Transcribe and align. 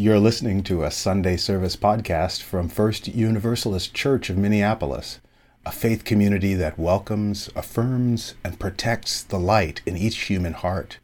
You're 0.00 0.20
listening 0.20 0.62
to 0.62 0.84
a 0.84 0.92
Sunday 0.92 1.36
service 1.36 1.74
podcast 1.74 2.40
from 2.40 2.68
First 2.68 3.08
Universalist 3.08 3.94
Church 3.94 4.30
of 4.30 4.38
Minneapolis, 4.38 5.18
a 5.66 5.72
faith 5.72 6.04
community 6.04 6.54
that 6.54 6.78
welcomes, 6.78 7.50
affirms, 7.56 8.34
and 8.44 8.60
protects 8.60 9.24
the 9.24 9.40
light 9.40 9.82
in 9.84 9.96
each 9.96 10.16
human 10.26 10.52
heart, 10.52 10.98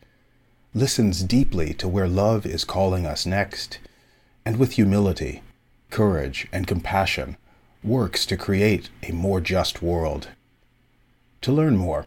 listens 0.75 1.25
deeply 1.25 1.75
to 1.75 1.89
where 1.89 2.07
love 2.07 2.47
is 2.47 2.65
calling 2.65 3.05
us 3.05 3.27
next, 3.27 3.81
and 4.47 4.59
with 4.59 4.75
humility, 4.75 5.43
courage, 5.91 6.47
and 6.53 6.69
compassion, 6.69 7.37
works 7.83 8.25
to 8.25 8.37
create 8.37 8.91
a 9.03 9.11
more 9.11 9.41
just 9.41 9.83
world. 9.83 10.29
To 11.41 11.51
learn 11.51 11.77
more, 11.77 12.07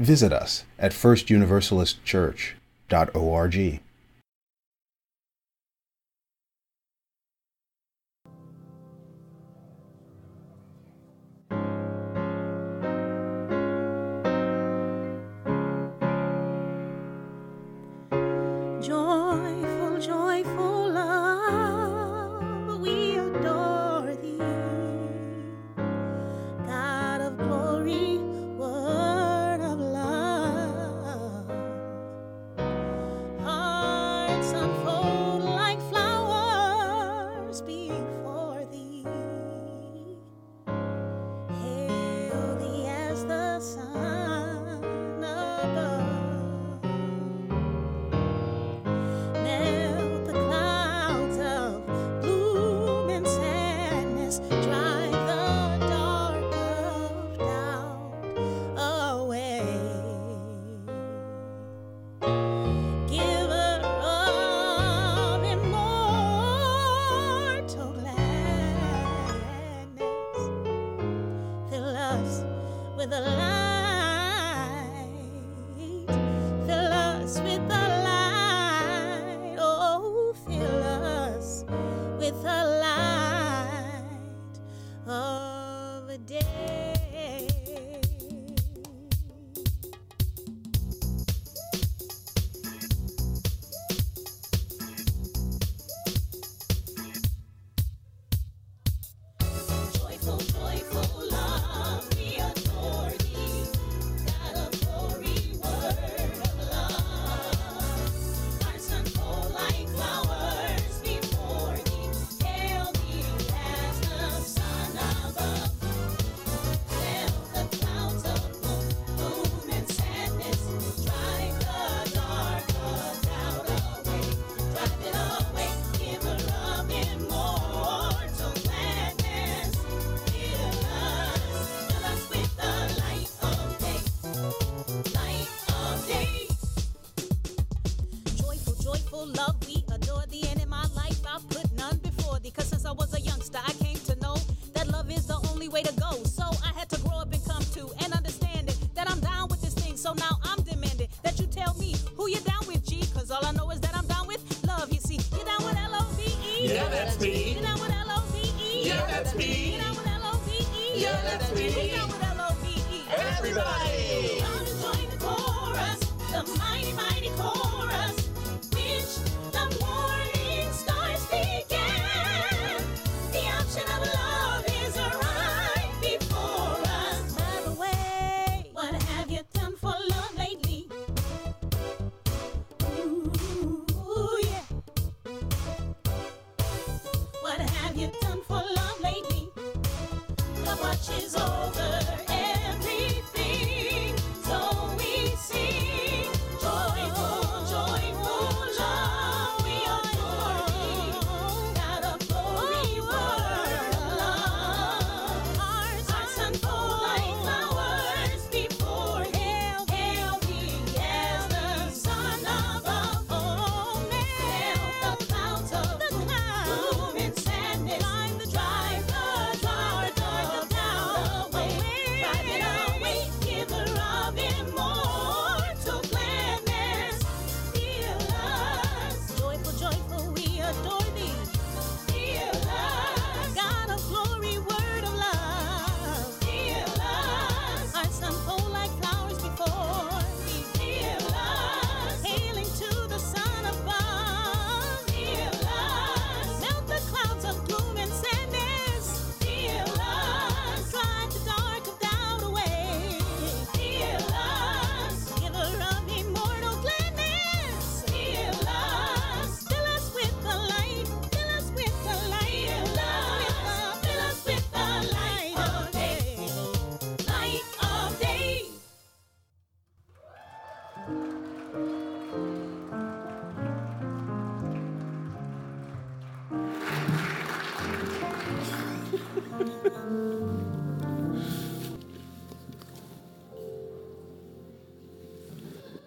visit 0.00 0.32
us 0.32 0.64
at 0.76 0.90
firstuniversalistchurch.org. 0.90 3.80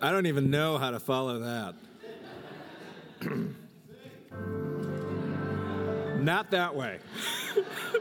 I 0.10 0.12
don't 0.12 0.26
even 0.26 0.50
know 0.50 0.80
how 0.80 0.90
to 0.90 1.00
follow 1.00 1.38
that. 1.38 1.76
Not 6.20 6.50
that 6.50 6.76
way. 6.76 6.98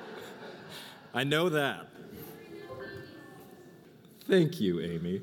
I 1.15 1.25
know 1.25 1.51
that. 1.51 1.89
Thank 4.27 4.59
you, 4.59 4.81
Aimee. 4.81 5.21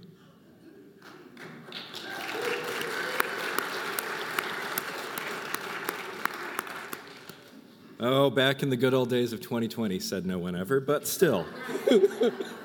Oh, 8.00 8.30
back 8.30 8.62
in 8.62 8.70
the 8.70 8.78
good 8.78 8.94
old 8.94 9.10
days 9.10 9.34
of 9.34 9.42
2020, 9.42 10.00
said 10.00 10.28
no 10.28 10.38
one 10.38 10.56
ever, 10.56 10.80
but 10.80 11.08
still. 11.08 11.48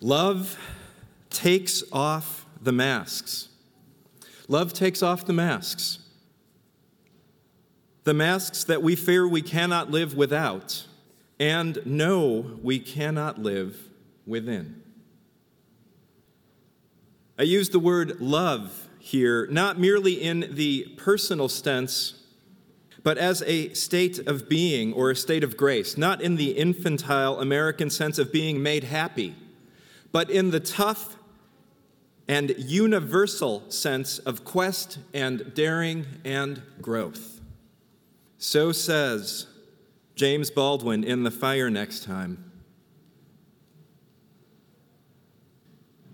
Love 0.00 0.58
takes 1.28 1.82
off 1.92 2.46
the 2.62 2.72
masks. 2.72 3.48
Love 4.48 4.72
takes 4.72 5.02
off 5.02 5.26
the 5.26 5.32
masks. 5.32 5.98
The 8.04 8.14
masks 8.14 8.64
that 8.64 8.82
we 8.82 8.96
fear 8.96 9.28
we 9.28 9.42
cannot 9.42 9.90
live 9.90 10.16
without 10.16 10.86
and 11.38 11.84
know 11.84 12.58
we 12.62 12.78
cannot 12.78 13.38
live 13.38 13.76
within. 14.26 14.82
I 17.38 17.44
use 17.44 17.70
the 17.70 17.78
word 17.78 18.20
love 18.20 18.88
here 18.98 19.46
not 19.46 19.78
merely 19.78 20.12
in 20.12 20.50
the 20.52 20.84
personal 20.96 21.48
sense, 21.48 22.22
but 23.02 23.16
as 23.16 23.42
a 23.46 23.72
state 23.72 24.18
of 24.26 24.48
being 24.48 24.92
or 24.92 25.10
a 25.10 25.16
state 25.16 25.42
of 25.42 25.56
grace, 25.56 25.96
not 25.96 26.20
in 26.20 26.36
the 26.36 26.50
infantile 26.50 27.40
American 27.40 27.88
sense 27.88 28.18
of 28.18 28.30
being 28.30 28.62
made 28.62 28.84
happy, 28.84 29.34
but 30.12 30.30
in 30.30 30.50
the 30.50 30.60
tough 30.60 31.16
and 32.30 32.54
universal 32.58 33.68
sense 33.70 34.18
of 34.20 34.44
quest 34.44 34.98
and 35.12 35.52
daring 35.54 36.06
and 36.24 36.62
growth. 36.80 37.40
So 38.38 38.72
says 38.72 39.46
James 40.14 40.50
Baldwin 40.50 41.02
in 41.02 41.24
The 41.24 41.30
Fire 41.30 41.70
Next 41.70 42.04
Time. 42.04 42.52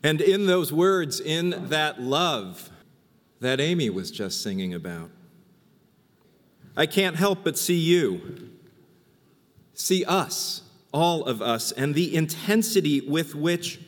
And 0.02 0.20
in 0.20 0.46
those 0.46 0.72
words, 0.72 1.20
in 1.20 1.68
that 1.68 2.00
love 2.00 2.70
that 3.40 3.60
Aimee 3.60 3.90
was 3.90 4.10
just 4.10 4.42
singing 4.42 4.72
about, 4.72 5.10
I 6.76 6.86
can't 6.86 7.16
help 7.16 7.44
but 7.44 7.58
see 7.58 7.78
you, 7.78 8.50
see 9.74 10.04
us, 10.04 10.62
all 10.92 11.24
of 11.24 11.42
us, 11.42 11.72
and 11.72 11.94
the 11.94 12.14
intensity 12.14 13.00
with 13.00 13.34
which 13.34 13.80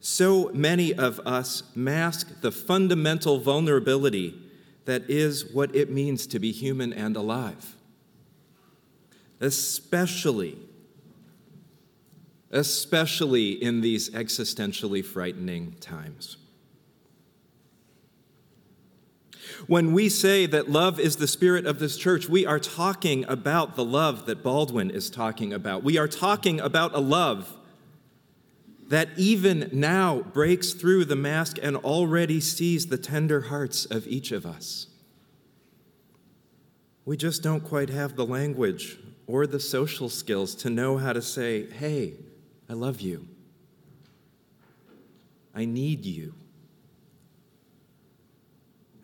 so 0.00 0.50
many 0.54 0.94
of 0.94 1.20
us 1.20 1.62
mask 1.74 2.40
the 2.40 2.52
fundamental 2.52 3.38
vulnerability 3.40 4.40
that 4.84 5.10
is 5.10 5.44
what 5.52 5.74
it 5.74 5.90
means 5.90 6.26
to 6.28 6.38
be 6.38 6.52
human 6.52 6.92
and 6.92 7.16
alive. 7.16 7.76
Especially, 9.40 10.56
especially 12.50 13.50
in 13.50 13.80
these 13.80 14.08
existentially 14.10 15.04
frightening 15.04 15.76
times. 15.80 16.38
When 19.66 19.92
we 19.92 20.08
say 20.08 20.46
that 20.46 20.70
love 20.70 21.00
is 21.00 21.16
the 21.16 21.26
spirit 21.26 21.66
of 21.66 21.78
this 21.78 21.96
church, 21.96 22.28
we 22.28 22.46
are 22.46 22.60
talking 22.60 23.24
about 23.28 23.76
the 23.76 23.84
love 23.84 24.26
that 24.26 24.42
Baldwin 24.42 24.90
is 24.90 25.10
talking 25.10 25.52
about. 25.52 25.82
We 25.82 25.98
are 25.98 26.08
talking 26.08 26.60
about 26.60 26.94
a 26.94 27.00
love 27.00 27.57
that 28.88 29.10
even 29.16 29.68
now 29.72 30.20
breaks 30.20 30.72
through 30.72 31.04
the 31.04 31.16
mask 31.16 31.58
and 31.62 31.76
already 31.76 32.40
sees 32.40 32.86
the 32.86 32.98
tender 32.98 33.42
hearts 33.42 33.84
of 33.84 34.06
each 34.06 34.32
of 34.32 34.46
us. 34.46 34.86
We 37.04 37.16
just 37.16 37.42
don't 37.42 37.60
quite 37.60 37.90
have 37.90 38.16
the 38.16 38.26
language 38.26 38.98
or 39.26 39.46
the 39.46 39.60
social 39.60 40.08
skills 40.08 40.54
to 40.56 40.70
know 40.70 40.96
how 40.96 41.12
to 41.12 41.22
say, 41.22 41.70
hey, 41.70 42.14
I 42.68 42.72
love 42.72 43.00
you. 43.00 43.28
I 45.54 45.66
need 45.66 46.04
you. 46.04 46.34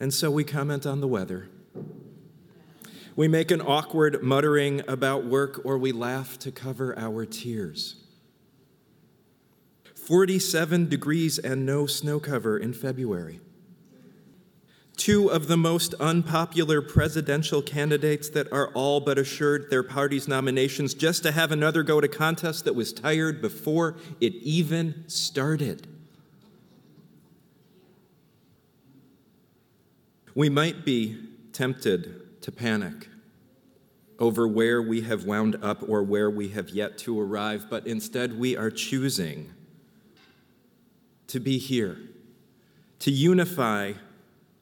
And 0.00 0.12
so 0.12 0.30
we 0.30 0.44
comment 0.44 0.86
on 0.86 1.00
the 1.00 1.08
weather. 1.08 1.48
We 3.16 3.28
make 3.28 3.50
an 3.50 3.60
awkward 3.60 4.22
muttering 4.22 4.82
about 4.88 5.24
work 5.24 5.60
or 5.64 5.78
we 5.78 5.92
laugh 5.92 6.38
to 6.40 6.50
cover 6.50 6.98
our 6.98 7.24
tears. 7.24 8.03
47 10.06 10.88
degrees 10.88 11.38
and 11.38 11.64
no 11.64 11.86
snow 11.86 12.20
cover 12.20 12.58
in 12.58 12.74
February. 12.74 13.40
Two 14.96 15.28
of 15.28 15.48
the 15.48 15.56
most 15.56 15.94
unpopular 15.94 16.82
presidential 16.82 17.62
candidates 17.62 18.28
that 18.28 18.52
are 18.52 18.68
all 18.74 19.00
but 19.00 19.18
assured 19.18 19.70
their 19.70 19.82
party's 19.82 20.28
nominations 20.28 20.94
just 20.94 21.22
to 21.22 21.32
have 21.32 21.50
another 21.50 21.82
go 21.82 22.00
to 22.00 22.06
contest 22.06 22.64
that 22.64 22.74
was 22.74 22.92
tired 22.92 23.40
before 23.40 23.96
it 24.20 24.34
even 24.34 25.04
started. 25.08 25.88
We 30.34 30.48
might 30.48 30.84
be 30.84 31.18
tempted 31.52 32.42
to 32.42 32.52
panic 32.52 33.08
over 34.18 34.46
where 34.46 34.82
we 34.82 35.00
have 35.02 35.24
wound 35.24 35.56
up 35.62 35.88
or 35.88 36.02
where 36.02 36.30
we 36.30 36.48
have 36.48 36.70
yet 36.70 36.98
to 36.98 37.18
arrive, 37.18 37.66
but 37.70 37.86
instead 37.86 38.38
we 38.38 38.56
are 38.56 38.70
choosing 38.70 39.52
to 41.28 41.40
be 41.40 41.58
here, 41.58 41.98
to 43.00 43.10
unify 43.10 43.92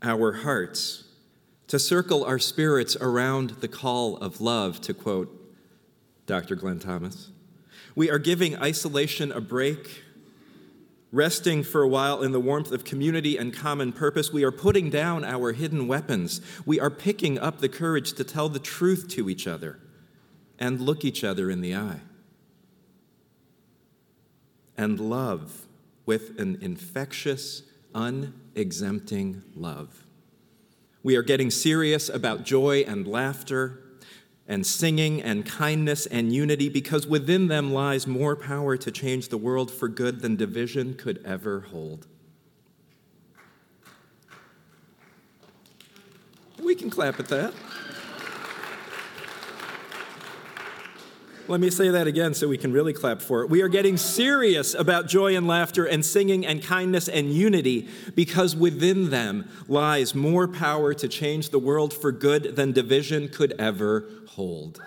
our 0.03 0.33
hearts, 0.33 1.05
to 1.69 1.79
circle 1.79 2.25
our 2.25 2.39
spirits 2.39 2.97
around 3.01 3.51
the 3.61 3.69
call 3.69 4.17
of 4.19 4.41
love, 4.41 4.81
to 4.83 4.95
quote 4.95 5.31
Dr. 6.27 6.55
Glen 6.57 6.79
Thomas. 6.79 7.31
We 7.95 8.11
are 8.11 8.19
giving 8.19 8.57
isolation 8.57 9.33
a 9.33 9.41
break, 9.41 10.03
resting 11.11 11.63
for 11.63 11.83
a 11.83 11.89
while 11.89 12.23
in 12.23 12.33
the 12.33 12.41
warmth 12.41 12.73
of 12.73 12.85
community 12.85 13.37
and 13.37 13.55
common 13.55 13.93
purpose. 13.93 14.33
We 14.33 14.45
are 14.45 14.53
putting 14.53 14.89
down 14.89 15.25
our 15.25 15.53
hidden 15.53 15.87
weapons. 15.87 16.41
We 16.65 16.81
are 16.81 16.91
picking 16.91 17.39
up 17.39 17.61
the 17.61 17.69
courage 17.69 18.15
to 18.15 18.25
tell 18.25 18.49
the 18.49 18.59
truth 18.59 19.09
to 19.11 19.29
each 19.29 19.47
other 19.47 19.79
and 20.59 20.81
look 20.81 21.05
each 21.05 21.23
other 21.23 21.51
in 21.51 21.61
the 21.61 21.75
eye. 21.75 22.01
And 24.77 24.99
love 24.99 25.67
with 26.07 26.39
an 26.39 26.59
infectious, 26.61 27.63
unexempting 27.95 29.43
love. 29.55 30.05
We 31.03 31.17
are 31.17 31.23
getting 31.23 31.51
serious 31.51 32.09
about 32.09 32.45
joy 32.45 32.85
and 32.87 33.07
laughter 33.07 33.83
and 34.47 34.67
singing 34.67 35.23
and 35.23 35.47
kindness 35.47 36.07
and 36.07 36.33
unity 36.33 36.69
because 36.69 37.07
within 37.07 37.49
them 37.49 37.73
lies 37.73 38.07
more 38.07 38.37
power 38.37 38.77
to 38.77 38.91
change 38.91 39.29
the 39.29 39.39
world 39.39 39.71
for 39.71 39.89
good 39.89 40.21
than 40.21 40.37
division 40.37 40.95
could 40.95 41.23
ever 41.25 41.61
hold. 41.61 42.07
We 46.63 46.75
can 46.75 46.91
clap 46.91 47.19
at 47.19 47.29
that. 47.29 47.53
Let 51.49 51.61
me 51.61 51.71
say 51.71 51.89
that 51.89 52.07
again 52.07 52.35
so 52.35 52.47
we 52.47 52.57
can 52.57 52.73
really 52.73 52.93
clap 52.93 53.21
for 53.21 53.43
it. 53.43 53.51
We 53.51 53.63
are 53.63 53.69
getting 53.69 53.97
serious 53.97 54.75
about 54.75 55.09
joy 55.09 55.37
and 55.37 55.49
laughter 55.49 55.85
and 55.85 56.05
singing 56.05 56.47
and 56.47 56.63
kindness 56.63 57.09
and 57.09 57.33
unity 57.33 57.89
because 58.15 58.55
within 58.55 59.11
them 59.11 59.49
lies 59.67 60.15
more 60.15 60.47
power 60.47 60.95
to 60.95 61.09
change 61.09 61.51
the 61.51 61.59
world 61.59 61.93
for 61.93 62.13
good 62.13 62.55
than 62.55 62.71
division 62.71 63.29
could 63.29 63.55
ever 63.59 64.09
hold. 64.29 64.81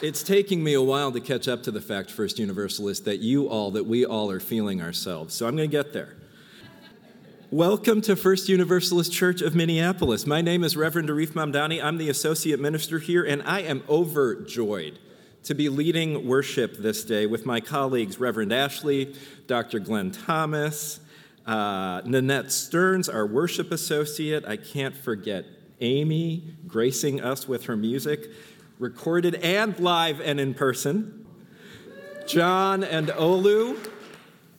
It's 0.00 0.22
taking 0.22 0.62
me 0.62 0.72
a 0.74 0.82
while 0.82 1.10
to 1.12 1.20
catch 1.20 1.48
up 1.48 1.64
to 1.64 1.72
the 1.72 1.80
fact, 1.80 2.10
First 2.10 2.38
Universalist, 2.38 3.04
that 3.04 3.18
you 3.18 3.48
all, 3.48 3.72
that 3.72 3.84
we 3.84 4.06
all 4.06 4.30
are 4.30 4.40
feeling 4.40 4.80
ourselves. 4.80 5.34
So 5.34 5.46
I'm 5.46 5.56
going 5.56 5.68
to 5.68 5.76
get 5.76 5.92
there. 5.92 6.14
Welcome 7.52 8.00
to 8.02 8.14
First 8.14 8.48
Universalist 8.48 9.12
Church 9.12 9.42
of 9.42 9.56
Minneapolis. 9.56 10.24
My 10.24 10.40
name 10.40 10.62
is 10.62 10.76
Reverend 10.76 11.08
Arif 11.08 11.30
Mamdani. 11.32 11.82
I'm 11.82 11.98
the 11.98 12.08
associate 12.08 12.60
minister 12.60 13.00
here, 13.00 13.24
and 13.24 13.42
I 13.42 13.62
am 13.62 13.82
overjoyed 13.88 15.00
to 15.42 15.54
be 15.56 15.68
leading 15.68 16.28
worship 16.28 16.76
this 16.76 17.02
day 17.02 17.26
with 17.26 17.44
my 17.44 17.58
colleagues, 17.58 18.20
Reverend 18.20 18.52
Ashley, 18.52 19.16
Dr. 19.48 19.80
Glen 19.80 20.12
Thomas, 20.12 21.00
uh, 21.44 22.02
Nanette 22.04 22.52
Stearns, 22.52 23.08
our 23.08 23.26
worship 23.26 23.72
associate. 23.72 24.44
I 24.46 24.56
can't 24.56 24.96
forget 24.96 25.44
Aimee 25.80 26.54
gracing 26.68 27.20
us 27.20 27.48
with 27.48 27.64
her 27.64 27.76
music, 27.76 28.30
recorded 28.78 29.34
and 29.34 29.76
live 29.80 30.20
and 30.20 30.38
in 30.38 30.54
person. 30.54 31.26
John 32.28 32.84
and 32.84 33.08
Olu 33.08 33.89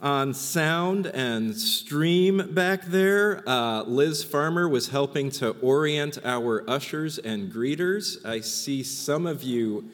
on 0.02 0.34
sound 0.34 1.06
and 1.06 1.56
stream 1.56 2.54
back 2.54 2.86
there. 2.86 3.48
Uh, 3.48 3.84
Liz 3.84 4.24
Farmer 4.24 4.68
was 4.68 4.90
helping 4.90 5.30
to 5.32 5.52
orient 5.62 6.18
our 6.24 6.68
ushers 6.70 7.20
and 7.20 7.52
greeters. 7.52 8.26
I 8.26 8.40
see 8.42 8.82
some 8.82 9.28
of 9.28 9.44
you 9.44 9.90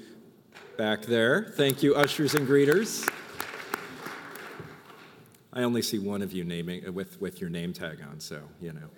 back 0.78 1.04
there. 1.04 1.54
Thank 1.58 1.84
you, 1.84 1.94
ushers 1.96 2.36
and 2.36 2.48
greeters. 2.48 3.08
I 5.52 5.64
only 5.64 5.82
see 5.82 6.00
one 6.00 6.22
of 6.22 6.32
you 6.32 6.44
naming 6.44 6.94
with, 6.94 7.20
with 7.20 7.42
your 7.42 7.50
name 7.50 7.74
tag 7.74 8.00
on, 8.08 8.20
so 8.20 8.42
you 8.62 8.72
know. 8.74 8.90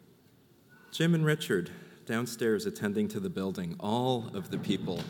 Jim 0.92 1.14
and 1.14 1.26
Richard 1.26 1.70
downstairs 2.06 2.66
attending 2.66 3.08
to 3.08 3.20
the 3.20 3.30
building. 3.30 3.76
All 3.80 4.30
of 4.34 4.50
the 4.50 4.58
people. 4.58 5.00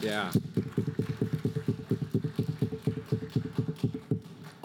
Yeah. 0.00 0.30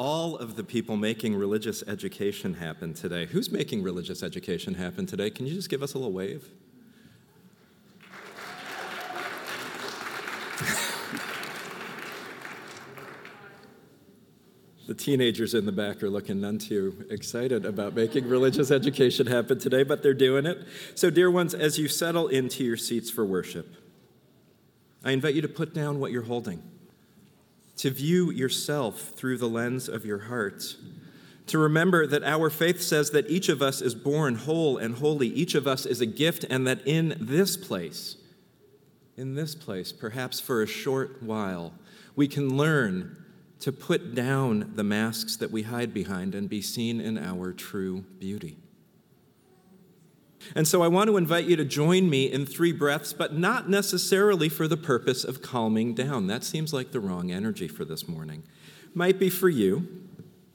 All 0.01 0.36
of 0.36 0.55
the 0.55 0.63
people 0.63 0.98
making 0.98 1.36
religious 1.36 1.84
education 1.86 2.55
happen 2.55 2.96
today. 2.96 3.27
Who's 3.27 3.51
making 3.51 3.84
religious 3.84 4.24
education 4.24 4.74
happen 4.74 5.05
today? 5.05 5.29
Can 5.29 5.46
you 5.46 5.53
just 5.53 5.70
give 5.70 5.84
us 5.84 5.93
a 5.93 6.00
little 6.00 6.12
wave? 6.12 6.50
The 14.88 14.96
teenagers 14.96 15.53
in 15.53 15.67
the 15.67 15.72
back 15.72 16.01
are 16.01 16.10
looking 16.10 16.41
none 16.41 16.58
too 16.58 17.05
excited 17.10 17.63
about 17.63 17.93
making 17.93 18.27
religious 18.27 18.72
education 18.72 19.27
happen 19.27 19.60
today, 19.60 19.84
but 19.84 20.01
they're 20.01 20.15
doing 20.15 20.48
it. 20.48 20.58
So, 20.96 21.10
dear 21.10 21.31
ones, 21.31 21.53
as 21.53 21.77
you 21.77 21.88
settle 21.88 22.27
into 22.27 22.65
your 22.65 22.75
seats 22.75 23.10
for 23.10 23.24
worship, 23.24 23.75
I 25.05 25.12
invite 25.12 25.36
you 25.36 25.41
to 25.43 25.48
put 25.48 25.74
down 25.74 26.00
what 26.00 26.12
you're 26.12 26.24
holding, 26.24 26.62
to 27.81 27.89
view 27.89 28.29
yourself 28.29 29.09
through 29.15 29.39
the 29.39 29.50
lens 29.50 29.89
of 29.89 30.05
your 30.05 30.19
heart, 30.19 30.75
to 31.47 31.57
remember 31.57 32.05
that 32.05 32.23
our 32.23 32.47
faith 32.51 32.79
says 32.79 33.09
that 33.09 33.27
each 33.27 33.50
of 33.50 33.59
us 33.59 33.81
is 33.81 33.95
born 33.95 34.35
whole 34.35 34.77
and 34.77 34.97
holy, 34.97 35.27
each 35.27 35.55
of 35.55 35.65
us 35.65 35.88
is 35.88 36.00
a 36.00 36.05
gift, 36.05 36.45
and 36.47 36.67
that 36.67 36.85
in 36.85 37.17
this 37.19 37.57
place, 37.57 38.17
in 39.17 39.33
this 39.33 39.55
place, 39.55 39.91
perhaps 39.91 40.39
for 40.39 40.61
a 40.61 40.67
short 40.67 41.23
while, 41.23 41.73
we 42.15 42.27
can 42.27 42.55
learn 42.55 43.17
to 43.61 43.71
put 43.71 44.13
down 44.13 44.73
the 44.75 44.83
masks 44.83 45.35
that 45.38 45.50
we 45.50 45.63
hide 45.63 45.91
behind 45.91 46.35
and 46.35 46.47
be 46.47 46.61
seen 46.61 47.01
in 47.01 47.17
our 47.17 47.51
true 47.51 48.05
beauty. 48.19 48.57
And 50.55 50.67
so 50.67 50.81
I 50.81 50.88
want 50.88 51.10
to 51.10 51.17
invite 51.17 51.45
you 51.45 51.55
to 51.55 51.65
join 51.65 52.10
me 52.10 52.31
in 52.31 52.45
three 52.45 52.71
breaths, 52.71 53.13
but 53.13 53.33
not 53.33 53.69
necessarily 53.69 54.50
for 54.50 54.67
the 54.67 54.77
purpose 54.77 55.24
of 55.24 55.41
calming 55.41 55.93
down. 55.93 56.27
That 56.27 56.43
seems 56.43 56.74
like 56.74 56.91
the 56.91 57.00
wrong 57.00 57.31
energy 57.31 57.67
for 57.67 57.86
this 57.86 58.07
morning. 58.07 58.43
Might 58.93 59.19
be 59.19 59.29
for 59.29 59.50
you. 59.50 59.88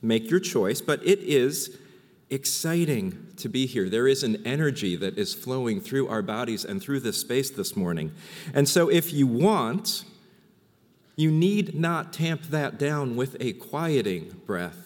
Make 0.02 0.30
your 0.30 0.40
choice, 0.40 0.80
but 0.80 1.04
it 1.06 1.20
is 1.20 1.78
exciting 2.30 3.28
to 3.36 3.48
be 3.48 3.66
here. 3.66 3.88
There 3.88 4.08
is 4.08 4.22
an 4.22 4.44
energy 4.46 4.96
that 4.96 5.16
is 5.16 5.34
flowing 5.34 5.80
through 5.80 6.08
our 6.08 6.22
bodies 6.22 6.64
and 6.64 6.82
through 6.82 7.00
this 7.00 7.20
space 7.20 7.50
this 7.50 7.76
morning. 7.76 8.12
And 8.52 8.68
so 8.68 8.88
if 8.88 9.12
you 9.12 9.26
want, 9.26 10.04
you 11.14 11.30
need 11.30 11.74
not 11.74 12.12
tamp 12.12 12.42
that 12.44 12.78
down 12.78 13.16
with 13.16 13.36
a 13.40 13.54
quieting 13.54 14.40
breath, 14.44 14.85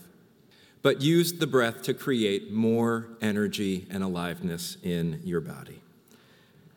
but 0.83 1.03
use 1.03 1.35
the 1.35 1.47
breath 1.47 1.83
to 1.83 1.95
create 1.95 2.51
more 2.51 3.09
energy 3.21 3.87
and 3.91 4.03
aliveness 4.03 4.77
in 4.83 5.21
your 5.25 5.41
body. 5.41 5.81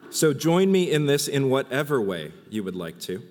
So 0.09 0.33
join 0.33 0.71
me 0.71 0.91
in 0.91 1.05
this 1.05 1.27
in 1.27 1.49
whatever 1.49 2.01
way 2.01 2.31
you 2.49 2.63
would 2.63 2.75
like 2.75 2.99
to. 3.01 3.23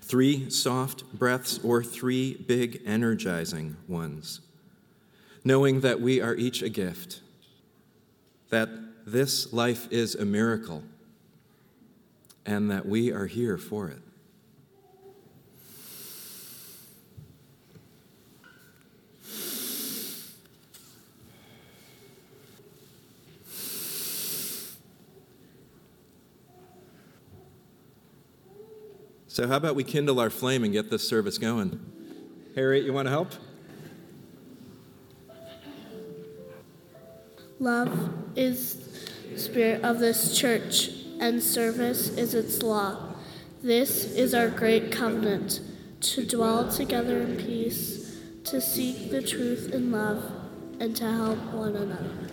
Three 0.00 0.48
soft 0.48 1.12
breaths 1.12 1.58
or 1.62 1.84
three 1.84 2.34
big 2.34 2.80
energizing 2.86 3.76
ones, 3.86 4.40
knowing 5.44 5.80
that 5.80 6.00
we 6.00 6.20
are 6.22 6.34
each 6.34 6.62
a 6.62 6.70
gift, 6.70 7.20
that 8.48 8.70
this 9.06 9.52
life 9.52 9.86
is 9.90 10.14
a 10.14 10.24
miracle, 10.24 10.82
and 12.46 12.70
that 12.70 12.86
we 12.86 13.12
are 13.12 13.26
here 13.26 13.58
for 13.58 13.88
it. 13.88 14.00
So, 29.38 29.46
how 29.46 29.54
about 29.54 29.76
we 29.76 29.84
kindle 29.84 30.18
our 30.18 30.30
flame 30.30 30.64
and 30.64 30.72
get 30.72 30.90
this 30.90 31.08
service 31.08 31.38
going? 31.38 31.78
Harriet, 32.56 32.84
you 32.84 32.92
want 32.92 33.06
to 33.06 33.10
help? 33.10 33.34
Love 37.60 38.10
is 38.34 39.14
the 39.30 39.38
spirit 39.38 39.84
of 39.84 40.00
this 40.00 40.36
church, 40.36 40.90
and 41.20 41.40
service 41.40 42.08
is 42.08 42.34
its 42.34 42.64
law. 42.64 43.14
This 43.62 44.06
is 44.06 44.34
our 44.34 44.48
great 44.48 44.90
covenant 44.90 45.60
to 46.00 46.26
dwell 46.26 46.68
together 46.68 47.20
in 47.20 47.36
peace, 47.36 48.18
to 48.42 48.60
seek 48.60 49.12
the 49.12 49.22
truth 49.22 49.72
in 49.72 49.92
love, 49.92 50.32
and 50.80 50.96
to 50.96 51.04
help 51.04 51.38
one 51.52 51.76
another. 51.76 52.27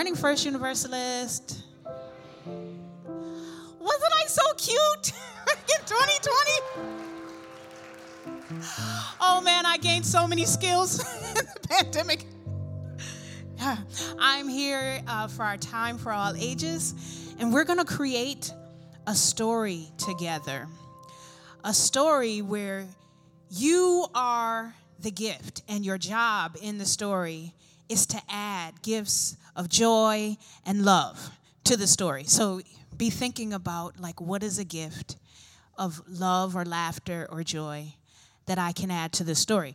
Morning, 0.00 0.14
First 0.14 0.46
Universalist. 0.46 1.62
Wasn't 2.46 4.12
I 4.14 4.24
so 4.28 4.40
cute 4.56 5.12
in 5.68 5.84
2020? 5.84 6.60
Oh 9.20 9.42
man, 9.44 9.66
I 9.66 9.76
gained 9.76 10.06
so 10.06 10.26
many 10.26 10.46
skills 10.46 11.00
in 11.28 11.34
the 11.34 11.44
pandemic. 11.68 12.24
I'm 14.18 14.48
here 14.48 15.02
uh, 15.06 15.28
for 15.28 15.42
our 15.42 15.58
time 15.58 15.98
for 15.98 16.12
all 16.12 16.32
ages, 16.34 17.34
and 17.38 17.52
we're 17.52 17.64
going 17.64 17.78
to 17.78 17.84
create 17.84 18.54
a 19.06 19.14
story 19.14 19.90
together. 19.98 20.66
A 21.62 21.74
story 21.74 22.40
where 22.40 22.86
you 23.50 24.06
are 24.14 24.74
the 25.00 25.10
gift, 25.10 25.60
and 25.68 25.84
your 25.84 25.98
job 25.98 26.56
in 26.62 26.78
the 26.78 26.86
story 26.86 27.52
is 27.90 28.06
to 28.06 28.20
add 28.28 28.80
gifts 28.82 29.36
of 29.56 29.68
joy 29.68 30.36
and 30.64 30.84
love 30.84 31.30
to 31.64 31.76
the 31.76 31.86
story. 31.86 32.24
So 32.24 32.60
be 32.96 33.10
thinking 33.10 33.52
about 33.52 34.00
like 34.00 34.20
what 34.20 34.42
is 34.42 34.58
a 34.58 34.64
gift 34.64 35.16
of 35.76 36.00
love 36.08 36.56
or 36.56 36.64
laughter 36.64 37.26
or 37.30 37.42
joy 37.42 37.94
that 38.46 38.58
I 38.58 38.72
can 38.72 38.90
add 38.90 39.12
to 39.14 39.24
the 39.24 39.34
story. 39.34 39.74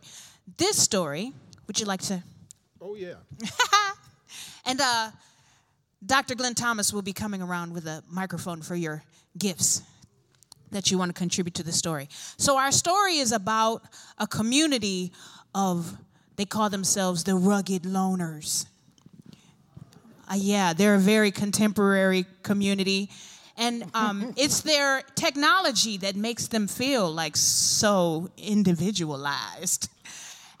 This 0.56 0.76
story, 0.76 1.32
would 1.66 1.78
you 1.78 1.86
like 1.86 2.02
to 2.02 2.22
Oh, 2.80 2.94
yeah. 2.94 3.14
and 4.64 4.80
uh, 4.80 5.10
Dr. 6.04 6.36
Glen 6.36 6.54
Thomas 6.54 6.92
will 6.92 7.02
be 7.02 7.12
coming 7.12 7.42
around 7.42 7.72
with 7.72 7.86
a 7.86 8.02
microphone 8.08 8.62
for 8.62 8.76
your 8.76 9.02
gifts 9.36 9.82
that 10.70 10.90
you 10.90 10.98
want 10.98 11.08
to 11.08 11.18
contribute 11.18 11.54
to 11.54 11.64
the 11.64 11.72
story. 11.72 12.08
So, 12.36 12.56
our 12.56 12.70
story 12.70 13.16
is 13.16 13.32
about 13.32 13.82
a 14.18 14.26
community 14.26 15.12
of, 15.54 15.96
they 16.36 16.44
call 16.44 16.70
themselves 16.70 17.24
the 17.24 17.34
rugged 17.34 17.82
loners. 17.82 18.66
Uh, 20.30 20.34
yeah, 20.36 20.72
they're 20.72 20.96
a 20.96 21.00
very 21.00 21.30
contemporary 21.30 22.26
community. 22.42 23.10
And 23.56 23.84
um, 23.94 24.34
it's 24.36 24.60
their 24.60 25.02
technology 25.14 25.96
that 25.98 26.16
makes 26.16 26.48
them 26.48 26.66
feel 26.66 27.10
like 27.10 27.36
so 27.36 28.30
individualized. 28.36 29.88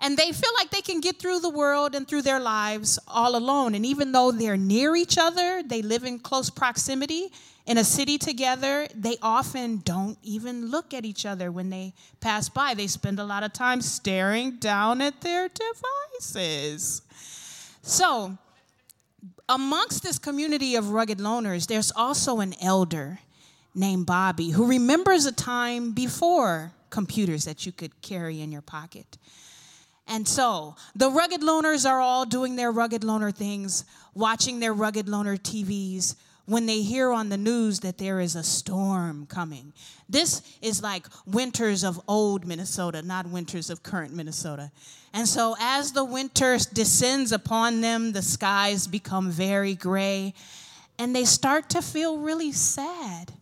And 0.00 0.16
they 0.16 0.32
feel 0.32 0.50
like 0.58 0.70
they 0.70 0.82
can 0.82 1.00
get 1.00 1.18
through 1.18 1.40
the 1.40 1.50
world 1.50 1.94
and 1.94 2.06
through 2.06 2.22
their 2.22 2.40
lives 2.40 2.98
all 3.08 3.36
alone. 3.36 3.74
And 3.74 3.86
even 3.86 4.12
though 4.12 4.30
they're 4.30 4.56
near 4.56 4.94
each 4.94 5.16
other, 5.18 5.62
they 5.62 5.82
live 5.82 6.04
in 6.04 6.18
close 6.18 6.50
proximity 6.50 7.30
in 7.66 7.78
a 7.78 7.84
city 7.84 8.16
together, 8.16 8.86
they 8.94 9.16
often 9.20 9.78
don't 9.78 10.16
even 10.22 10.70
look 10.70 10.94
at 10.94 11.04
each 11.04 11.26
other 11.26 11.50
when 11.50 11.68
they 11.68 11.94
pass 12.20 12.48
by. 12.48 12.74
They 12.74 12.86
spend 12.86 13.18
a 13.18 13.24
lot 13.24 13.42
of 13.42 13.52
time 13.52 13.82
staring 13.82 14.52
down 14.58 15.00
at 15.00 15.20
their 15.20 15.48
devices. 15.48 17.02
So, 17.82 18.38
amongst 19.48 20.04
this 20.04 20.18
community 20.18 20.76
of 20.76 20.90
rugged 20.90 21.18
loners, 21.18 21.66
there's 21.66 21.90
also 21.90 22.38
an 22.38 22.54
elder 22.62 23.18
named 23.74 24.06
Bobby 24.06 24.50
who 24.50 24.66
remembers 24.66 25.26
a 25.26 25.32
time 25.32 25.90
before 25.90 26.72
computers 26.90 27.44
that 27.46 27.66
you 27.66 27.72
could 27.72 28.00
carry 28.00 28.40
in 28.40 28.52
your 28.52 28.62
pocket. 28.62 29.18
And 30.08 30.26
so 30.26 30.76
the 30.94 31.10
rugged 31.10 31.40
loners 31.40 31.88
are 31.88 32.00
all 32.00 32.24
doing 32.24 32.56
their 32.56 32.70
rugged 32.70 33.02
loner 33.02 33.30
things, 33.30 33.84
watching 34.14 34.60
their 34.60 34.72
rugged 34.72 35.08
loner 35.08 35.36
TVs 35.36 36.14
when 36.46 36.66
they 36.66 36.80
hear 36.80 37.10
on 37.10 37.28
the 37.28 37.36
news 37.36 37.80
that 37.80 37.98
there 37.98 38.20
is 38.20 38.36
a 38.36 38.42
storm 38.42 39.26
coming. 39.26 39.72
This 40.08 40.42
is 40.62 40.80
like 40.80 41.06
winters 41.26 41.82
of 41.82 42.00
old 42.06 42.46
Minnesota, 42.46 43.02
not 43.02 43.26
winters 43.28 43.68
of 43.68 43.82
current 43.82 44.14
Minnesota. 44.14 44.70
And 45.12 45.26
so 45.26 45.56
as 45.58 45.92
the 45.92 46.04
winter 46.04 46.56
descends 46.72 47.32
upon 47.32 47.80
them, 47.80 48.12
the 48.12 48.22
skies 48.22 48.86
become 48.86 49.30
very 49.30 49.74
gray 49.74 50.34
and 50.98 51.14
they 51.14 51.24
start 51.24 51.68
to 51.70 51.82
feel 51.82 52.18
really 52.18 52.52
sad. 52.52 53.32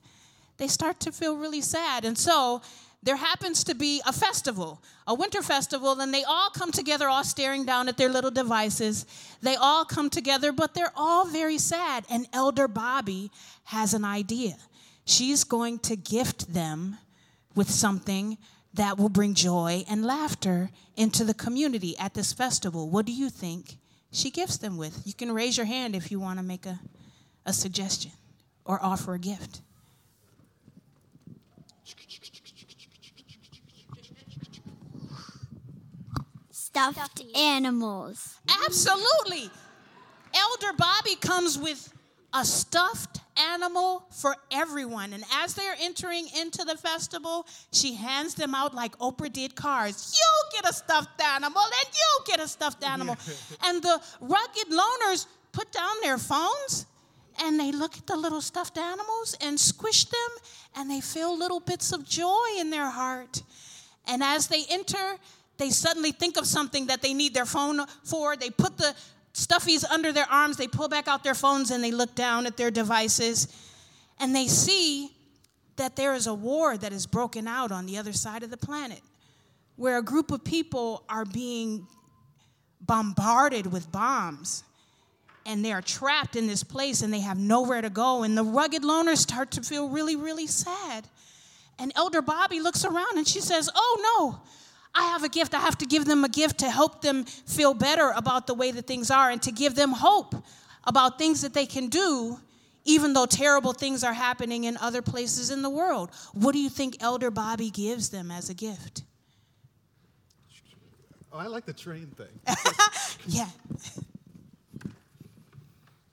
They 0.57 0.69
start 0.69 1.01
to 1.01 1.13
feel 1.13 1.37
really 1.37 1.61
sad. 1.61 2.05
And 2.05 2.17
so 2.17 2.63
there 3.05 3.17
happens 3.17 3.65
to 3.65 3.75
be 3.75 4.01
a 4.07 4.13
festival, 4.13 4.83
a 5.07 5.15
winter 5.15 5.43
festival, 5.43 6.01
and 6.01 6.13
they 6.13 6.25
all 6.25 6.49
come 6.49 6.73
together, 6.73 7.07
all 7.07 7.23
staring 7.23 7.67
down 7.67 7.87
at 7.87 7.99
their 7.99 8.09
little 8.09 8.31
devices. 8.31 9.05
They 9.43 9.57
all 9.57 9.85
come 9.85 10.09
together, 10.09 10.53
but 10.53 10.73
they're 10.73 10.93
all 10.97 11.27
very 11.27 11.59
sad. 11.59 12.07
And 12.11 12.27
Elder 12.33 12.67
Bobby 12.67 13.31
has 13.65 13.93
an 13.93 14.07
idea. 14.07 14.57
She's 15.05 15.45
going 15.45 15.81
to 15.81 15.97
gift 15.97 16.55
them 16.55 16.97
with 17.55 17.71
something 17.71 18.39
that 18.73 18.97
will 18.99 19.11
bring 19.11 19.35
joy 19.35 19.85
and 19.89 20.05
laughter 20.05 20.71
into 20.97 21.25
the 21.25 21.35
community 21.35 21.97
at 21.99 22.15
this 22.15 22.33
festival. 22.33 22.89
What 22.89 23.05
do 23.05 23.13
you 23.13 23.29
think 23.29 23.77
she 24.13 24.31
gifts 24.31 24.57
them 24.57 24.79
with? 24.79 25.07
You 25.07 25.13
can 25.13 25.31
raise 25.31 25.59
your 25.59 25.67
hand 25.67 25.95
if 25.95 26.11
you 26.11 26.19
want 26.19 26.39
to 26.39 26.43
make 26.45 26.65
a, 26.65 26.81
a 27.45 27.53
suggestion 27.53 28.13
or 28.65 28.83
offer 28.83 29.13
a 29.13 29.19
gift. 29.19 29.61
Stuffed 36.75 37.23
animals. 37.37 38.41
Absolutely. 38.67 39.49
Elder 40.35 40.73
Bobby 40.77 41.15
comes 41.15 41.57
with 41.57 41.93
a 42.33 42.45
stuffed 42.45 43.21
animal 43.37 44.05
for 44.11 44.35
everyone. 44.51 45.13
And 45.13 45.23
as 45.33 45.55
they're 45.55 45.77
entering 45.81 46.27
into 46.37 46.65
the 46.65 46.77
festival, 46.77 47.47
she 47.73 47.95
hands 47.95 48.35
them 48.35 48.57
out 48.57 48.75
like 48.75 48.99
Oprah 48.99 49.33
did 49.33 49.55
cars. 49.55 50.19
You 50.19 50.61
get 50.61 50.69
a 50.69 50.75
stuffed 50.75 51.23
animal, 51.23 51.63
and 51.63 51.95
you 51.95 52.25
get 52.27 52.41
a 52.41 52.49
stuffed 52.49 52.83
animal. 52.83 53.17
and 53.63 53.81
the 53.81 54.01
rugged 54.21 54.71
loners 54.71 55.27
put 55.53 55.71
down 55.71 55.95
their 56.03 56.19
phones 56.19 56.87
and 57.41 57.59
they 57.59 57.71
look 57.71 57.97
at 57.97 58.07
the 58.09 58.17
little 58.17 58.41
stuffed 58.41 58.79
animals 58.79 59.37
and 59.41 59.59
squish 59.59 60.05
them, 60.05 60.31
and 60.77 60.91
they 60.91 61.01
feel 61.01 61.37
little 61.37 61.61
bits 61.61 61.93
of 61.93 62.05
joy 62.05 62.47
in 62.59 62.71
their 62.71 62.91
heart. 62.91 63.43
And 64.07 64.23
as 64.23 64.49
they 64.49 64.65
enter, 64.71 65.19
they 65.57 65.71
suddenly 65.71 66.13
think 66.13 66.37
of 66.37 66.47
something 66.47 66.87
that 66.87 67.03
they 67.03 67.15
need 67.15 67.35
their 67.35 67.47
phone 67.47 67.87
for. 68.05 68.37
They 68.37 68.51
put 68.51 68.77
the 68.77 68.95
stuffies 69.33 69.85
under 69.89 70.13
their 70.13 70.31
arms, 70.31 70.57
they 70.57 70.69
pull 70.69 70.89
back 70.89 71.09
out 71.09 71.25
their 71.25 71.35
phones, 71.35 71.71
and 71.71 71.83
they 71.83 71.91
look 71.91 72.15
down 72.15 72.47
at 72.47 72.57
their 72.57 72.71
devices. 72.71 73.49
And 74.19 74.35
they 74.35 74.47
see 74.47 75.11
that 75.77 75.97
there 75.97 76.15
is 76.15 76.27
a 76.27 76.35
war 76.35 76.77
that 76.77 76.93
is 76.93 77.07
broken 77.07 77.49
out 77.49 77.73
on 77.73 77.87
the 77.87 77.99
other 77.99 78.13
side 78.13 78.43
of 78.43 78.51
the 78.51 78.57
planet, 78.57 79.01
where 79.77 79.99
a 79.99 80.03
group 80.03 80.31
of 80.31 80.45
people 80.45 81.05
are 81.09 81.25
being 81.25 81.87
bombarded 82.81 83.67
with 83.67 83.91
bombs. 83.91 84.63
And 85.47 85.63
they 85.63 85.73
are 85.73 85.83
trapped 85.83 86.37
in 86.37 86.47
this 86.47 86.63
place 86.63 87.03
and 87.03 87.13
they 87.13 87.21
have 87.21 87.39
nowhere 87.39 87.83
to 87.83 87.91
go. 87.91 88.23
And 88.23 88.37
the 88.39 88.45
rugged 88.45 88.83
loners 88.83 89.19
start 89.19 89.51
to 89.53 89.63
feel 89.63 89.91
really, 89.91 90.17
really 90.17 90.47
sad. 90.47 91.07
And 91.79 91.93
Elder 91.97 92.23
Bobby 92.23 92.61
looks 92.61 92.85
around 92.85 93.19
and 93.19 93.29
she 93.29 93.41
says, 93.41 93.69
Oh 93.75 94.01
no, 94.19 94.43
I 94.95 95.03
have 95.05 95.25
a 95.25 95.29
gift. 95.29 95.55
I 95.55 95.61
have 95.61 95.77
to 95.79 95.87
give 95.87 96.05
them 96.05 96.25
a 96.25 96.29
gift 96.29 96.59
to 96.59 96.71
help 96.71 97.03
them 97.03 97.25
feel 97.25 97.75
better 97.75 98.13
about 98.17 98.47
the 98.47 98.55
way 98.55 98.71
that 98.71 98.87
things 98.87 99.11
are 99.11 99.31
and 99.31 99.43
to 99.43 99.51
give 99.51 99.75
them 99.75 99.93
hope 99.93 100.35
about 100.85 101.19
things 101.19 101.43
that 101.43 101.53
they 101.55 101.67
can 101.67 101.89
do, 101.89 102.39
even 102.85 103.13
though 103.13 103.27
terrible 103.27 103.73
things 103.73 104.05
are 104.05 104.13
happening 104.13 104.65
in 104.65 104.77
other 104.77 105.03
places 105.03 105.51
in 105.51 105.63
the 105.63 105.71
world. 105.71 106.11
What 106.33 106.53
do 106.53 106.59
you 106.59 106.69
think 106.69 106.99
Elder 107.01 107.31
Bobby 107.31 107.71
gives 107.71 108.11
them 108.11 108.31
as 108.31 108.51
a 108.51 108.55
gift? 108.55 109.03
Oh, 111.33 111.39
I 111.39 111.47
like 111.47 111.65
the 111.65 111.73
train 111.73 112.07
thing. 112.17 112.29
Yeah. 113.27 113.49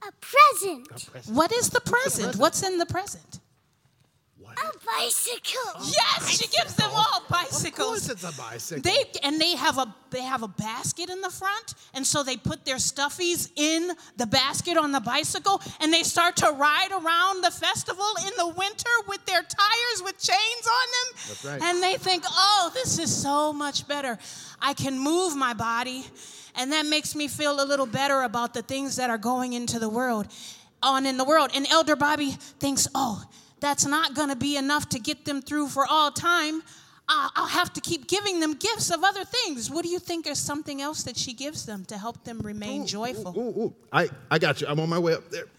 A 0.07 0.11
present. 0.21 1.09
What 1.27 1.51
is 1.51 1.69
the 1.71 1.81
present? 1.81 2.37
What's 2.37 2.63
in 2.63 2.77
the 2.77 2.85
present? 2.85 3.40
A 4.57 4.71
bicycle. 4.85 5.81
Yes, 5.83 6.29
she 6.29 6.47
gives 6.47 6.75
them 6.75 6.89
all 6.93 7.23
bicycles. 7.29 7.65
Of 7.65 7.75
course, 7.75 8.09
it's 8.09 8.23
a 8.23 8.41
bicycle. 8.41 8.81
They 8.81 9.05
and 9.23 9.39
they 9.39 9.55
have 9.55 9.77
a 9.77 9.93
they 10.09 10.21
have 10.23 10.43
a 10.43 10.47
basket 10.47 11.09
in 11.09 11.21
the 11.21 11.29
front, 11.29 11.75
and 11.93 12.05
so 12.05 12.23
they 12.23 12.37
put 12.37 12.65
their 12.65 12.75
stuffies 12.75 13.51
in 13.55 13.91
the 14.17 14.25
basket 14.27 14.77
on 14.77 14.91
the 14.91 14.99
bicycle, 14.99 15.61
and 15.79 15.93
they 15.93 16.03
start 16.03 16.35
to 16.37 16.51
ride 16.51 16.91
around 16.91 17.43
the 17.43 17.51
festival 17.51 18.05
in 18.25 18.31
the 18.37 18.47
winter 18.47 18.89
with 19.07 19.25
their 19.25 19.41
tires 19.41 20.03
with 20.03 20.17
chains 20.19 20.67
on 20.67 20.87
them. 20.91 21.21
That's 21.27 21.45
right. 21.45 21.61
And 21.63 21.83
they 21.83 21.95
think, 21.95 22.23
oh, 22.27 22.71
this 22.73 22.99
is 22.99 23.15
so 23.15 23.53
much 23.53 23.87
better. 23.87 24.17
I 24.61 24.73
can 24.73 24.99
move 24.99 25.35
my 25.35 25.53
body, 25.53 26.05
and 26.55 26.71
that 26.71 26.85
makes 26.85 27.15
me 27.15 27.27
feel 27.27 27.63
a 27.63 27.65
little 27.65 27.85
better 27.85 28.21
about 28.23 28.53
the 28.53 28.61
things 28.61 28.97
that 28.97 29.09
are 29.09 29.17
going 29.17 29.53
into 29.53 29.79
the 29.79 29.89
world, 29.89 30.27
on 30.83 31.05
in 31.05 31.17
the 31.17 31.25
world. 31.25 31.51
And 31.55 31.65
Elder 31.67 31.95
Bobby 31.95 32.31
thinks, 32.59 32.87
oh, 32.93 33.23
that's 33.61 33.85
not 33.85 34.13
going 34.15 34.29
to 34.29 34.35
be 34.35 34.57
enough 34.57 34.89
to 34.89 34.99
get 34.99 35.23
them 35.23 35.41
through 35.41 35.69
for 35.69 35.85
all 35.87 36.11
time. 36.11 36.61
I'll 37.13 37.47
have 37.47 37.73
to 37.73 37.81
keep 37.81 38.07
giving 38.07 38.39
them 38.39 38.53
gifts 38.53 38.89
of 38.89 39.03
other 39.03 39.25
things. 39.25 39.69
What 39.69 39.83
do 39.83 39.89
you 39.89 39.99
think 39.99 40.27
is 40.27 40.39
something 40.39 40.81
else 40.81 41.03
that 41.03 41.17
she 41.17 41.33
gives 41.33 41.65
them 41.65 41.83
to 41.85 41.97
help 41.97 42.23
them 42.23 42.39
remain 42.39 42.87
joyful? 42.87 43.33
Ooh, 43.37 43.63
ooh. 43.63 43.73
I, 43.91 44.09
I 44.29 44.39
got 44.39 44.61
you. 44.61 44.67
I'm 44.67 44.79
on 44.79 44.87
my 44.87 44.99
way 44.99 45.13
up 45.13 45.29
there. 45.29 45.43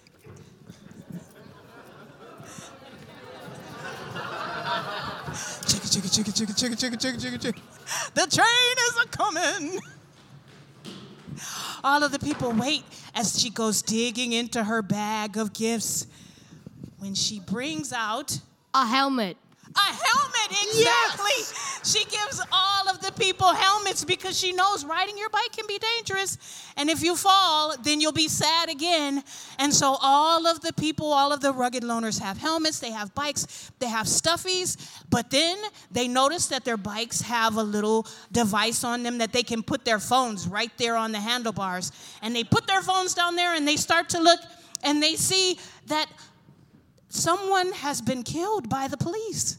Chicka, 5.63 6.09
chicka, 6.09 6.09
chicka, 6.09 6.33
chicka, 6.33 6.55
chicka, 6.55 6.77
chicka, 6.77 6.97
chicka, 6.97 7.19
chicka, 7.21 7.39
chicka. 7.53 8.15
The 8.15 8.27
train 8.35 8.77
is 8.89 8.97
a 9.03 9.09
coming. 9.09 9.81
All 11.85 12.03
of 12.03 12.13
the 12.13 12.19
people 12.19 12.53
wait 12.53 12.85
as 13.15 13.39
she 13.39 13.51
goes 13.51 13.83
digging 13.83 14.33
into 14.33 14.65
her 14.65 14.81
bag 14.81 15.37
of 15.37 15.53
gifts. 15.53 16.07
When 17.03 17.17
she 17.17 17.41
brings 17.41 17.93
out 17.93 18.39
A 18.73 18.87
helmet. 18.87 19.37
a 19.75 19.81
helmet, 19.81 20.51
exactly. 20.53 21.57
She 21.83 22.05
gives 22.05 22.41
all 22.53 22.89
of 22.89 23.01
the 23.01 23.11
people 23.19 23.53
helmets 23.53 24.05
because 24.05 24.39
she 24.39 24.53
knows 24.53 24.85
riding 24.85 25.19
your 25.19 25.29
bike 25.31 25.51
can 25.51 25.67
be 25.67 25.81
dangerous. 25.81 26.39
And 26.77 26.89
if 26.89 27.03
you 27.03 27.17
fall, 27.17 27.75
then 27.83 28.01
you'll 28.01 28.13
be 28.13 28.29
sad 28.29 28.71
again. 28.71 29.25
And 29.59 29.75
so 29.75 29.97
all 30.01 30.47
of 30.47 30.61
the 30.61 30.73
people, 30.75 31.13
all 31.13 31.33
of 31.33 31.41
the 31.41 31.53
rugged 31.53 31.83
loners 31.83 32.21
have 32.21 32.39
helmets, 32.39 32.79
they 32.79 32.93
have 32.93 33.13
bikes, 33.17 33.73
they 33.81 33.89
have 33.89 34.07
stuffies, 34.07 34.77
but 35.11 35.29
then 35.29 35.59
they 35.91 36.07
notice 36.07 36.47
that 36.47 36.65
their 36.65 36.77
bikes 36.77 37.21
have 37.23 37.57
a 37.57 37.65
little 37.65 38.07
device 38.31 38.85
on 38.85 39.03
them 39.03 39.19
that 39.19 39.33
they 39.33 39.43
can 39.43 39.65
put 39.65 39.85
their 39.85 39.99
phones 39.99 40.47
right 40.47 40.71
there 40.79 40.95
on 40.95 41.11
the 41.11 41.19
handlebars. 41.19 41.91
And 42.23 42.37
they 42.37 42.45
put 42.45 42.69
their 42.69 42.81
phones 42.81 43.13
down 43.13 43.35
there 43.35 43.57
and 43.57 43.67
they 43.67 43.77
start 43.77 44.09
to 44.11 44.21
look 44.21 44.39
and 44.85 45.03
they 45.03 45.17
see 45.17 45.59
that 45.87 46.07
someone 47.13 47.73
has 47.73 48.01
been 48.01 48.23
killed 48.23 48.69
by 48.69 48.89
the 48.89 48.97
police. 48.97 49.59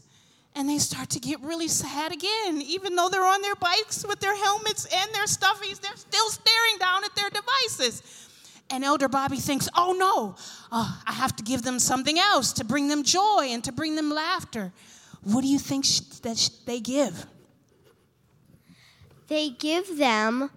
And 0.56 0.68
they 0.68 0.78
start 0.78 1.10
to 1.10 1.18
get 1.18 1.40
really 1.40 1.66
sad 1.66 2.12
again. 2.12 2.62
Even 2.62 2.94
though 2.94 3.08
they're 3.08 3.24
on 3.24 3.42
their 3.42 3.56
bikes 3.56 4.04
with 4.06 4.20
their 4.20 4.36
helmets 4.36 4.84
and 4.84 5.12
their 5.12 5.24
stuffies, 5.24 5.80
they're 5.80 5.96
still 5.96 6.28
staring 6.30 6.78
down 6.78 7.02
at 7.04 7.14
their 7.16 7.28
devices. 7.28 8.02
And 8.70 8.84
Elder 8.84 9.08
Bobby 9.08 9.38
thinks, 9.38 9.68
oh 9.74 9.96
no, 9.98 10.36
uh, 10.70 11.00
I 11.06 11.12
have 11.12 11.34
to 11.36 11.42
give 11.42 11.62
them 11.62 11.80
something 11.80 12.18
else 12.20 12.52
to 12.54 12.64
bring 12.64 12.86
them 12.86 13.02
joy 13.02 13.48
and 13.50 13.64
to 13.64 13.72
bring 13.72 13.96
them 13.96 14.10
laughter. 14.10 14.72
What 15.22 15.42
do 15.42 15.48
you 15.48 15.58
think 15.58 15.84
sh- 15.84 16.00
that 16.22 16.38
sh- 16.38 16.50
they 16.66 16.78
give? 16.78 17.26
They 19.26 19.50
give 19.50 19.98
them 19.98 20.50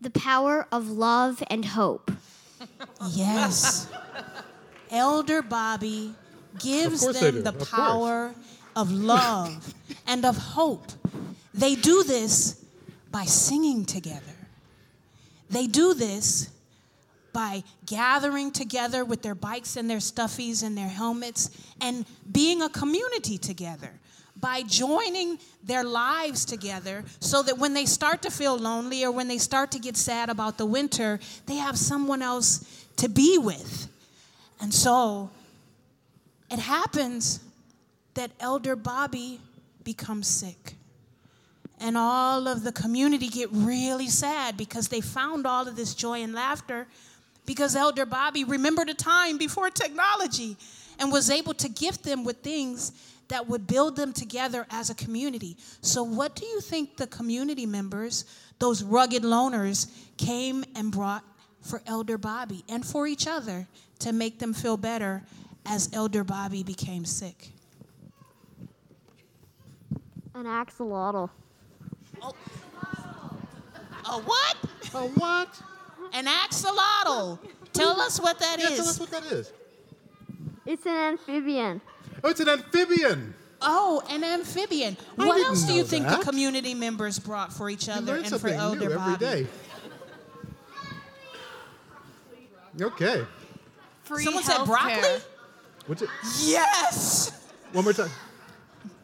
the 0.00 0.10
power 0.10 0.66
of 0.72 0.88
love 0.88 1.42
and 1.50 1.64
hope. 1.64 2.10
Yes. 3.10 3.88
Elder 4.90 5.42
Bobby 5.42 6.14
gives 6.58 7.00
them 7.20 7.42
the 7.42 7.50
of 7.50 7.58
course. 7.58 7.70
power 7.70 8.34
of 8.74 8.92
love 8.92 9.74
and 10.06 10.24
of 10.24 10.36
hope. 10.36 10.92
They 11.54 11.74
do 11.74 12.04
this 12.04 12.62
by 13.10 13.24
singing 13.24 13.84
together. 13.84 14.20
They 15.48 15.66
do 15.66 15.94
this 15.94 16.50
by 17.32 17.62
gathering 17.84 18.50
together 18.50 19.04
with 19.04 19.22
their 19.22 19.34
bikes 19.34 19.76
and 19.76 19.88
their 19.90 19.98
stuffies 19.98 20.62
and 20.62 20.76
their 20.76 20.88
helmets 20.88 21.50
and 21.80 22.04
being 22.32 22.62
a 22.62 22.68
community 22.68 23.38
together. 23.38 23.90
By 24.38 24.62
joining 24.62 25.38
their 25.64 25.82
lives 25.82 26.44
together 26.44 27.04
so 27.20 27.42
that 27.42 27.58
when 27.58 27.72
they 27.72 27.86
start 27.86 28.20
to 28.22 28.30
feel 28.30 28.56
lonely 28.58 29.04
or 29.04 29.10
when 29.10 29.28
they 29.28 29.38
start 29.38 29.70
to 29.72 29.78
get 29.78 29.96
sad 29.96 30.28
about 30.28 30.58
the 30.58 30.66
winter, 30.66 31.20
they 31.46 31.56
have 31.56 31.78
someone 31.78 32.20
else 32.20 32.84
to 32.96 33.08
be 33.08 33.38
with. 33.38 33.88
And 34.60 34.72
so 34.72 35.30
it 36.50 36.58
happens 36.58 37.40
that 38.14 38.30
Elder 38.40 38.76
Bobby 38.76 39.40
becomes 39.84 40.26
sick. 40.26 40.74
And 41.78 41.96
all 41.96 42.48
of 42.48 42.64
the 42.64 42.72
community 42.72 43.28
get 43.28 43.50
really 43.52 44.08
sad 44.08 44.56
because 44.56 44.88
they 44.88 45.00
found 45.00 45.46
all 45.46 45.68
of 45.68 45.76
this 45.76 45.94
joy 45.94 46.22
and 46.22 46.32
laughter 46.32 46.86
because 47.44 47.76
Elder 47.76 48.06
Bobby 48.06 48.44
remembered 48.44 48.88
a 48.88 48.94
time 48.94 49.38
before 49.38 49.70
technology 49.70 50.56
and 50.98 51.12
was 51.12 51.30
able 51.30 51.54
to 51.54 51.68
gift 51.68 52.02
them 52.02 52.24
with 52.24 52.38
things 52.38 52.92
that 53.28 53.46
would 53.48 53.66
build 53.66 53.96
them 53.96 54.12
together 54.12 54.66
as 54.70 54.88
a 54.88 54.94
community. 54.94 55.56
So, 55.80 56.02
what 56.02 56.36
do 56.36 56.46
you 56.46 56.60
think 56.60 56.96
the 56.96 57.06
community 57.06 57.66
members, 57.66 58.24
those 58.58 58.82
rugged 58.82 59.22
loners, 59.22 59.90
came 60.16 60.64
and 60.74 60.90
brought 60.90 61.24
for 61.60 61.82
Elder 61.86 62.18
Bobby 62.18 62.64
and 62.68 62.84
for 62.84 63.06
each 63.06 63.26
other 63.26 63.66
to 63.98 64.12
make 64.12 64.38
them 64.38 64.54
feel 64.54 64.76
better 64.76 65.22
as 65.66 65.90
Elder 65.92 66.24
Bobby 66.24 66.62
became 66.62 67.04
sick? 67.04 67.50
An 70.34 70.44
axolotl. 70.44 71.30
Oh. 72.22 72.32
A 74.08 74.18
what? 74.20 74.56
Oh, 74.94 75.08
what? 75.16 75.60
An 76.12 76.26
axolotl. 76.26 77.38
Tell 77.72 78.00
us 78.00 78.20
what 78.20 78.38
that 78.38 78.58
Yeah, 78.60 78.68
is. 78.70 78.76
tell 78.78 78.88
us 78.88 79.00
what 79.00 79.10
that 79.10 79.24
is. 79.24 79.52
It's 80.64 80.86
an 80.86 80.92
amphibian. 80.96 81.80
Oh, 82.22 82.30
it's 82.30 82.40
an 82.40 82.48
amphibian. 82.48 83.34
Oh, 83.62 84.02
an 84.10 84.22
amphibian. 84.22 84.96
I 85.18 85.26
what 85.26 85.34
didn't 85.36 85.46
else 85.48 85.62
do 85.62 85.72
you 85.72 85.84
think 85.84 86.06
that. 86.06 86.18
the 86.20 86.24
community 86.24 86.74
members 86.74 87.18
brought 87.18 87.52
for 87.52 87.70
each 87.70 87.88
other 87.88 88.16
and 88.16 88.24
for 88.26 88.30
something 88.38 88.52
Elder 88.54 88.78
new 88.80 88.84
every 88.86 88.96
Bobby? 88.96 89.24
day. 89.24 89.46
Okay. 92.80 93.24
Free 94.04 94.22
Someone 94.22 94.44
said 94.44 94.56
healthcare. 94.56 94.66
broccoli? 94.66 95.20
What's 95.86 96.02
it? 96.02 96.08
Yes. 96.44 97.30
One 97.72 97.84
more 97.84 97.92
time. 97.92 98.10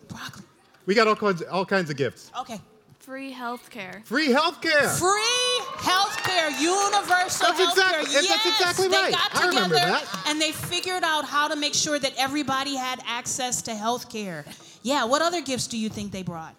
Broccoli. 0.08 0.44
We 0.86 0.94
got 0.94 1.06
all 1.08 1.16
kinds, 1.16 1.42
all 1.42 1.64
kinds 1.64 1.90
of 1.90 1.96
gifts. 1.96 2.30
Okay. 2.40 2.60
Free 2.98 3.32
healthcare. 3.32 4.04
Free 4.04 4.28
healthcare. 4.28 4.88
Free 4.98 5.60
healthcare, 5.76 6.50
universal 6.60 7.48
That's 7.48 7.60
healthcare. 7.60 8.00
exactly- 8.02 8.12
that's 8.14 8.28
yes, 8.28 8.46
exactly 8.46 8.88
they 8.88 8.96
right. 8.96 9.12
got 9.12 9.36
I 9.36 9.48
remember 9.48 9.74
together 9.74 9.92
that. 9.92 10.24
and 10.28 10.40
they 10.40 10.52
figured 10.52 11.02
out 11.02 11.24
how 11.24 11.48
to 11.48 11.56
make 11.56 11.74
sure 11.74 11.98
that 11.98 12.12
everybody 12.16 12.76
had 12.76 13.00
access 13.06 13.60
to 13.62 13.72
healthcare. 13.72 14.44
Yeah. 14.82 15.04
What 15.04 15.20
other 15.22 15.40
gifts 15.42 15.66
do 15.66 15.78
you 15.78 15.88
think 15.88 16.12
they 16.12 16.22
brought? 16.22 16.54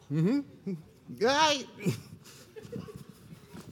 I, 1.26 1.66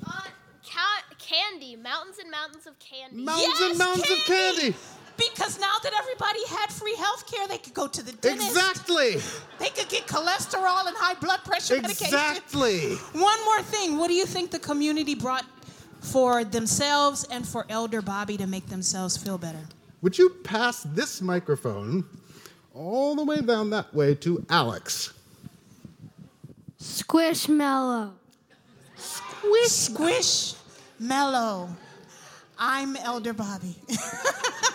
Uh, 0.05 0.21
ca- 0.65 1.03
candy, 1.17 1.75
mountains 1.75 2.17
and 2.19 2.29
mountains 2.31 2.67
of 2.67 2.77
candy. 2.79 3.23
mountains 3.23 3.47
Yes, 3.59 3.69
and 3.69 3.77
mountains 3.79 4.11
of 4.11 4.17
candy. 4.25 4.75
Because 5.29 5.60
now 5.60 5.73
that 5.84 5.93
everybody 5.93 6.39
had 6.47 6.71
free 6.71 6.95
health 6.95 7.31
care, 7.31 7.47
they 7.47 7.57
could 7.57 7.73
go 7.73 7.88
to 7.88 8.01
the 8.01 8.12
dentist. 8.13 8.49
Exactly. 8.49 9.17
They 9.60 9.69
could 9.69 9.89
get 9.89 10.07
cholesterol 10.07 10.88
and 10.88 10.95
high 10.97 11.13
blood 11.15 11.43
pressure 11.43 11.75
medication. 11.75 12.07
Exactly. 12.07 12.95
One 13.13 13.45
more 13.45 13.62
thing. 13.62 13.97
What 13.97 14.07
do 14.07 14.13
you 14.13 14.25
think 14.25 14.51
the 14.51 14.60
community 14.60 15.15
brought 15.15 15.45
for 15.99 16.43
themselves 16.43 17.25
and 17.25 17.47
for 17.47 17.65
Elder 17.69 18.01
Bobby 18.01 18.38
to 18.38 18.47
make 18.47 18.67
themselves 18.67 19.15
feel 19.17 19.38
better? 19.38 19.62
Would 20.01 20.17
you 20.17 20.29
pass 20.43 20.81
this 20.84 21.21
microphone 21.21 22.05
all 22.73 23.15
the 23.15 23.23
way 23.23 23.41
down 23.41 23.69
that 23.69 23.93
way 23.93 24.15
to 24.15 24.43
Alex? 24.49 25.13
Squishmallow. 26.79 28.13
Squish, 28.95 29.71
squish, 29.71 30.53
mellow. 30.99 31.69
I'm 32.63 32.95
Elder 32.95 33.34
Bobby. 33.34 33.76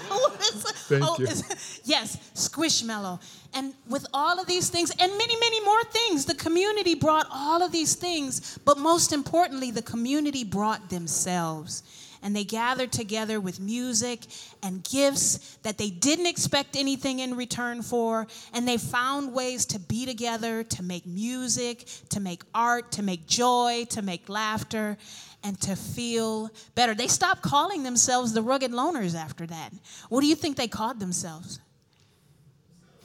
What 0.08 0.32
oh, 0.32 0.36
is 0.40 0.64
it? 0.64 0.76
Thank 0.76 1.18
you. 1.18 1.26
is- 1.26 1.80
yes, 1.84 2.16
squishmallow. 2.34 3.20
And 3.54 3.74
with 3.88 4.06
all 4.14 4.38
of 4.38 4.46
these 4.46 4.70
things, 4.70 4.90
and 4.90 5.12
many, 5.18 5.36
many 5.40 5.64
more 5.64 5.82
things, 5.84 6.24
the 6.24 6.34
community 6.34 6.94
brought 6.94 7.26
all 7.30 7.62
of 7.62 7.72
these 7.72 7.94
things, 7.94 8.56
but 8.64 8.78
most 8.78 9.12
importantly, 9.12 9.72
the 9.72 9.82
community 9.82 10.44
brought 10.44 10.90
themselves. 10.90 11.82
And 12.22 12.34
they 12.34 12.44
gathered 12.44 12.92
together 12.92 13.40
with 13.40 13.60
music 13.60 14.26
and 14.62 14.82
gifts 14.84 15.58
that 15.62 15.78
they 15.78 15.90
didn't 15.90 16.26
expect 16.26 16.76
anything 16.76 17.20
in 17.20 17.36
return 17.36 17.82
for. 17.82 18.26
And 18.52 18.66
they 18.66 18.78
found 18.78 19.32
ways 19.32 19.66
to 19.66 19.78
be 19.78 20.06
together, 20.06 20.62
to 20.64 20.82
make 20.82 21.06
music, 21.06 21.86
to 22.10 22.20
make 22.20 22.42
art, 22.54 22.92
to 22.92 23.02
make 23.02 23.26
joy, 23.26 23.86
to 23.90 24.02
make 24.02 24.28
laughter, 24.28 24.96
and 25.42 25.60
to 25.60 25.76
feel 25.76 26.50
better. 26.74 26.94
They 26.94 27.08
stopped 27.08 27.42
calling 27.42 27.82
themselves 27.82 28.32
the 28.32 28.42
rugged 28.42 28.72
loners 28.72 29.14
after 29.14 29.46
that. 29.46 29.72
What 30.08 30.22
do 30.22 30.26
you 30.26 30.34
think 30.34 30.56
they 30.56 30.68
called 30.68 30.98
themselves? 30.98 31.60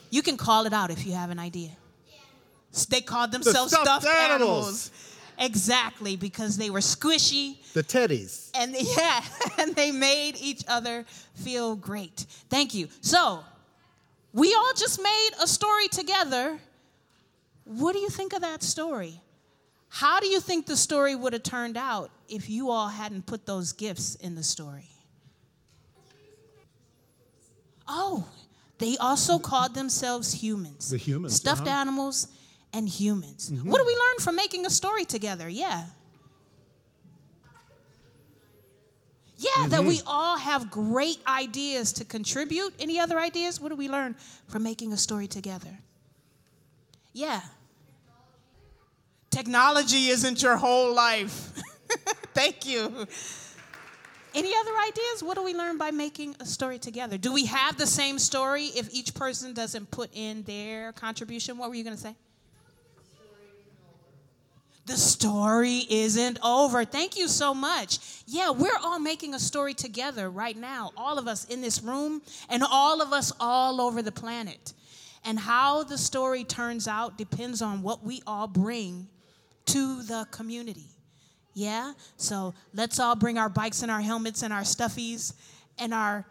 You 0.10 0.22
can 0.22 0.38
call 0.38 0.66
it 0.66 0.74
out 0.74 0.92
if 0.92 1.06
you 1.06 1.14
have 1.14 1.30
an 1.30 1.40
idea. 1.40 1.72
They 2.90 3.02
called 3.02 3.32
themselves 3.32 3.72
stuffed 3.74 4.04
stuffed, 4.04 4.08
animals. 4.08 4.90
animals. 4.90 5.11
Exactly, 5.42 6.16
because 6.16 6.56
they 6.58 6.70
were 6.70 6.80
squishy 6.80 7.58
The 7.74 7.84
teddies. 7.84 8.52
and 8.54 8.76
yeah, 8.80 9.24
and 9.58 9.76
they 9.76 9.92
made 9.92 10.38
each 10.40 10.64
other 10.68 11.04
feel 11.34 11.76
great. 11.76 12.26
Thank 12.50 12.76
you. 12.76 12.88
So, 13.02 13.44
we 14.34 14.54
all 14.54 14.74
just 14.76 15.02
made 15.02 15.30
a 15.42 15.48
story 15.48 15.88
together. 15.88 16.60
What 17.66 17.94
do 17.94 18.00
you 18.00 18.10
think 18.10 18.34
of 18.34 18.42
that 18.42 18.62
story? 18.62 19.20
How 19.90 20.20
do 20.20 20.28
you 20.28 20.40
think 20.40 20.68
the 20.68 20.78
story 20.78 21.16
would 21.16 21.34
have 21.34 21.44
turned 21.44 21.76
out 21.76 22.12
if 22.30 22.50
you 22.50 22.70
all 22.70 22.88
hadn't 22.88 23.26
put 23.26 23.46
those 23.46 23.74
gifts 23.74 24.16
in 24.16 24.36
the 24.36 24.44
story? 24.44 24.88
Oh, 27.88 28.28
they 28.78 28.96
also 28.98 29.38
called 29.38 29.74
themselves 29.76 30.34
humans. 30.34 30.90
The 30.92 30.98
humans, 30.98 31.36
Stuffed 31.36 31.68
uh-huh. 31.68 31.82
animals 31.82 32.28
and 32.74 32.88
humans. 32.88 33.50
Mm-hmm. 33.50 33.70
What 33.70 33.80
do 33.80 33.86
we 33.86 33.94
learn 33.94 34.20
from 34.20 34.36
making 34.36 34.66
a 34.66 34.70
story 34.70 35.06
together? 35.06 35.50
Yeah. 35.50 35.86
Yeah, 39.38 39.68
that 39.70 39.80
mm-hmm. 39.80 39.88
we 39.88 40.02
all 40.06 40.38
have 40.38 40.70
great 40.70 41.18
ideas 41.28 41.94
to 41.94 42.06
contribute. 42.06 42.74
Any 42.80 43.00
other 43.00 43.18
ideas? 43.18 43.60
What 43.60 43.70
do 43.70 43.76
we 43.76 43.90
learn 43.90 44.16
from 44.48 44.62
making 44.62 44.94
a 44.94 44.98
story 44.98 45.28
together? 45.28 45.80
Yeah. 47.12 47.42
Technology 49.32 50.10
isn't 50.10 50.44
your 50.44 50.58
whole 50.58 50.94
life. 50.94 51.52
Thank 52.34 52.68
you. 52.68 53.08
Any 54.36 54.54
other 54.56 54.72
ideas? 54.88 55.24
What 55.24 55.36
do 55.36 55.44
we 55.44 55.54
learn 55.54 55.78
by 55.78 55.92
making 55.92 56.36
a 56.40 56.46
story 56.46 56.78
together? 56.78 57.18
Do 57.18 57.34
we 57.34 57.46
have 57.46 57.78
the 57.78 57.88
same 57.88 58.20
story 58.20 58.66
if 58.66 58.94
each 58.94 59.14
person 59.14 59.54
doesn't 59.54 59.90
put 59.90 60.10
in 60.14 60.44
their 60.44 60.94
contribution? 60.94 61.58
What 61.58 61.70
were 61.70 61.76
you 61.76 61.84
going 61.84 61.96
to 61.96 62.02
say? 62.02 62.16
The 64.86 64.98
story 64.98 65.86
isn't 65.90 66.40
over. 66.44 66.86
Thank 66.86 67.18
you 67.18 67.28
so 67.28 67.54
much. 67.54 68.00
Yeah, 68.26 68.50
we're 68.50 68.78
all 68.84 69.00
making 69.00 69.36
a 69.36 69.40
story 69.40 69.74
together 69.74 70.30
right 70.30 70.58
now, 70.58 70.92
all 70.98 71.20
of 71.20 71.28
us 71.28 71.46
in 71.46 71.62
this 71.62 71.84
room 71.84 72.22
and 72.50 72.64
all 72.64 73.02
of 73.02 73.14
us 73.14 73.32
all 73.40 73.80
over 73.80 74.02
the 74.02 74.12
planet. 74.12 74.74
And 75.24 75.38
how 75.38 75.84
the 75.84 76.00
story 76.00 76.44
turns 76.44 76.88
out 76.88 77.18
depends 77.18 77.62
on 77.62 77.84
what 77.84 78.04
we 78.04 78.24
all 78.26 78.48
bring 78.48 79.08
to 79.68 80.02
the 80.02 80.26
community. 80.32 80.90
Yeah? 81.54 81.94
So 82.18 82.56
let's 82.74 83.00
all 83.00 83.16
bring 83.16 83.38
our 83.38 83.50
bikes 83.50 83.84
and 83.84 83.92
our 83.92 84.02
helmets 84.02 84.42
and 84.42 84.52
our 84.52 84.62
stuffies 84.62 85.34
and 85.78 85.94
our 85.94 86.26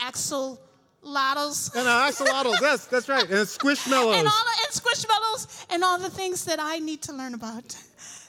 axolotls. 0.00 0.58
And 1.02 1.88
our 1.88 2.10
axolotls. 2.10 2.60
yes, 2.60 2.86
that's 2.86 3.08
right. 3.08 3.24
And 3.24 3.46
squishmallows. 3.48 4.14
And 4.14 4.28
all 4.28 4.44
the, 4.44 4.54
and 4.66 4.72
squishmallows 4.72 5.66
and 5.70 5.82
all 5.82 5.98
the 5.98 6.10
things 6.10 6.44
that 6.44 6.60
I 6.60 6.78
need 6.78 7.02
to 7.02 7.12
learn 7.12 7.34
about. 7.34 7.76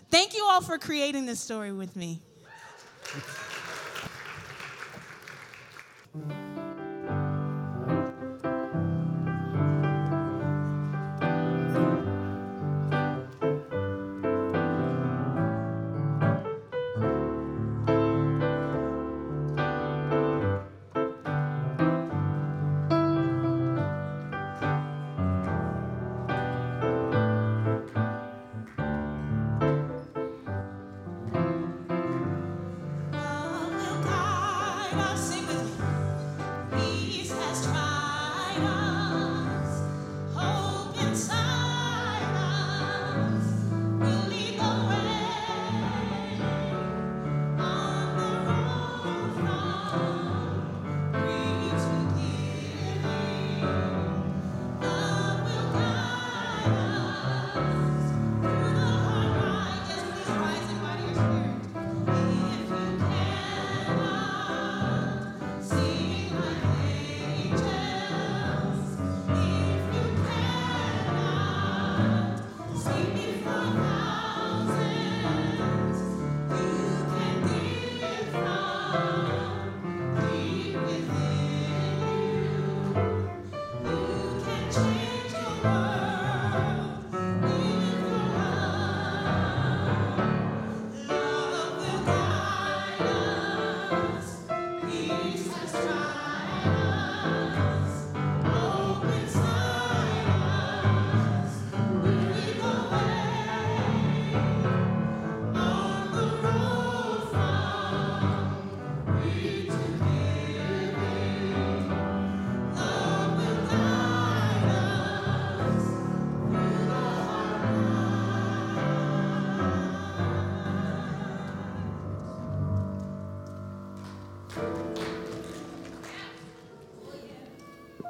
Thank 0.09 0.35
you 0.35 0.45
all 0.49 0.61
for 0.61 0.77
creating 0.77 1.25
this 1.25 1.39
story 1.39 1.71
with 1.71 1.95
me. 1.95 2.19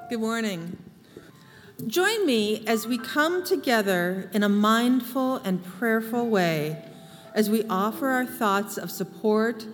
Good 0.10 0.22
morning. 0.22 0.76
Join 1.86 2.26
me 2.26 2.66
as 2.66 2.88
we 2.88 2.98
come 2.98 3.44
together 3.44 4.28
in 4.34 4.42
a 4.42 4.50
mindful 4.50 5.36
and 5.36 5.64
prayerful 5.64 6.28
way 6.28 6.84
as 7.36 7.48
we 7.48 7.64
offer 7.66 8.08
our 8.08 8.26
thoughts 8.26 8.80
of 8.80 8.90
support, 8.90 9.68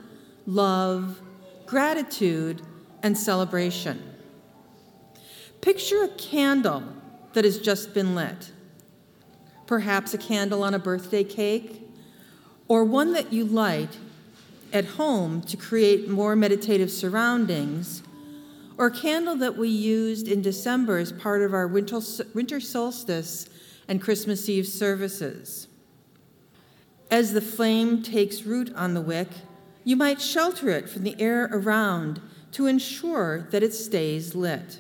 love, 0.45 1.21
gratitude, 1.65 2.62
and 3.02 3.17
celebration. 3.17 4.04
Picture 5.62 6.04
a 6.04 6.10
candle 6.10 6.84
that 7.32 7.45
has 7.45 7.58
just 7.58 7.93
been 7.93 8.13
lit. 8.13 8.52
Perhaps 9.67 10.13
a 10.13 10.17
candle 10.17 10.63
on 10.63 10.74
a 10.74 10.80
birthday 10.80 11.24
cake, 11.24 11.82
or 12.67 12.84
one 12.84 13.13
that 13.13 13.32
you 13.32 13.45
light 13.45 13.98
at 14.74 14.84
home 14.84 15.41
to 15.43 15.56
create 15.56 16.10
more 16.10 16.36
meditative 16.36 16.91
surroundings 16.91 18.04
or 18.77 18.89
candle 18.89 19.35
that 19.38 19.57
we 19.57 19.69
used 19.69 20.27
in 20.27 20.41
December 20.41 20.97
as 20.97 21.11
part 21.11 21.41
of 21.41 21.53
our 21.53 21.67
winter, 21.67 21.99
winter 22.33 22.59
solstice 22.59 23.47
and 23.88 24.01
Christmas 24.01 24.49
Eve 24.49 24.67
services. 24.67 25.67
As 27.09 27.33
the 27.33 27.41
flame 27.41 28.01
takes 28.01 28.43
root 28.43 28.73
on 28.75 28.93
the 28.93 29.01
wick, 29.01 29.29
you 29.83 29.95
might 29.95 30.19
shelter 30.19 30.69
it 30.69 30.89
from 30.89 31.03
the 31.03 31.19
air 31.21 31.47
around 31.51 32.19
to 32.53 32.65
ensure 32.65 33.47
that 33.51 33.63
it 33.63 33.73
stays 33.73 34.33
lit. 34.33 34.79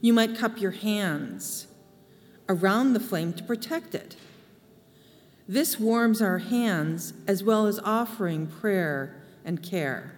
You 0.00 0.12
might 0.12 0.38
cup 0.38 0.60
your 0.60 0.70
hands 0.70 1.66
around 2.48 2.92
the 2.92 3.00
flame 3.00 3.32
to 3.32 3.42
protect 3.42 3.94
it. 3.94 4.16
This 5.48 5.80
warms 5.80 6.22
our 6.22 6.38
hands 6.38 7.12
as 7.26 7.42
well 7.42 7.66
as 7.66 7.78
offering 7.80 8.46
prayer 8.46 9.22
and 9.44 9.62
care. 9.62 10.14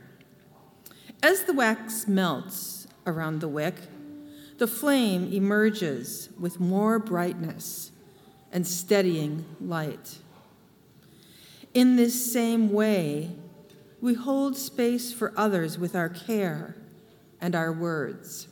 As 1.23 1.45
the 1.45 1.53
wax 1.53 2.07
melts 2.07 2.76
around 3.07 3.41
the 3.41 3.49
wick, 3.49 3.75
the 4.59 4.67
flame 4.67 5.33
emerges 5.33 6.31
with 6.39 6.59
more 6.59 6.99
brightness 6.99 7.93
and 8.53 8.67
steadying 8.67 9.45
light. 9.61 10.19
In 11.75 11.97
this 11.97 12.33
same 12.33 12.73
way, 12.73 13.31
we 14.01 14.15
hold 14.15 14.57
space 14.57 15.13
for 15.13 15.33
others 15.37 15.79
with 15.79 15.95
our 15.95 16.09
care 16.09 16.77
and 17.41 17.55
our 17.55 17.73
words. 17.73 18.49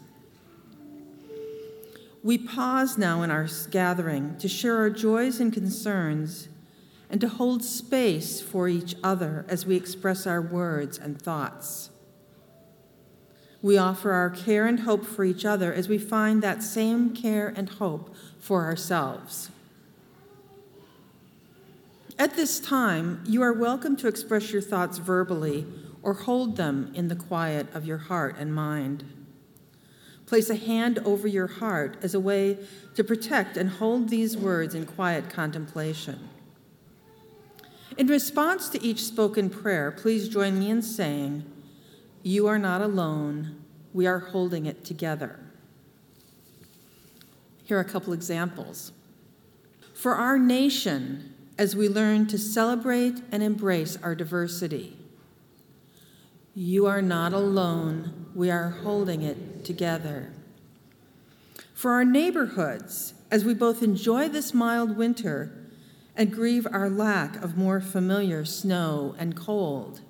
We 2.22 2.38
pause 2.38 2.96
now 2.96 3.22
in 3.22 3.30
our 3.30 3.48
gathering 3.70 4.36
to 4.38 4.48
share 4.48 4.76
our 4.76 4.90
joys 4.90 5.40
and 5.40 5.52
concerns 5.52 6.48
and 7.10 7.20
to 7.20 7.28
hold 7.28 7.62
space 7.62 8.40
for 8.40 8.68
each 8.68 8.96
other 9.04 9.44
as 9.48 9.66
we 9.66 9.76
express 9.76 10.26
our 10.26 10.40
words 10.40 10.98
and 10.98 11.20
thoughts. 11.20 11.90
We 13.64 13.79
offer 13.79 14.12
our 14.12 14.29
care 14.29 14.66
and 14.66 14.81
hope 14.81 15.07
for 15.07 15.24
each 15.24 15.46
other 15.46 15.72
as 15.72 15.88
we 15.88 15.96
find 15.96 16.42
that 16.42 16.62
same 16.62 17.16
care 17.16 17.50
and 17.57 17.66
hope 17.66 18.14
for 18.38 18.62
ourselves. 18.62 19.48
At 22.18 22.37
this 22.37 22.61
time, 22.61 23.24
you 23.24 23.40
are 23.40 23.55
welcome 23.55 23.96
to 23.96 24.07
express 24.07 24.53
your 24.53 24.61
thoughts 24.61 24.98
verbally 24.98 25.66
or 26.03 26.12
hold 26.12 26.59
them 26.59 26.92
in 26.94 27.09
the 27.09 27.16
quiet 27.16 27.74
of 27.74 27.87
your 27.87 27.96
heart 27.96 28.37
and 28.38 28.55
mind. 28.55 29.03
Place 30.27 30.50
a 30.50 30.57
hand 30.57 30.98
over 30.98 31.27
your 31.27 31.46
heart 31.46 31.96
as 32.03 32.14
a 32.14 32.20
way 32.20 32.59
to 32.96 33.03
protect 33.03 33.57
and 33.57 33.70
hold 33.70 34.11
these 34.11 34.37
words 34.37 34.74
in 34.74 34.85
quiet 34.85 35.31
contemplation. 35.31 36.29
In 37.96 38.09
response 38.09 38.68
to 38.68 38.85
each 38.85 39.03
spoken 39.03 39.48
prayer, 39.48 39.90
please 39.90 40.29
join 40.29 40.59
me 40.59 40.68
in 40.68 40.83
saying, 40.83 41.50
You 42.26 42.46
are 42.46 42.58
not 42.58 42.80
alone. 42.80 43.62
We 43.92 44.06
are 44.06 44.18
holding 44.18 44.64
it 44.64 44.82
together. 44.82 45.38
Here 47.64 47.76
are 47.76 47.82
a 47.82 47.84
couple 47.84 48.14
examples. 48.14 48.92
For 49.92 50.14
our 50.14 50.38
nation, 50.38 51.34
as 51.58 51.76
we 51.76 51.87
learn 51.87 52.26
to 52.28 52.38
celebrate 52.38 53.20
and 53.30 53.42
embrace 53.42 53.98
our 54.02 54.14
diversity, 54.14 54.96
you 56.54 56.87
are 56.87 57.02
not 57.02 57.34
alone. 57.34 58.30
We 58.34 58.50
are 58.50 58.70
holding 58.70 59.20
it 59.20 59.62
together. 59.62 60.32
For 61.74 61.90
our 61.90 62.06
neighborhoods, 62.06 63.12
as 63.30 63.44
we 63.44 63.52
both 63.52 63.82
enjoy 63.82 64.30
this 64.30 64.54
mild 64.54 64.96
winter 64.96 65.52
and 66.16 66.32
grieve 66.32 66.66
our 66.72 66.88
lack 66.88 67.37
of 67.42 67.58
more 67.58 67.82
familiar 67.82 68.46
snow 68.46 69.14
and 69.18 69.37
cold, 69.37 70.00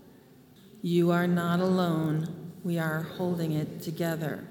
you 0.84 1.10
are 1.10 1.26
not 1.26 1.60
alone. 1.60 2.28
We 2.62 2.78
are 2.78 3.04
holding 3.16 3.52
it 3.52 3.80
together. 3.80 4.44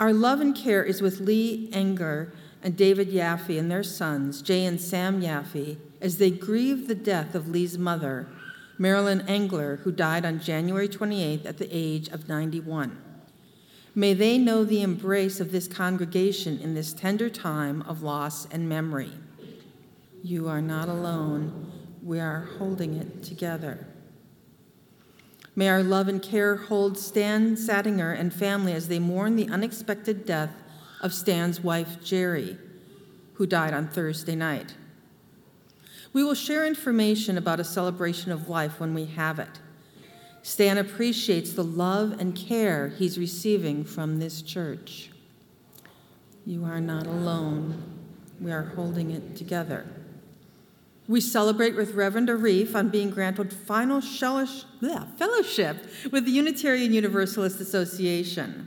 Our 0.00 0.12
love 0.12 0.40
and 0.40 0.52
care 0.52 0.82
is 0.82 1.00
with 1.00 1.20
Lee 1.20 1.70
Enger 1.70 2.32
and 2.60 2.76
David 2.76 3.10
Yaffe 3.12 3.56
and 3.56 3.70
their 3.70 3.84
sons, 3.84 4.42
Jay 4.42 4.64
and 4.64 4.80
Sam 4.80 5.22
Yaffe, 5.22 5.76
as 6.00 6.18
they 6.18 6.32
grieve 6.32 6.88
the 6.88 6.96
death 6.96 7.36
of 7.36 7.48
Lee's 7.48 7.78
mother, 7.78 8.26
Marilyn 8.78 9.20
Engler, 9.28 9.76
who 9.84 9.92
died 9.92 10.24
on 10.24 10.40
January 10.40 10.88
28th 10.88 11.46
at 11.46 11.58
the 11.58 11.68
age 11.70 12.08
of 12.08 12.28
91. 12.28 13.00
May 13.94 14.12
they 14.12 14.38
know 14.38 14.64
the 14.64 14.82
embrace 14.82 15.38
of 15.38 15.52
this 15.52 15.68
congregation 15.68 16.58
in 16.58 16.74
this 16.74 16.92
tender 16.92 17.30
time 17.30 17.82
of 17.82 18.02
loss 18.02 18.46
and 18.46 18.68
memory. 18.68 19.12
You 20.24 20.48
are 20.48 20.60
not 20.60 20.88
alone. 20.88 21.73
We 22.04 22.20
are 22.20 22.50
holding 22.58 22.94
it 22.94 23.22
together. 23.22 23.86
May 25.56 25.70
our 25.70 25.82
love 25.82 26.06
and 26.06 26.20
care 26.20 26.56
hold 26.56 26.98
Stan 26.98 27.56
Sattinger 27.56 28.12
and 28.12 28.30
family 28.32 28.74
as 28.74 28.88
they 28.88 28.98
mourn 28.98 29.36
the 29.36 29.48
unexpected 29.48 30.26
death 30.26 30.50
of 31.00 31.14
Stan's 31.14 31.62
wife, 31.62 32.04
Jerry, 32.04 32.58
who 33.34 33.46
died 33.46 33.72
on 33.72 33.88
Thursday 33.88 34.34
night. 34.36 34.74
We 36.12 36.22
will 36.22 36.34
share 36.34 36.66
information 36.66 37.38
about 37.38 37.58
a 37.58 37.64
celebration 37.64 38.32
of 38.32 38.50
life 38.50 38.78
when 38.78 38.92
we 38.92 39.06
have 39.06 39.38
it. 39.38 39.60
Stan 40.42 40.76
appreciates 40.76 41.54
the 41.54 41.64
love 41.64 42.20
and 42.20 42.36
care 42.36 42.88
he's 42.88 43.18
receiving 43.18 43.82
from 43.82 44.18
this 44.18 44.42
church. 44.42 45.10
You 46.44 46.66
are 46.66 46.82
not 46.82 47.06
alone. 47.06 47.82
We 48.38 48.52
are 48.52 48.72
holding 48.76 49.10
it 49.10 49.36
together. 49.36 49.86
We 51.06 51.20
celebrate 51.20 51.76
with 51.76 51.94
Reverend 51.94 52.30
Arif 52.30 52.74
on 52.74 52.88
being 52.88 53.10
granted 53.10 53.52
final 53.52 54.00
fellowship 54.00 55.76
with 56.10 56.24
the 56.24 56.30
Unitarian 56.30 56.94
Universalist 56.94 57.60
Association. 57.60 58.66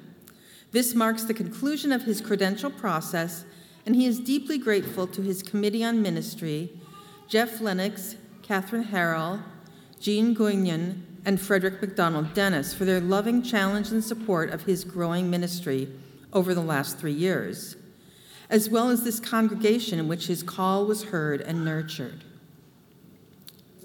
This 0.71 0.93
marks 0.93 1.23
the 1.23 1.33
conclusion 1.33 1.91
of 1.91 2.03
his 2.03 2.21
credential 2.21 2.69
process, 2.69 3.43
and 3.87 3.95
he 3.95 4.05
is 4.05 4.19
deeply 4.19 4.59
grateful 4.59 5.07
to 5.07 5.23
his 5.23 5.41
Committee 5.41 5.83
on 5.83 6.03
Ministry, 6.03 6.69
Jeff 7.27 7.59
Lennox, 7.59 8.17
Catherine 8.43 8.85
Harrell, 8.85 9.41
Jean 9.99 10.35
Guignon, 10.35 11.01
and 11.25 11.41
Frederick 11.41 11.81
McDonald 11.81 12.35
Dennis 12.35 12.71
for 12.71 12.85
their 12.85 13.01
loving 13.01 13.41
challenge 13.41 13.89
and 13.91 14.03
support 14.03 14.51
of 14.51 14.63
his 14.63 14.83
growing 14.83 15.29
ministry 15.31 15.89
over 16.31 16.53
the 16.53 16.61
last 16.61 16.99
three 16.99 17.11
years, 17.11 17.75
as 18.49 18.69
well 18.69 18.89
as 18.89 19.03
this 19.03 19.19
congregation 19.19 19.97
in 19.97 20.07
which 20.07 20.27
his 20.27 20.43
call 20.43 20.85
was 20.85 21.05
heard 21.05 21.41
and 21.41 21.65
nurtured. 21.65 22.23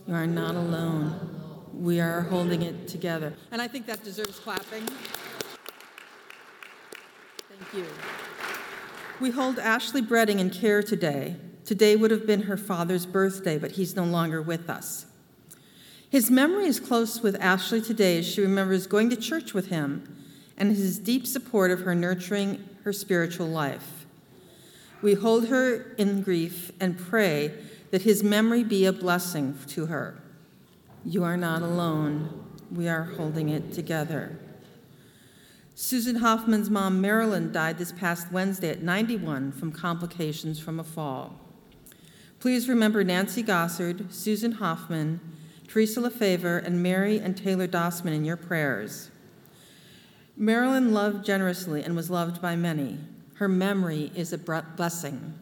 You 0.06 0.14
are 0.14 0.26
not 0.26 0.54
alone. 0.56 1.70
We 1.72 2.00
are 2.00 2.22
holding 2.22 2.62
it 2.62 2.88
together. 2.88 3.34
And 3.50 3.62
I 3.62 3.68
think 3.68 3.86
that 3.86 4.02
deserves 4.02 4.38
clapping. 4.38 4.86
Thank 7.48 7.74
you. 7.74 7.86
We 9.20 9.30
hold 9.30 9.58
Ashley 9.58 10.02
Breading 10.02 10.38
in 10.38 10.50
care 10.50 10.82
today. 10.82 11.36
Today 11.64 11.94
would 11.94 12.10
have 12.10 12.26
been 12.26 12.42
her 12.42 12.56
father's 12.56 13.06
birthday, 13.06 13.58
but 13.58 13.72
he's 13.72 13.94
no 13.94 14.04
longer 14.04 14.42
with 14.42 14.68
us. 14.68 15.06
His 16.10 16.30
memory 16.30 16.66
is 16.66 16.80
close 16.80 17.22
with 17.22 17.40
Ashley 17.40 17.80
today 17.80 18.18
as 18.18 18.26
she 18.26 18.42
remembers 18.42 18.86
going 18.86 19.08
to 19.10 19.16
church 19.16 19.54
with 19.54 19.68
him 19.68 20.24
and 20.58 20.76
his 20.76 20.98
deep 20.98 21.26
support 21.26 21.70
of 21.70 21.80
her 21.80 21.94
nurturing 21.94 22.68
her 22.84 22.92
spiritual 22.92 23.46
life. 23.46 24.04
We 25.00 25.14
hold 25.14 25.48
her 25.48 25.94
in 25.96 26.22
grief 26.22 26.72
and 26.80 26.98
pray 26.98 27.54
that 27.92 28.02
his 28.02 28.24
memory 28.24 28.64
be 28.64 28.86
a 28.86 28.92
blessing 28.92 29.56
to 29.68 29.86
her. 29.86 30.18
You 31.04 31.24
are 31.24 31.36
not 31.36 31.60
alone. 31.60 32.42
We 32.70 32.88
are 32.88 33.04
holding 33.04 33.50
it 33.50 33.74
together. 33.74 34.38
Susan 35.74 36.16
Hoffman's 36.16 36.70
mom, 36.70 37.02
Marilyn, 37.02 37.52
died 37.52 37.76
this 37.76 37.92
past 37.92 38.32
Wednesday 38.32 38.70
at 38.70 38.82
91 38.82 39.52
from 39.52 39.72
complications 39.72 40.58
from 40.58 40.80
a 40.80 40.84
fall. 40.84 41.38
Please 42.40 42.66
remember 42.66 43.04
Nancy 43.04 43.42
Gossard, 43.42 44.10
Susan 44.10 44.52
Hoffman, 44.52 45.20
Teresa 45.68 46.00
LaFavor, 46.00 46.64
and 46.64 46.82
Mary 46.82 47.18
and 47.18 47.36
Taylor 47.36 47.68
Dossman 47.68 48.14
in 48.14 48.24
your 48.24 48.38
prayers. 48.38 49.10
Marilyn 50.34 50.94
loved 50.94 51.26
generously 51.26 51.82
and 51.82 51.94
was 51.94 52.08
loved 52.08 52.40
by 52.40 52.56
many. 52.56 52.98
Her 53.34 53.48
memory 53.48 54.10
is 54.14 54.32
a 54.32 54.38
blessing. 54.38 55.34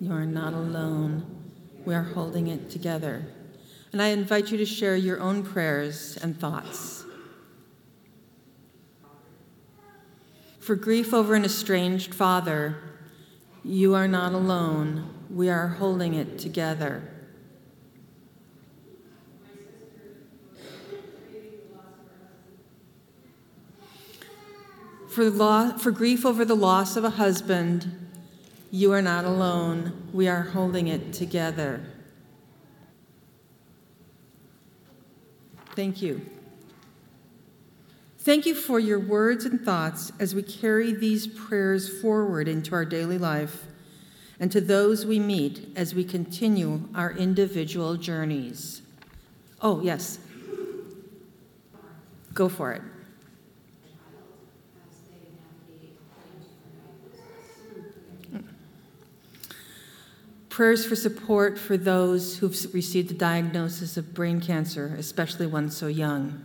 You 0.00 0.12
are 0.12 0.26
not 0.26 0.52
alone. 0.52 1.26
We 1.84 1.94
are 1.94 2.02
holding 2.02 2.46
it 2.48 2.70
together. 2.70 3.26
and 3.92 4.02
I 4.02 4.08
invite 4.08 4.50
you 4.50 4.58
to 4.58 4.66
share 4.66 4.96
your 4.96 5.18
own 5.18 5.42
prayers 5.42 6.18
and 6.20 6.38
thoughts. 6.38 7.04
For 10.60 10.76
grief 10.76 11.14
over 11.14 11.34
an 11.34 11.44
estranged 11.44 12.14
father, 12.14 12.76
you 13.64 13.94
are 13.94 14.06
not 14.06 14.34
alone. 14.34 15.08
We 15.30 15.48
are 15.48 15.68
holding 15.68 16.12
it 16.12 16.38
together. 16.38 17.02
For, 25.08 25.30
lo- 25.30 25.78
for 25.78 25.90
grief 25.90 26.26
over 26.26 26.44
the 26.44 26.54
loss 26.54 26.96
of 26.96 27.04
a 27.04 27.10
husband, 27.10 27.97
you 28.70 28.92
are 28.92 29.02
not 29.02 29.24
alone. 29.24 30.08
We 30.12 30.28
are 30.28 30.42
holding 30.42 30.88
it 30.88 31.12
together. 31.12 31.80
Thank 35.74 36.02
you. 36.02 36.26
Thank 38.18 38.44
you 38.46 38.54
for 38.54 38.78
your 38.78 38.98
words 38.98 39.44
and 39.44 39.60
thoughts 39.60 40.12
as 40.18 40.34
we 40.34 40.42
carry 40.42 40.92
these 40.92 41.26
prayers 41.26 42.00
forward 42.00 42.48
into 42.48 42.74
our 42.74 42.84
daily 42.84 43.16
life 43.16 43.64
and 44.40 44.52
to 44.52 44.60
those 44.60 45.06
we 45.06 45.18
meet 45.18 45.68
as 45.76 45.94
we 45.94 46.04
continue 46.04 46.88
our 46.94 47.12
individual 47.12 47.96
journeys. 47.96 48.82
Oh, 49.62 49.80
yes. 49.80 50.18
Go 52.34 52.48
for 52.48 52.72
it. 52.72 52.82
Prayers 60.58 60.84
for 60.84 60.96
support 60.96 61.56
for 61.56 61.76
those 61.76 62.38
who've 62.38 62.74
received 62.74 63.12
a 63.12 63.14
diagnosis 63.14 63.96
of 63.96 64.12
brain 64.12 64.40
cancer, 64.40 64.96
especially 64.98 65.46
one 65.46 65.70
so 65.70 65.86
young. 65.86 66.44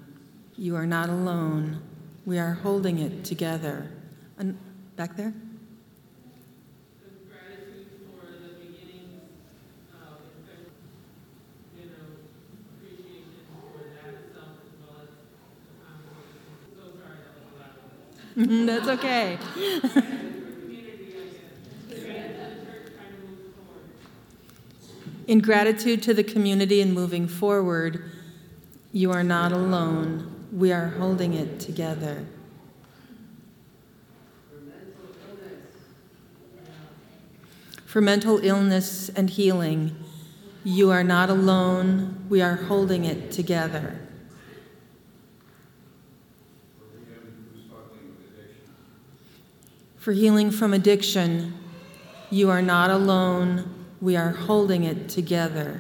You 0.56 0.76
are 0.76 0.86
not 0.86 1.10
alone. 1.10 1.82
We 2.24 2.38
are 2.38 2.54
holding 2.54 3.00
it 3.00 3.24
together. 3.26 3.90
And 4.38 4.56
back 4.96 5.18
there? 5.18 5.34
That's 18.36 18.88
okay. 18.90 19.40
In 25.26 25.40
gratitude 25.40 26.04
to 26.04 26.14
the 26.14 26.24
community 26.24 26.82
and 26.82 26.94
moving 26.94 27.28
forward, 27.28 28.12
you 28.92 29.12
are 29.12 29.24
not 29.24 29.54
alone. 29.54 30.48
We 30.52 30.72
are 30.72 30.90
holding 30.90 31.34
it 31.34 31.60
together. 31.60 32.26
For 37.86 38.02
mental 38.02 38.40
illness 38.44 39.10
and 39.10 39.30
healing, 39.30 39.96
you 40.64 40.90
are 40.92 41.04
not 41.04 41.30
alone. 41.30 42.26
We 42.28 42.42
are 42.42 42.56
holding 42.56 43.06
it 43.06 43.32
together. 43.32 44.00
For 49.96 50.12
healing 50.12 50.52
from 50.52 50.74
addiction, 50.74 51.54
you 52.30 52.50
are 52.50 52.62
not 52.62 52.90
alone. 52.90 53.73
We 54.04 54.18
are 54.18 54.32
holding 54.32 54.84
it 54.84 55.08
together. 55.08 55.80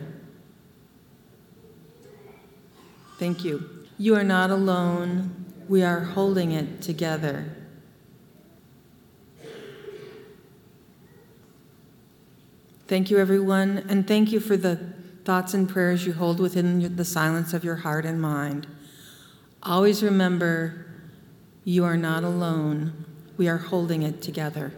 Thank 3.19 3.43
you. 3.43 3.85
You 3.97 4.15
are 4.15 4.23
not 4.23 4.49
alone. 4.49 5.45
We 5.67 5.83
are 5.83 5.99
holding 5.99 6.53
it 6.53 6.81
together. 6.81 7.53
Thank 12.87 13.11
you, 13.11 13.17
everyone, 13.17 13.83
and 13.89 14.07
thank 14.07 14.31
you 14.31 14.39
for 14.39 14.55
the 14.55 14.79
thoughts 15.25 15.53
and 15.53 15.67
prayers 15.67 16.05
you 16.05 16.13
hold 16.13 16.39
within 16.39 16.95
the 16.95 17.03
silence 17.03 17.53
of 17.53 17.65
your 17.65 17.75
heart 17.75 18.05
and 18.05 18.21
mind. 18.21 18.67
Always 19.61 20.01
remember 20.01 20.85
you 21.65 21.83
are 21.83 21.97
not 21.97 22.23
alone. 22.23 23.05
We 23.35 23.49
are 23.49 23.57
holding 23.57 24.03
it 24.03 24.21
together. 24.21 24.71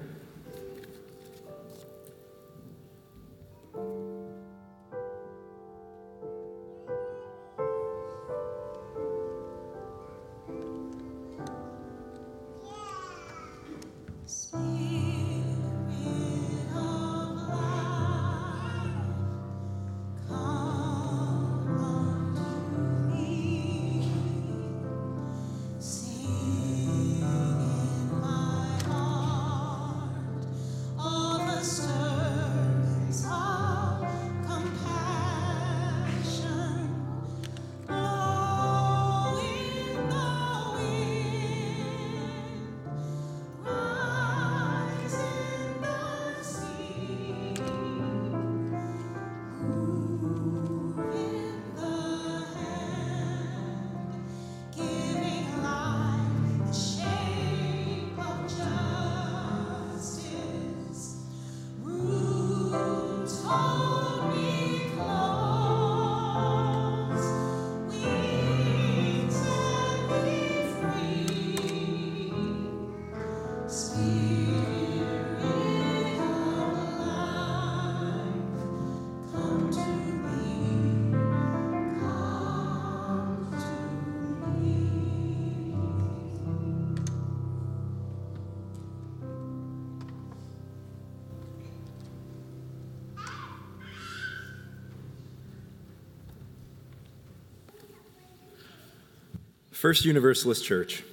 First 99.85 100.03
Universalist 100.03 100.65
Church, 100.65 101.03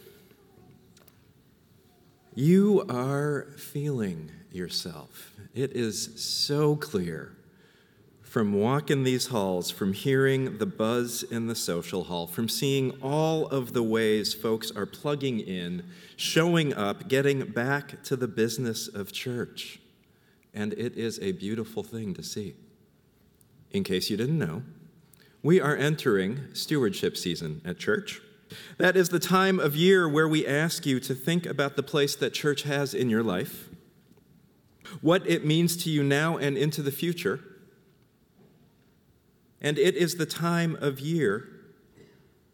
you 2.34 2.86
are 2.88 3.48
feeling 3.58 4.30
yourself. 4.50 5.34
It 5.52 5.72
is 5.72 6.18
so 6.24 6.76
clear 6.76 7.36
from 8.22 8.54
walking 8.54 9.04
these 9.04 9.26
halls, 9.26 9.70
from 9.70 9.92
hearing 9.92 10.56
the 10.56 10.64
buzz 10.64 11.22
in 11.22 11.48
the 11.48 11.54
social 11.54 12.04
hall, 12.04 12.26
from 12.26 12.48
seeing 12.48 12.92
all 13.02 13.46
of 13.48 13.74
the 13.74 13.82
ways 13.82 14.32
folks 14.32 14.70
are 14.70 14.86
plugging 14.86 15.40
in, 15.40 15.84
showing 16.16 16.72
up, 16.72 17.08
getting 17.08 17.44
back 17.50 18.02
to 18.04 18.16
the 18.16 18.26
business 18.26 18.88
of 18.88 19.12
church. 19.12 19.80
And 20.54 20.72
it 20.72 20.96
is 20.96 21.18
a 21.18 21.32
beautiful 21.32 21.82
thing 21.82 22.14
to 22.14 22.22
see. 22.22 22.54
In 23.70 23.84
case 23.84 24.08
you 24.08 24.16
didn't 24.16 24.38
know, 24.38 24.62
we 25.42 25.60
are 25.60 25.76
entering 25.76 26.54
stewardship 26.54 27.18
season 27.18 27.60
at 27.66 27.78
church. 27.78 28.22
That 28.78 28.96
is 28.96 29.08
the 29.08 29.18
time 29.18 29.58
of 29.58 29.76
year 29.76 30.08
where 30.08 30.28
we 30.28 30.46
ask 30.46 30.86
you 30.86 31.00
to 31.00 31.14
think 31.14 31.46
about 31.46 31.76
the 31.76 31.82
place 31.82 32.16
that 32.16 32.32
church 32.32 32.62
has 32.62 32.94
in 32.94 33.10
your 33.10 33.22
life, 33.22 33.68
what 35.00 35.26
it 35.28 35.44
means 35.44 35.76
to 35.84 35.90
you 35.90 36.02
now 36.02 36.36
and 36.36 36.56
into 36.56 36.82
the 36.82 36.92
future. 36.92 37.40
And 39.60 39.78
it 39.78 39.94
is 39.94 40.16
the 40.16 40.26
time 40.26 40.76
of 40.80 40.98
year 41.00 41.48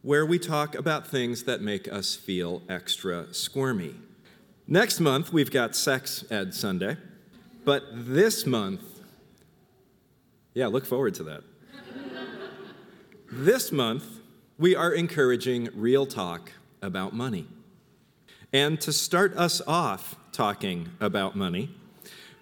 where 0.03 0.25
we 0.25 0.39
talk 0.39 0.75
about 0.75 1.07
things 1.07 1.45
that 1.45 1.61
make 1.61 1.91
us 1.93 2.15
feel 2.15 2.63
extra 2.69 3.33
squirmy. 3.33 3.95
Next 4.67 5.01
month, 5.01 5.33
we've 5.33 5.51
got 5.51 5.75
Sex 5.75 6.25
Ed 6.31 6.55
Sunday, 6.55 6.97
but 7.65 7.85
this 7.93 8.47
month, 8.47 8.83
yeah, 10.55 10.67
look 10.67 10.85
forward 10.85 11.15
to 11.15 11.25
that. 11.25 11.43
This 13.31 13.73
month, 13.73 14.18
we 14.59 14.75
are 14.75 14.93
encouraging 14.93 15.69
real 15.73 16.05
talk 16.05 16.51
about 16.83 17.15
money. 17.15 17.47
And 18.53 18.81
to 18.81 18.93
start 18.93 19.37
us 19.37 19.63
off 19.69 20.17
talking 20.33 20.89
about 21.01 21.37
money, 21.37 21.71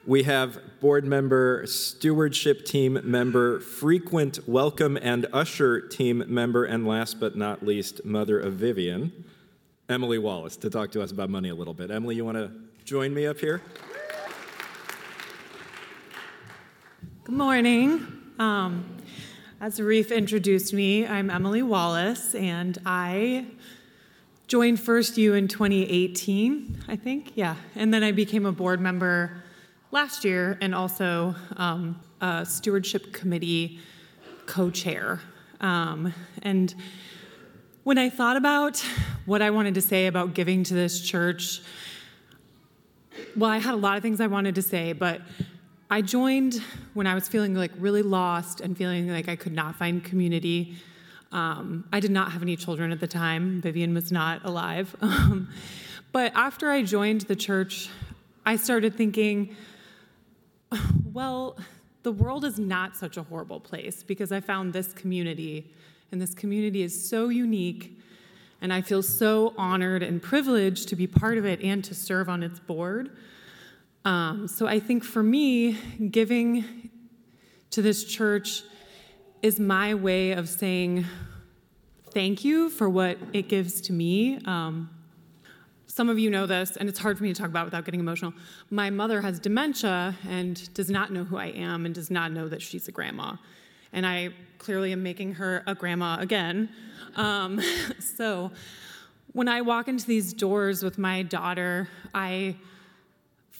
we 0.07 0.23
have 0.23 0.59
board 0.81 1.05
member, 1.05 1.67
stewardship 1.67 2.65
team 2.65 2.99
member, 3.05 3.61
frequent 3.61 4.39
welcome 4.49 4.97
and 5.03 5.27
usher 5.31 5.79
team 5.81 6.25
member, 6.27 6.65
and 6.65 6.87
last 6.87 7.21
but 7.21 7.37
not 7.37 7.67
least, 7.67 8.03
mother 8.05 8.41
of 8.41 8.55
Vivian, 8.55 9.25
Emily 9.91 10.19
Wallace, 10.19 10.57
to 10.57 10.71
talk 10.71 10.91
to 10.93 11.03
us 11.03 11.13
about 11.13 11.29
money 11.29 11.51
a 11.51 11.55
little 11.55 11.75
bit. 11.75 11.91
Emily, 11.91 12.15
you 12.15 12.25
want 12.25 12.39
to 12.39 12.51
join 12.85 13.13
me 13.13 13.27
up 13.27 13.39
here? 13.39 13.61
Good 17.25 17.35
morning. 17.35 18.07
Um, 18.39 18.97
as 19.67 19.81
Reef 19.81 20.13
introduced 20.13 20.73
me, 20.73 21.05
I'm 21.05 21.29
Emily 21.29 21.61
Wallace, 21.61 22.37
and 22.37 22.79
I 22.87 23.47
joined 24.47 24.79
First 24.79 25.19
U 25.19 25.35
in 25.35 25.49
2018, 25.49 26.85
I 26.87 26.95
think. 26.95 27.33
Yeah. 27.35 27.57
And 27.75 27.93
then 27.93 28.05
I 28.05 28.13
became 28.13 28.47
a 28.47 28.53
board 28.53 28.81
member 28.81 29.43
last 29.91 30.25
year 30.25 30.57
and 30.61 30.73
also 30.73 31.35
um, 31.57 32.01
a 32.21 32.47
stewardship 32.47 33.13
committee 33.13 33.81
co 34.47 34.71
chair. 34.71 35.21
Um, 35.61 36.15
and 36.43 36.73
when 37.83 37.99
I 37.99 38.09
thought 38.09 38.37
about 38.37 38.79
what 39.25 39.43
I 39.43 39.51
wanted 39.51 39.75
to 39.75 39.83
say 39.83 40.07
about 40.07 40.33
giving 40.33 40.63
to 40.63 40.75
this 40.75 41.01
church, 41.01 41.61
well, 43.35 43.51
I 43.51 43.59
had 43.59 43.75
a 43.75 43.79
lot 43.79 43.97
of 43.97 44.03
things 44.05 44.21
I 44.21 44.29
wanted 44.29 44.55
to 44.55 44.63
say, 44.63 44.93
but 44.93 45.23
I 45.89 46.03
joined 46.03 46.61
when 46.95 47.07
I 47.07 47.15
was 47.15 47.29
feeling 47.29 47.55
like 47.55 47.71
really 47.79 48.03
lost 48.03 48.61
and 48.61 48.77
feeling 48.77 49.09
like 49.09 49.29
I 49.29 49.37
could 49.37 49.53
not 49.53 49.77
find 49.77 50.03
community. 50.03 50.77
Um, 51.31 51.85
I 51.93 52.01
did 52.01 52.11
not 52.11 52.33
have 52.33 52.43
any 52.43 52.57
children 52.57 52.91
at 52.91 52.99
the 52.99 53.07
time. 53.07 53.61
Vivian 53.61 53.95
was 53.95 54.11
not 54.11 54.45
alive. 54.45 54.95
Um, 55.03 55.49
but 56.13 56.33
after 56.35 56.71
I 56.71 56.83
joined 56.83 57.23
the 57.23 57.37
church, 57.37 57.91
I 58.47 58.57
started 58.57 58.95
thinking, 58.95 59.55
well, 61.13 61.59
the 62.05 62.13
world 62.13 62.45
is 62.45 62.59
not 62.59 62.97
such 62.97 63.19
a 63.19 63.23
horrible 63.23 63.61
place 63.61 64.03
because 64.03 64.33
I 64.33 64.41
found 64.41 64.73
this 64.73 64.95
community, 64.95 65.71
and 66.11 66.23
this 66.23 66.33
community 66.33 66.83
is 66.83 67.09
so 67.09 67.29
unique, 67.29 68.01
and 68.63 68.73
I 68.73 68.81
feel 68.81 69.03
so 69.03 69.53
honored 69.59 70.03
and 70.03 70.23
privileged 70.23 70.89
to 70.89 70.97
be 70.97 71.07
part 71.07 71.37
of 71.37 71.45
it 71.45 71.61
and 71.61 71.85
to 71.85 71.95
serve 71.95 72.31
on 72.31 72.43
its 72.43 72.61
board. 72.61 73.11
Um, 74.07 74.47
so 74.47 74.69
I 74.69 74.79
think 74.79 75.03
for 75.03 75.21
me, 75.21 75.77
giving 76.13 76.65
to 77.71 77.83
this 77.83 78.05
church 78.05 78.63
is 79.43 79.59
my 79.59 79.95
way 79.95 80.31
of 80.31 80.49
saying 80.49 81.05
thank 82.13 82.45
you 82.45 82.71
for 82.71 82.89
what 82.89 83.19
it 83.33 83.49
gives 83.49 83.81
to 83.81 83.93
me. 83.93 84.39
Um, 84.45 84.89
some 85.89 86.09
of 86.09 86.21
you 86.21 86.31
know 86.31 86.47
this, 86.47 86.77
and 86.77 86.89
it's 86.89 87.01
hard 87.01 87.19
for 87.19 87.25
me 87.25 87.33
to 87.33 87.41
talk 87.41 87.51
about 87.51 87.65
without 87.65 87.85
getting 87.85 87.99
emotional. 87.99 88.33
My 88.71 88.91
mother 88.91 89.21
has 89.23 89.41
dementia 89.41 90.15
and 90.29 90.73
does 90.73 90.89
not 90.89 91.13
know 91.13 91.25
who 91.25 91.37
I 91.37 91.47
am 91.47 91.85
and 91.85 91.93
does 91.93 92.09
not 92.09 92.31
know 92.31 92.49
that 92.49 92.63
she's 92.63 92.87
a 92.87 92.93
grandma. 92.93 93.35
And 93.93 94.07
I 94.07 94.29
clearly 94.59 94.93
am 94.93 95.03
making 95.03 95.33
her 95.35 95.65
a 95.67 95.75
grandma 95.75 96.19
again. 96.21 96.69
Um, 97.17 97.61
so 97.99 98.53
when 99.33 99.49
I 99.49 99.63
walk 99.63 99.89
into 99.89 100.07
these 100.07 100.33
doors 100.33 100.85
with 100.85 100.97
my 100.97 101.25
daughter, 101.25 101.89
I 102.15 102.55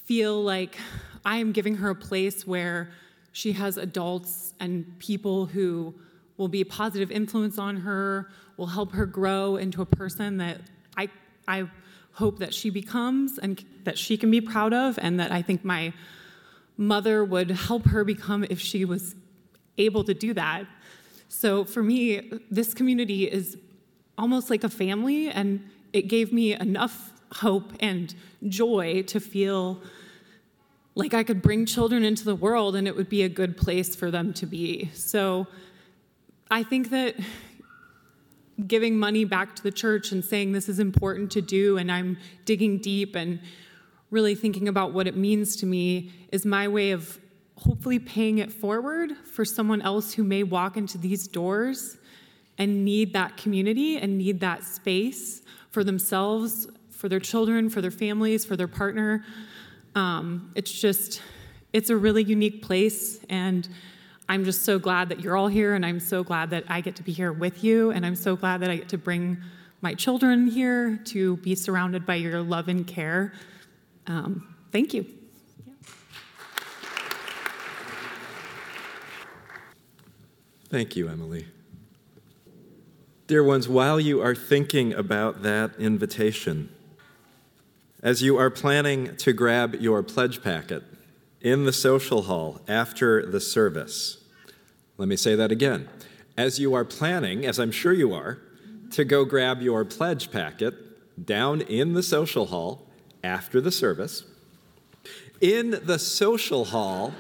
feel 0.07 0.41
like 0.43 0.79
I 1.25 1.39
am 1.39 1.51
giving 1.51 1.75
her 1.77 1.91
a 1.91 1.95
place 1.95 2.47
where 2.47 2.91
she 3.33 3.53
has 3.53 3.77
adults 3.77 4.55
and 4.61 4.99
people 5.01 5.47
who 5.47 5.95
will 6.37 6.49
be 6.49 6.61
a 6.61 6.65
positive 6.65 7.11
influence 7.11 7.59
on 7.59 7.77
her, 7.79 8.31
will 8.57 8.69
help 8.69 8.93
her 8.93 9.05
grow 9.05 9.57
into 9.57 9.83
a 9.83 9.87
person 9.87 10.37
that 10.37 10.61
I, 10.97 11.09
I 11.49 11.69
hope 12.13 12.39
that 12.39 12.55
she 12.55 12.71
becomes 12.71 13.39
and 13.39 13.63
that 13.83 13.99
she 13.99 14.17
can 14.17 14.31
be 14.31 14.41
proud 14.41 14.73
of, 14.73 14.99
and 15.03 15.19
that 15.19 15.33
I 15.33 15.43
think 15.43 15.65
my 15.65 15.93
mother 16.77 17.25
would 17.25 17.51
help 17.51 17.87
her 17.87 18.05
become 18.05 18.45
if 18.49 18.61
she 18.61 18.85
was 18.85 19.17
able 19.77 20.05
to 20.05 20.15
do 20.15 20.33
that. 20.35 20.67
So 21.29 21.65
for 21.65 21.83
me, 21.83 22.31
this 22.51 22.75
community 22.75 23.25
is 23.25 23.59
almost 24.17 24.51
like 24.51 24.63
a 24.63 24.69
family, 24.69 25.29
and 25.29 25.69
it 25.93 26.03
gave 26.03 26.33
me 26.33 26.55
enough 26.55 27.13
hope 27.33 27.73
and 27.81 28.15
joy 28.49 29.03
to 29.03 29.21
feel 29.21 29.81
like 30.95 31.13
I 31.13 31.25
could 31.25 31.43
bring 31.43 31.67
children 31.67 32.05
into 32.05 32.25
the 32.25 32.35
world 32.35 32.75
and 32.75 32.89
it 32.89 32.97
would 32.97 33.09
be 33.09 33.23
a 33.23 33.29
good 33.29 33.57
place 33.57 33.95
for 33.95 34.11
them 34.11 34.33
to 34.35 34.47
be. 34.47 34.91
So 34.95 35.47
I 36.51 36.63
think 36.63 36.91
that 36.91 37.17
giving 38.67 38.99
money 38.99 39.25
back 39.25 39.55
to 39.57 39.63
the 39.63 39.71
church 39.71 40.13
and 40.13 40.25
saying 40.25 40.53
this 40.53 40.69
is 40.69 40.79
important 40.79 41.31
to 41.33 41.43
do 41.43 41.77
and 41.77 41.93
I'm 41.93 42.17
digging 42.47 42.79
deep 42.79 43.15
and 43.15 43.41
really 44.11 44.35
thinking 44.35 44.69
about 44.69 44.93
what 44.93 45.07
it 45.07 45.17
means 45.17 45.57
to 45.57 45.67
me 45.67 46.13
is 46.33 46.47
my 46.47 46.67
way 46.69 46.93
of 46.93 47.19
hopefully 47.59 47.99
paying 47.99 48.39
it 48.39 48.53
forward 48.53 49.13
for 49.25 49.45
someone 49.45 49.83
else 49.83 50.15
who 50.15 50.25
may 50.25 50.43
walk 50.43 50.77
into 50.77 50.97
these 50.97 51.27
doors 51.27 51.99
and 52.59 52.85
need 52.85 53.13
that 53.13 53.37
community 53.37 53.99
and 53.99 54.17
need 54.17 54.41
that 54.41 54.65
space 54.65 55.43
for 55.71 55.85
themselves, 55.85 56.67
for 56.97 57.09
their 57.09 57.21
children, 57.21 57.69
for 57.69 57.81
their 57.81 57.91
families, 57.91 58.45
for 58.45 58.57
their 58.57 58.69
partner. 58.69 59.25
Um, 59.95 60.53
it's 60.55 60.73
just, 60.73 61.23
it's 61.73 61.91
a 61.91 61.97
really 61.97 62.25
unique 62.25 62.63
place, 62.63 63.21
and 63.29 63.69
I'm 64.29 64.45
just 64.45 64.65
so 64.65 64.79
glad 64.79 65.09
that 65.11 65.21
you're 65.21 65.37
all 65.37 65.49
here, 65.49 65.75
and 65.75 65.85
I'm 65.85 66.01
so 66.01 66.25
glad 66.25 66.51
that 66.51 66.65
I 66.69 66.81
get 66.81 66.97
to 66.97 67.03
be 67.03 67.13
here 67.13 67.33
with 67.33 67.63
you, 67.63 67.91
and 67.91 68.05
I'm 68.05 68.17
so 68.17 68.35
glad 68.35 68.61
that 68.61 68.71
I 68.71 68.77
get 68.77 68.89
to 68.91 68.99
bring 68.99 69.39
my 69.83 69.95
children 69.95 70.47
here 70.47 70.99
to 71.05 71.37
be 71.39 71.55
surrounded 71.55 72.05
by 72.05 72.17
your 72.17 72.43
love 72.43 72.69
and 72.69 72.87
care. 72.87 73.33
Um, 74.07 74.55
thank 74.73 74.95
you. 74.95 75.07
Thank 80.69 80.97
you, 80.97 81.09
Emily. 81.09 81.47
Dear 83.29 83.45
ones, 83.45 83.69
while 83.69 84.01
you 84.01 84.21
are 84.21 84.35
thinking 84.35 84.93
about 84.93 85.43
that 85.43 85.73
invitation, 85.79 86.69
as 88.07 88.23
you 88.23 88.39
are 88.39 88.51
planning 88.51 89.17
to 89.17 89.33
grab 89.33 89.75
your 89.81 90.01
pledge 90.01 90.41
packet 90.41 90.85
in 91.41 91.65
the 91.65 91.73
social 91.73 92.23
hall 92.23 92.61
after 92.69 93.27
the 93.27 93.41
service, 93.41 94.19
let 94.97 95.09
me 95.09 95.17
say 95.17 95.35
that 95.35 95.51
again. 95.51 95.89
As 96.37 96.61
you 96.61 96.73
are 96.73 96.85
planning, 96.85 97.45
as 97.45 97.59
I'm 97.59 97.73
sure 97.73 97.93
you 97.93 98.15
are, 98.15 98.39
to 98.93 99.05
go 99.05 99.25
grab 99.25 99.61
your 99.61 99.85
pledge 99.85 100.31
packet 100.31 101.27
down 101.27 101.63
in 101.63 101.95
the 101.95 102.03
social 102.03 102.47
hall 102.47 102.87
after 103.25 103.61
the 103.61 103.73
service, 103.73 104.23
in 105.41 105.81
the 105.83 105.99
social 105.99 106.67
hall 106.67 107.13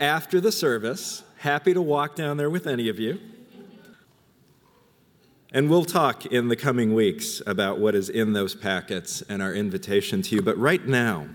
after 0.00 0.40
the 0.40 0.52
service, 0.52 1.22
happy 1.36 1.74
to 1.74 1.82
walk 1.82 2.16
down 2.16 2.38
there 2.38 2.48
with 2.48 2.66
any 2.66 2.88
of 2.88 2.98
you. 2.98 3.20
And 5.52 5.68
we'll 5.68 5.84
talk 5.84 6.26
in 6.26 6.46
the 6.46 6.54
coming 6.54 6.94
weeks 6.94 7.42
about 7.44 7.80
what 7.80 7.96
is 7.96 8.08
in 8.08 8.34
those 8.34 8.54
packets 8.54 9.20
and 9.22 9.42
our 9.42 9.52
invitation 9.52 10.22
to 10.22 10.36
you. 10.36 10.42
But 10.42 10.56
right 10.56 10.86
now, 10.86 11.26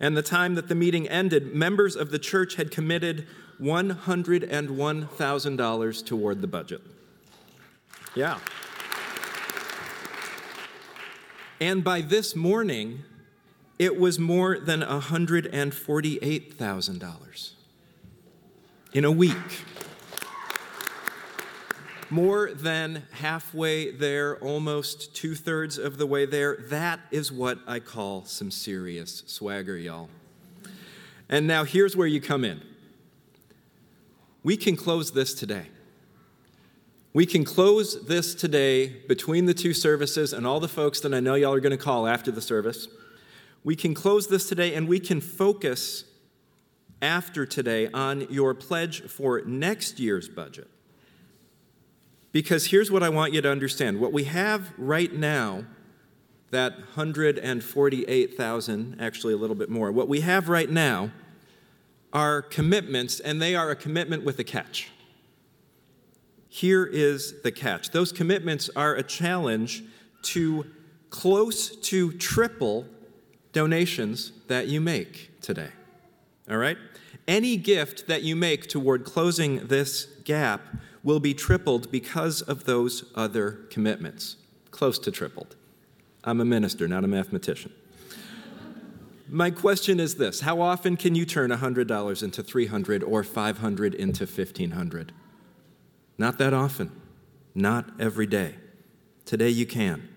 and 0.00 0.16
the 0.16 0.22
time 0.22 0.54
that 0.54 0.68
the 0.68 0.74
meeting 0.74 1.06
ended, 1.08 1.54
members 1.54 1.94
of 1.94 2.10
the 2.10 2.18
church 2.18 2.54
had 2.54 2.70
committed 2.70 3.26
$101,000 3.60 6.06
toward 6.06 6.40
the 6.40 6.46
budget. 6.46 6.80
Yeah. 8.14 8.38
And 11.60 11.84
by 11.84 12.00
this 12.02 12.36
morning, 12.36 13.02
it 13.78 14.00
was 14.00 14.18
more 14.18 14.58
than 14.58 14.80
$148,000 14.80 17.50
in 18.92 19.04
a 19.04 19.10
week. 19.10 19.34
More 22.08 22.52
than 22.52 23.02
halfway 23.12 23.90
there, 23.90 24.36
almost 24.36 25.12
two 25.14 25.34
thirds 25.34 25.76
of 25.76 25.98
the 25.98 26.06
way 26.06 26.24
there. 26.24 26.56
That 26.68 27.00
is 27.10 27.32
what 27.32 27.58
I 27.66 27.80
call 27.80 28.24
some 28.24 28.52
serious 28.52 29.24
swagger, 29.26 29.76
y'all. 29.76 30.08
And 31.28 31.48
now 31.48 31.64
here's 31.64 31.96
where 31.96 32.06
you 32.06 32.20
come 32.20 32.44
in. 32.44 32.62
We 34.44 34.56
can 34.56 34.76
close 34.76 35.10
this 35.10 35.34
today. 35.34 35.66
We 37.12 37.26
can 37.26 37.44
close 37.44 38.06
this 38.06 38.34
today 38.34 38.86
between 38.86 39.46
the 39.46 39.54
two 39.54 39.74
services 39.74 40.32
and 40.32 40.46
all 40.46 40.60
the 40.60 40.68
folks 40.68 41.00
that 41.00 41.12
I 41.12 41.18
know 41.18 41.34
y'all 41.34 41.54
are 41.54 41.60
going 41.60 41.76
to 41.76 41.78
call 41.82 42.06
after 42.06 42.30
the 42.30 42.42
service. 42.42 42.86
We 43.66 43.74
can 43.74 43.94
close 43.94 44.28
this 44.28 44.48
today 44.48 44.74
and 44.74 44.86
we 44.86 45.00
can 45.00 45.20
focus 45.20 46.04
after 47.02 47.44
today 47.44 47.88
on 47.88 48.28
your 48.30 48.54
pledge 48.54 49.02
for 49.02 49.42
next 49.44 49.98
year's 49.98 50.28
budget. 50.28 50.70
Because 52.30 52.66
here's 52.66 52.92
what 52.92 53.02
I 53.02 53.08
want 53.08 53.32
you 53.32 53.40
to 53.40 53.50
understand 53.50 53.98
what 53.98 54.12
we 54.12 54.22
have 54.22 54.72
right 54.78 55.12
now, 55.12 55.64
that 56.52 56.76
148,000, 56.76 58.96
actually 59.00 59.34
a 59.34 59.36
little 59.36 59.56
bit 59.56 59.68
more, 59.68 59.90
what 59.90 60.06
we 60.06 60.20
have 60.20 60.48
right 60.48 60.70
now 60.70 61.10
are 62.12 62.42
commitments, 62.42 63.18
and 63.18 63.42
they 63.42 63.56
are 63.56 63.72
a 63.72 63.76
commitment 63.76 64.24
with 64.24 64.38
a 64.38 64.44
catch. 64.44 64.92
Here 66.48 66.86
is 66.86 67.42
the 67.42 67.50
catch 67.50 67.90
those 67.90 68.12
commitments 68.12 68.70
are 68.76 68.94
a 68.94 69.02
challenge 69.02 69.82
to 70.22 70.66
close 71.10 71.74
to 71.78 72.12
triple 72.12 72.86
donations 73.56 74.32
that 74.48 74.68
you 74.68 74.82
make 74.82 75.40
today. 75.40 75.70
All 76.50 76.58
right? 76.58 76.76
Any 77.26 77.56
gift 77.56 78.06
that 78.06 78.22
you 78.22 78.36
make 78.36 78.68
toward 78.68 79.06
closing 79.06 79.66
this 79.68 80.04
gap 80.24 80.60
will 81.02 81.20
be 81.20 81.32
tripled 81.32 81.90
because 81.90 82.42
of 82.42 82.64
those 82.64 83.10
other 83.14 83.52
commitments. 83.70 84.36
Close 84.72 84.98
to 84.98 85.10
tripled. 85.10 85.56
I'm 86.22 86.38
a 86.42 86.44
minister, 86.44 86.86
not 86.86 87.02
a 87.02 87.06
mathematician. 87.06 87.72
My 89.26 89.50
question 89.50 90.00
is 90.00 90.16
this 90.16 90.40
How 90.40 90.60
often 90.60 90.98
can 90.98 91.14
you 91.14 91.24
turn 91.24 91.50
$100 91.50 92.22
into 92.22 92.42
300 92.42 93.02
or 93.02 93.24
500 93.24 93.94
into 93.94 94.24
1500? 94.24 95.12
Not 96.18 96.36
that 96.36 96.52
often. 96.52 96.92
Not 97.54 97.88
every 97.98 98.26
day. 98.26 98.56
Today 99.24 99.48
you 99.48 99.64
can. 99.64 100.10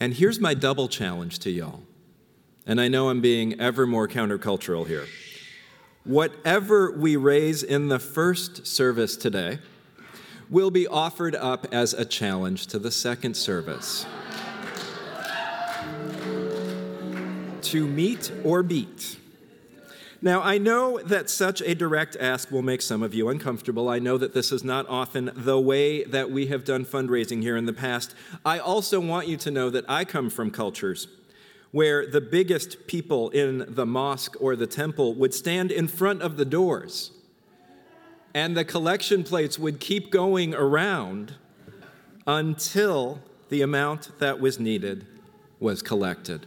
And 0.00 0.14
here's 0.14 0.40
my 0.40 0.54
double 0.54 0.88
challenge 0.88 1.38
to 1.38 1.50
y'all. 1.50 1.84
And 2.66 2.80
I 2.80 2.88
know 2.88 3.10
I'm 3.10 3.20
being 3.20 3.60
ever 3.60 3.86
more 3.86 4.08
countercultural 4.08 4.86
here. 4.86 5.06
Whatever 6.04 6.92
we 6.92 7.16
raise 7.16 7.62
in 7.62 7.88
the 7.88 7.98
first 7.98 8.66
service 8.66 9.16
today 9.16 9.58
will 10.50 10.70
be 10.70 10.86
offered 10.86 11.34
up 11.34 11.66
as 11.72 11.94
a 11.94 12.04
challenge 12.04 12.66
to 12.68 12.78
the 12.78 12.90
second 12.90 13.36
service. 13.36 14.06
to 17.74 17.88
meet 17.88 18.30
or 18.44 18.62
beat. 18.62 19.18
Now, 20.22 20.40
I 20.42 20.58
know 20.58 21.00
that 21.00 21.28
such 21.28 21.60
a 21.60 21.74
direct 21.74 22.16
ask 22.20 22.52
will 22.52 22.62
make 22.62 22.80
some 22.80 23.02
of 23.02 23.14
you 23.14 23.28
uncomfortable. 23.28 23.88
I 23.88 23.98
know 23.98 24.16
that 24.16 24.32
this 24.32 24.52
is 24.52 24.62
not 24.62 24.88
often 24.88 25.32
the 25.34 25.58
way 25.58 26.04
that 26.04 26.30
we 26.30 26.46
have 26.46 26.64
done 26.64 26.84
fundraising 26.84 27.42
here 27.42 27.56
in 27.56 27.66
the 27.66 27.72
past. 27.72 28.14
I 28.44 28.60
also 28.60 29.00
want 29.00 29.26
you 29.26 29.36
to 29.38 29.50
know 29.50 29.70
that 29.70 29.84
I 29.88 30.04
come 30.04 30.30
from 30.30 30.52
cultures 30.52 31.08
where 31.74 32.06
the 32.06 32.20
biggest 32.20 32.86
people 32.86 33.30
in 33.30 33.64
the 33.66 33.84
mosque 33.84 34.36
or 34.38 34.54
the 34.54 34.66
temple 34.66 35.12
would 35.12 35.34
stand 35.34 35.72
in 35.72 35.88
front 35.88 36.22
of 36.22 36.36
the 36.36 36.44
doors 36.44 37.10
and 38.32 38.56
the 38.56 38.64
collection 38.64 39.24
plates 39.24 39.58
would 39.58 39.80
keep 39.80 40.12
going 40.12 40.54
around 40.54 41.34
until 42.28 43.20
the 43.48 43.60
amount 43.60 44.16
that 44.20 44.38
was 44.38 44.60
needed 44.60 45.04
was 45.58 45.82
collected. 45.82 46.46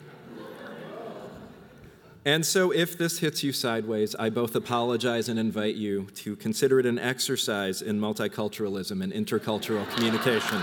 And 2.23 2.45
so, 2.45 2.71
if 2.71 2.97
this 2.97 3.19
hits 3.19 3.43
you 3.43 3.51
sideways, 3.51 4.15
I 4.15 4.29
both 4.29 4.55
apologize 4.55 5.27
and 5.27 5.37
invite 5.37 5.75
you 5.75 6.07
to 6.15 6.37
consider 6.37 6.79
it 6.79 6.85
an 6.85 6.99
exercise 6.99 7.81
in 7.81 7.99
multiculturalism 7.99 9.03
and 9.03 9.11
intercultural 9.11 9.89
communication. 9.93 10.61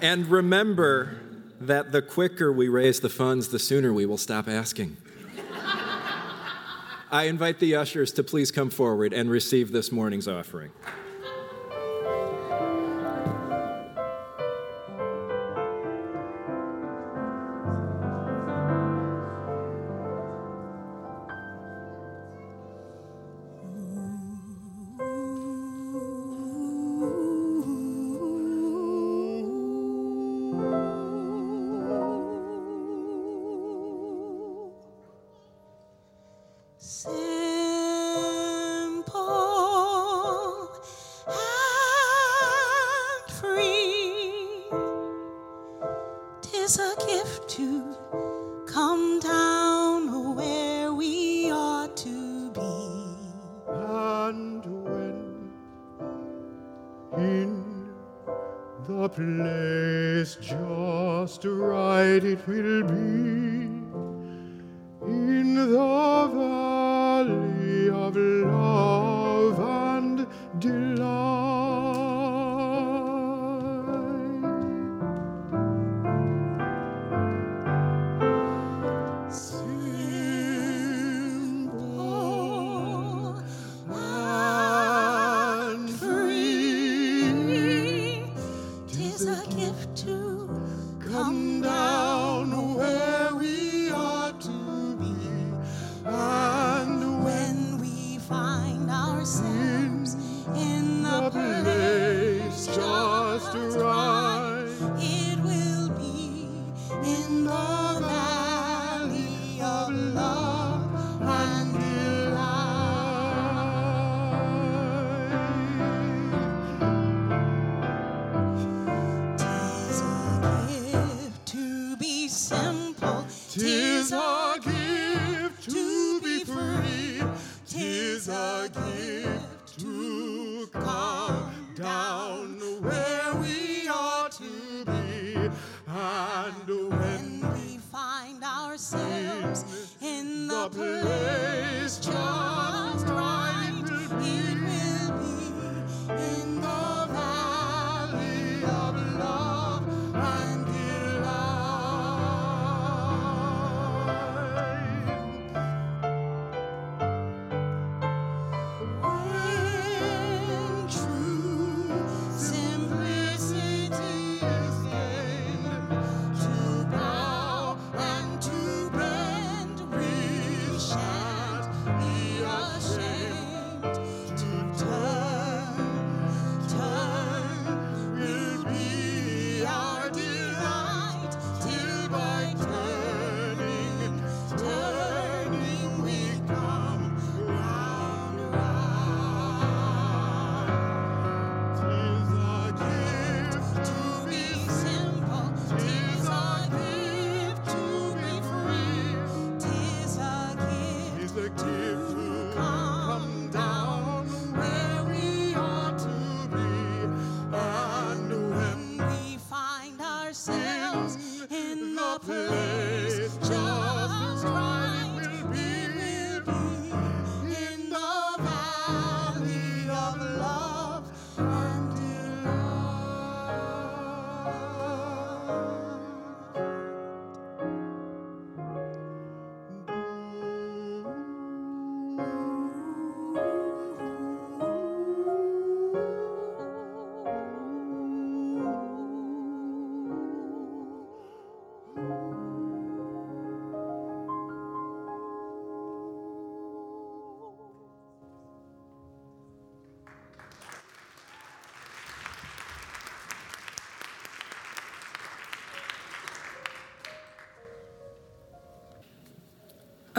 And 0.00 0.26
remember 0.28 1.20
that 1.60 1.92
the 1.92 2.02
quicker 2.02 2.52
we 2.52 2.68
raise 2.68 3.00
the 3.00 3.08
funds, 3.08 3.48
the 3.48 3.58
sooner 3.58 3.92
we 3.92 4.06
will 4.06 4.18
stop 4.18 4.48
asking. 4.48 4.96
I 7.10 7.24
invite 7.24 7.60
the 7.60 7.76
ushers 7.76 8.12
to 8.14 8.24
please 8.24 8.50
come 8.50 8.70
forward 8.70 9.12
and 9.12 9.30
receive 9.30 9.70
this 9.70 9.92
morning's 9.92 10.26
offering. 10.26 10.72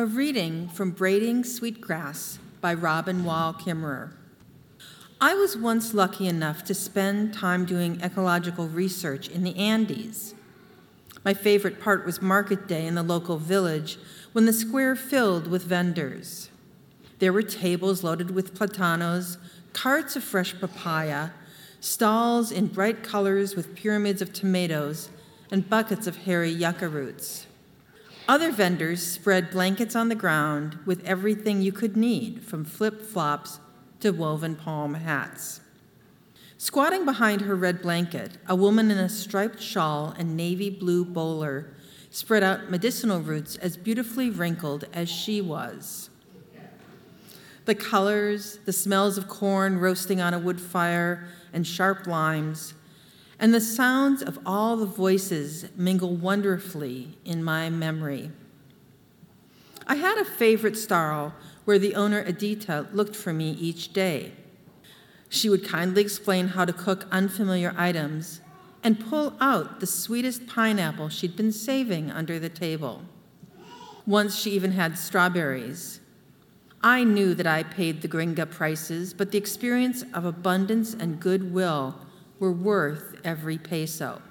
A 0.06 0.08
reading 0.08 0.68
from 0.68 0.92
Braiding 0.92 1.44
Sweetgrass 1.44 2.38
by 2.62 2.76
Robin 2.76 3.26
Wall 3.26 3.56
Kimmerer. 3.56 4.12
I 5.20 5.34
was 5.34 5.58
once 5.58 5.96
lucky 5.96 6.28
enough 6.28 6.64
to 6.66 6.76
spend 6.76 7.34
time 7.34 7.66
doing 7.66 8.00
ecological 8.04 8.68
research 8.68 9.28
in 9.28 9.44
the 9.44 9.56
Andes. 9.56 10.36
My 11.24 11.34
favorite 11.34 11.82
part 11.82 12.06
was 12.06 12.22
market 12.22 12.68
day 12.68 12.86
in 12.86 12.94
the 12.94 13.02
local 13.02 13.40
village 13.40 13.98
when 14.32 14.46
the 14.46 14.54
square 14.54 14.96
filled 14.96 15.48
with 15.48 15.64
vendors. 15.64 16.52
There 17.18 17.34
were 17.34 17.42
tables 17.42 18.04
loaded 18.04 18.30
with 18.30 18.54
platanos, 18.54 19.38
carts 19.74 20.16
of 20.16 20.24
fresh 20.24 20.54
papaya, 20.60 21.32
stalls 21.80 22.52
in 22.52 22.68
bright 22.68 23.02
colors 23.02 23.56
with 23.56 23.74
pyramids 23.74 24.22
of 24.22 24.34
tomatoes, 24.34 25.10
and 25.50 25.68
buckets 25.68 26.06
of 26.06 26.18
hairy 26.18 26.52
yucca 26.52 26.90
roots. 26.90 27.48
Other 28.28 28.52
vendors 28.52 29.06
spread 29.06 29.52
blankets 29.52 29.96
on 29.96 30.10
the 30.10 30.16
ground 30.16 30.80
with 30.84 31.06
everything 31.06 31.62
you 31.62 31.72
could 31.72 31.96
need, 31.96 32.44
from 32.44 32.66
flip 32.66 33.00
flops 33.02 33.60
to 34.00 34.10
woven 34.12 34.56
palm 34.56 34.96
hats. 34.96 35.62
Squatting 36.58 37.06
behind 37.06 37.42
her 37.42 37.56
red 37.56 37.84
blanket, 37.84 38.40
a 38.48 38.56
woman 38.56 38.90
in 38.90 38.98
a 38.98 39.10
striped 39.10 39.62
shawl 39.62 40.16
and 40.18 40.36
navy 40.36 40.72
blue 40.72 41.06
bowler 41.06 41.76
spread 42.10 42.42
out 42.42 42.72
medicinal 42.72 43.20
roots 43.20 43.58
as 43.58 43.78
beautifully 43.78 44.32
wrinkled 44.32 44.86
as 44.92 45.08
she 45.08 45.40
was. 45.40 46.10
The 47.66 47.76
colors, 47.76 48.58
the 48.66 48.74
smells 48.74 49.20
of 49.20 49.28
corn 49.28 49.78
roasting 49.80 50.20
on 50.20 50.34
a 50.34 50.40
wood 50.40 50.60
fire, 50.60 51.28
and 51.54 51.68
sharp 51.68 52.08
limes, 52.08 52.74
and 53.40 53.54
the 53.54 53.62
sounds 53.62 54.22
of 54.22 54.40
all 54.46 54.78
the 54.78 54.86
voices 54.86 55.66
mingle 55.76 56.16
wonderfully 56.16 57.18
in 57.26 57.44
my 57.44 57.70
memory. 57.70 58.32
I 59.88 59.96
had 59.96 60.18
a 60.18 60.26
favorite 60.26 60.78
stall 60.78 61.34
where 61.66 61.80
the 61.80 61.96
owner, 61.96 62.24
Edita, 62.24 62.92
looked 62.94 63.16
for 63.16 63.34
me 63.34 63.52
each 63.52 63.94
day. 63.94 64.32
She 65.30 65.50
would 65.50 65.68
kindly 65.68 66.02
explain 66.02 66.50
how 66.50 66.66
to 66.66 66.74
cook 66.74 67.08
unfamiliar 67.12 67.74
items 67.78 68.42
and 68.84 69.00
pull 69.00 69.34
out 69.42 69.80
the 69.80 69.88
sweetest 69.88 70.48
pineapple 70.48 71.10
she'd 71.10 71.36
been 71.36 71.52
saving 71.52 72.12
under 72.12 72.40
the 72.40 72.50
table. 72.50 73.02
Once 74.06 74.38
she 74.40 74.52
even 74.52 74.72
had 74.72 74.98
strawberries. 74.98 76.00
I 76.84 77.04
knew 77.04 77.34
that 77.34 77.48
I 77.48 77.64
paid 77.64 78.02
the 78.02 78.08
gringa 78.08 78.50
prices, 78.50 79.12
but 79.12 79.32
the 79.32 79.40
experience 79.40 80.04
of 80.14 80.24
abundance 80.24 80.94
and 80.94 81.20
goodwill 81.20 81.96
were 82.40 82.52
worth 82.52 83.16
every 83.24 83.58
peso. 83.58 84.22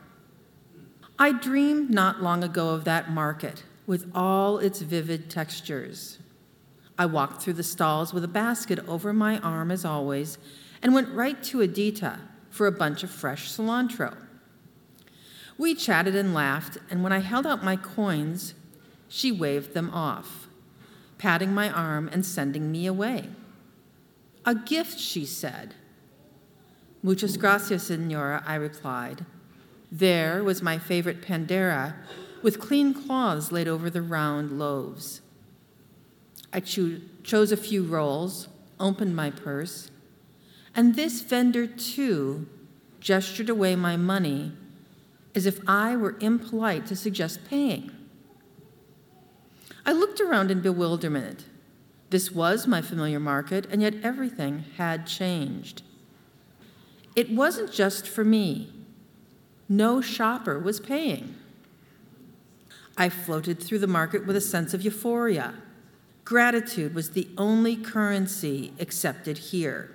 I 1.19 1.33
dreamed 1.33 1.91
not 1.91 2.23
long 2.23 2.43
ago 2.43 2.71
of 2.71 2.85
that 2.85 3.11
market 3.11 3.63
with 3.87 4.11
all 4.15 4.59
its 4.59 4.81
vivid 4.81 5.31
textures. 5.31 6.19
I 6.99 7.07
walked 7.07 7.43
through 7.43 7.55
the 7.55 7.63
stalls 7.63 8.13
with 8.13 8.25
a 8.25 8.29
basket 8.29 8.79
over 8.89 9.13
my 9.13 9.39
arm, 9.39 9.71
as 9.71 9.85
always, 9.85 10.39
and 10.83 10.95
went 10.95 11.13
right 11.13 11.43
to 11.45 11.59
Edita 11.59 12.21
for 12.51 12.67
a 12.67 12.73
bunch 12.73 13.03
of 13.03 13.11
fresh 13.11 13.51
cilantro. 13.51 14.17
We 15.57 15.75
chatted 15.75 16.17
and 16.17 16.35
laughed, 16.35 16.79
and 16.91 17.03
when 17.03 17.13
I 17.13 17.19
held 17.19 17.47
out 17.47 17.65
my 17.65 17.77
coins, 17.77 18.55
she 19.09 19.31
waved 19.31 19.75
them 19.75 19.91
off, 19.91 20.49
patting 21.19 21.53
my 21.55 21.71
arm 21.71 22.09
and 22.13 22.25
sending 22.27 22.73
me 22.73 22.87
away. 22.87 23.29
A 24.45 24.55
gift, 24.55 24.99
she 24.99 25.25
said. 25.25 25.75
Muchas 27.05 27.37
gracias, 27.37 27.89
senora, 27.89 28.43
I 28.47 28.55
replied. 28.55 29.27
There 29.93 30.43
was 30.43 30.63
my 30.63 30.79
favorite 30.79 31.21
pandera 31.21 31.97
with 32.43 32.59
clean 32.59 32.95
cloths 32.95 33.53
laid 33.53 33.69
over 33.69 33.91
the 33.91 34.01
round 34.01 34.59
loaves. 34.59 35.21
I 36.51 36.61
cho- 36.61 37.03
chose 37.23 37.53
a 37.53 37.59
few 37.59 37.83
rolls, 37.83 38.49
opened 38.81 39.15
my 39.15 39.31
purse, 39.31 39.91
and 40.75 40.95
this 40.95 41.21
vendor, 41.21 41.67
too, 41.67 42.47
gestured 43.01 43.51
away 43.51 43.77
my 43.77 43.99
money 43.99 44.53
as 45.35 45.45
if 45.45 45.61
I 45.69 45.97
were 45.97 46.17
impolite 46.21 46.87
to 46.87 46.97
suggest 46.97 47.45
paying. 47.45 47.91
I 49.85 49.93
looked 49.93 50.23
around 50.23 50.51
in 50.51 50.63
bewilderment. 50.63 51.45
This 52.09 52.33
was 52.33 52.67
my 52.67 52.81
familiar 52.81 53.21
market, 53.21 53.67
and 53.71 53.83
yet 53.83 53.97
everything 54.03 54.65
had 54.79 55.07
changed. 55.07 55.83
It 57.17 57.31
wasn't 57.31 57.73
just 57.73 58.09
for 58.09 58.25
me. 58.25 58.73
No 59.69 60.01
shopper 60.01 60.59
was 60.59 60.81
paying. 60.81 61.37
I 62.97 63.09
floated 63.09 63.61
through 63.63 63.81
the 63.81 63.87
market 63.87 64.27
with 64.27 64.37
a 64.37 64.41
sense 64.41 64.75
of 64.75 64.83
euphoria. 64.83 65.55
Gratitude 66.25 66.95
was 66.95 67.11
the 67.11 67.29
only 67.37 67.77
currency 67.77 68.73
accepted 68.79 69.39
here. 69.39 69.91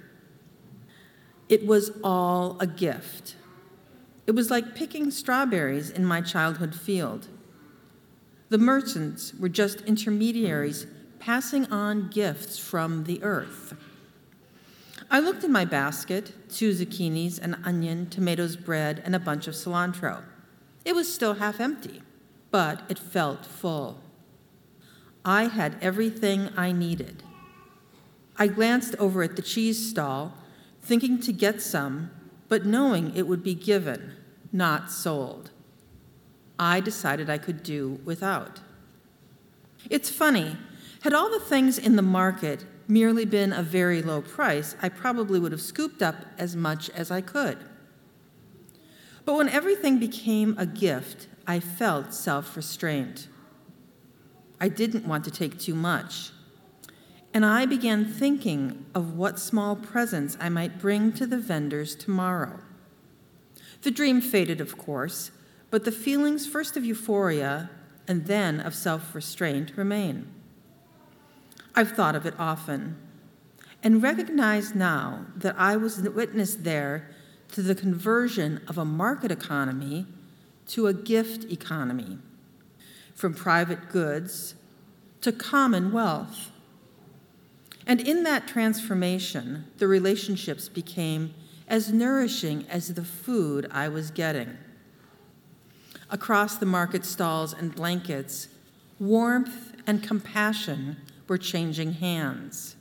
It 1.47 1.65
was 1.65 1.91
all 2.03 2.57
a 2.59 2.67
gift. 2.67 3.36
It 4.28 4.32
was 4.32 4.51
like 4.51 4.76
picking 4.76 5.09
strawberries 5.09 5.89
in 5.89 6.05
my 6.05 6.22
childhood 6.22 6.76
field. 6.76 7.28
The 8.49 8.57
merchants 8.59 9.34
were 9.34 9.49
just 9.49 9.82
intermediaries 9.82 10.86
passing 11.20 11.65
on 11.72 12.09
gifts 12.09 12.59
from 12.59 13.05
the 13.05 13.24
earth. 13.24 13.76
I 15.12 15.20
looked 15.20 15.43
in 15.43 15.51
my 15.51 15.66
basket 15.66 16.34
two 16.49 16.72
zucchinis, 16.72 17.39
an 17.41 17.62
onion, 17.66 18.10
tomatoes, 18.10 18.55
bread, 18.55 19.01
and 19.03 19.16
a 19.16 19.20
bunch 19.20 19.47
of 19.47 19.55
cilantro. 19.55 20.24
It 20.86 20.93
was 20.93 21.12
still 21.12 21.36
half 21.36 21.60
empty, 21.60 22.01
but 22.51 22.84
it 22.89 22.99
felt 22.99 23.45
full. 23.45 24.01
I 25.26 25.45
had 25.45 25.78
everything 25.82 26.49
I 26.55 26.72
needed. 26.72 27.24
I 28.38 28.47
glanced 28.47 28.95
over 28.95 29.24
at 29.24 29.36
the 29.36 29.41
cheese 29.41 29.89
stall, 29.89 30.36
thinking 30.82 31.20
to 31.22 31.34
get 31.34 31.62
some, 31.62 32.12
but 32.47 32.66
knowing 32.66 33.16
it 33.16 33.28
would 33.28 33.43
be 33.43 33.55
given, 33.55 34.14
not 34.51 34.91
sold. 34.91 35.51
I 36.57 36.80
decided 36.80 37.30
I 37.30 37.38
could 37.38 37.64
do 37.64 37.99
without. 38.05 38.62
It's 39.89 40.10
funny, 40.10 40.57
had 41.01 41.14
all 41.14 41.30
the 41.30 41.39
things 41.39 41.78
in 41.78 41.95
the 41.95 42.01
market 42.01 42.64
merely 42.90 43.24
been 43.24 43.54
a 43.54 43.62
very 43.62 44.02
low 44.02 44.22
price, 44.22 44.76
I 44.82 44.90
probably 44.90 45.40
would 45.40 45.52
have 45.52 45.62
scooped 45.62 46.02
up 46.02 46.26
as 46.38 46.56
much 46.56 46.90
as 46.90 47.12
I 47.12 47.22
could. 47.22 47.58
But 49.26 49.36
when 49.36 49.50
everything 49.50 50.00
became 50.00 50.56
a 50.58 50.66
gift, 50.66 51.28
I 51.46 51.60
felt 51.60 52.14
self 52.14 52.58
restraint. 52.58 53.28
I 54.60 54.68
didn't 54.70 55.08
want 55.08 55.24
to 55.26 55.32
take 55.32 55.60
too 55.60 55.76
much. 55.76 56.32
And 57.34 57.46
I 57.46 57.66
began 57.68 58.06
thinking 58.06 58.88
of 58.96 59.16
what 59.16 59.40
small 59.40 59.76
presents 59.76 60.36
I 60.40 60.50
might 60.50 60.80
bring 60.80 61.14
to 61.14 61.28
the 61.28 61.38
vendors 61.38 61.96
tomorrow. 61.96 62.60
The 63.84 63.92
dream 63.92 64.20
faded, 64.20 64.60
of 64.60 64.78
course, 64.78 65.32
but 65.70 65.86
the 65.86 65.92
feelings 65.92 66.48
first 66.48 66.76
of 66.76 66.84
euphoria 66.84 67.70
and 68.08 68.26
then 68.26 68.60
of 68.60 68.74
self 68.74 69.14
restraint 69.14 69.74
remain. 69.76 70.28
I've 71.80 71.93
thought 71.93 72.13
of 72.13 72.25
it 72.25 72.34
often 72.38 72.97
and 73.82 74.03
recognize 74.03 74.75
now 74.75 75.27
that 75.38 75.55
I 75.57 75.77
was 75.77 76.01
the 76.01 76.11
witness 76.11 76.55
there 76.55 77.09
to 77.53 77.61
the 77.61 77.73
conversion 77.73 78.59
of 78.67 78.77
a 78.77 78.84
market 78.84 79.32
economy 79.32 80.05
to 80.67 80.88
a 80.88 80.93
gift 80.93 81.49
economy, 81.49 82.17
from 83.15 83.34
private 83.34 83.88
goods 83.88 84.55
to 85.21 85.32
common 85.32 85.93
wealth. 85.93 86.51
And 87.88 88.01
in 88.01 88.23
that 88.23 88.45
transformation, 88.45 89.63
the 89.77 89.88
relationships 89.88 90.67
became 90.67 91.34
as 91.69 91.93
nourishing 91.93 92.65
as 92.69 92.93
the 92.93 93.05
food 93.05 93.69
I 93.71 93.88
was 93.88 94.11
getting. 94.11 94.57
Across 96.09 96.57
the 96.57 96.65
market 96.65 97.05
stalls 97.05 97.53
and 97.53 97.73
blankets, 97.73 98.49
warmth 98.99 99.77
and 99.88 100.03
compassion 100.03 100.97
were 101.30 101.38
changing 101.38 101.93
hands. 101.93 102.75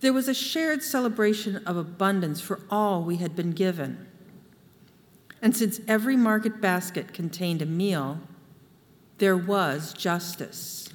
There 0.00 0.12
was 0.12 0.28
a 0.28 0.34
shared 0.34 0.82
celebration 0.82 1.56
of 1.66 1.76
abundance 1.76 2.40
for 2.40 2.60
all 2.70 3.02
we 3.02 3.16
had 3.16 3.34
been 3.34 3.52
given. 3.52 4.06
And 5.42 5.56
since 5.56 5.80
every 5.88 6.16
market 6.16 6.60
basket 6.60 7.12
contained 7.12 7.62
a 7.62 7.66
meal, 7.66 8.20
there 9.18 9.36
was 9.36 9.92
justice. 9.94 10.89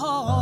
Home. 0.00 0.39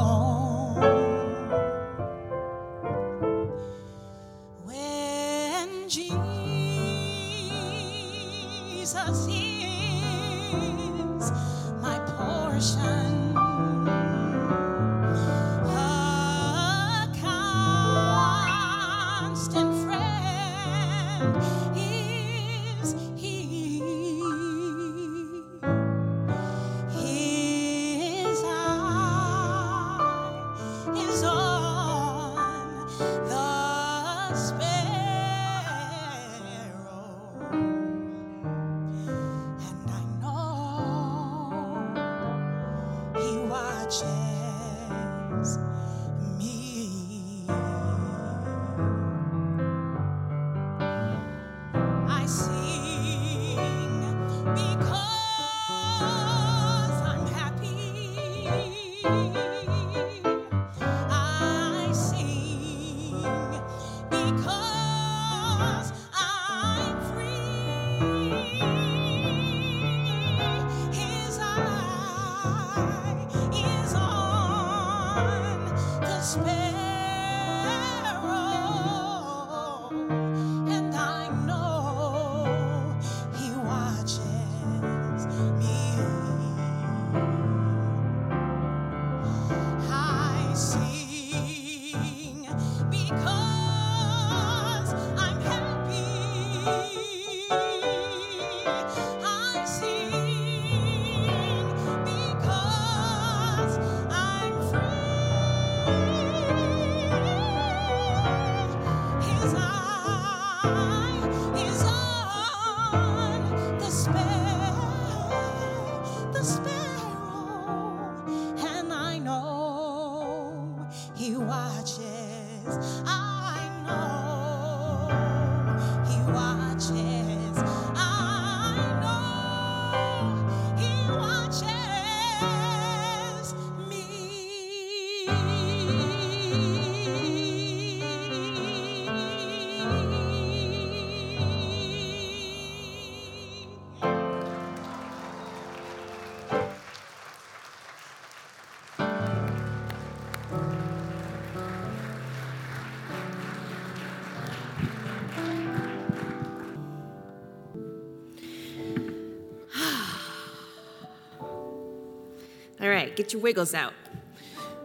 Get 163.18 163.32
your 163.32 163.42
wiggles 163.42 163.74
out. 163.74 163.94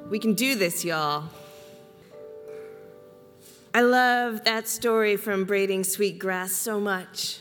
We 0.09 0.17
can 0.17 0.33
do 0.33 0.55
this, 0.55 0.83
y'all. 0.83 1.29
I 3.75 3.81
love 3.81 4.43
that 4.45 4.67
story 4.67 5.17
from 5.17 5.45
Braiding 5.45 5.83
Sweetgrass 5.83 6.51
so 6.51 6.79
much. 6.79 7.37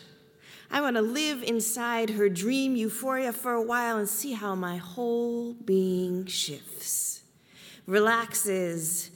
I 0.70 0.82
want 0.82 0.96
to 0.96 1.02
live 1.02 1.42
inside 1.42 2.10
her 2.10 2.28
dream 2.28 2.76
euphoria 2.76 3.32
for 3.32 3.54
a 3.54 3.62
while 3.62 3.96
and 3.96 4.06
see 4.06 4.32
how 4.32 4.54
my 4.54 4.76
whole 4.76 5.54
being 5.54 6.26
shifts, 6.26 7.22
relaxes 7.86 9.10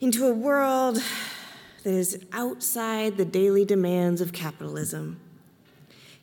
into 0.00 0.26
a 0.26 0.32
world 0.32 0.96
that 1.82 1.92
is 1.92 2.24
outside 2.32 3.18
the 3.18 3.26
daily 3.26 3.66
demands 3.66 4.22
of 4.22 4.32
capitalism. 4.32 5.20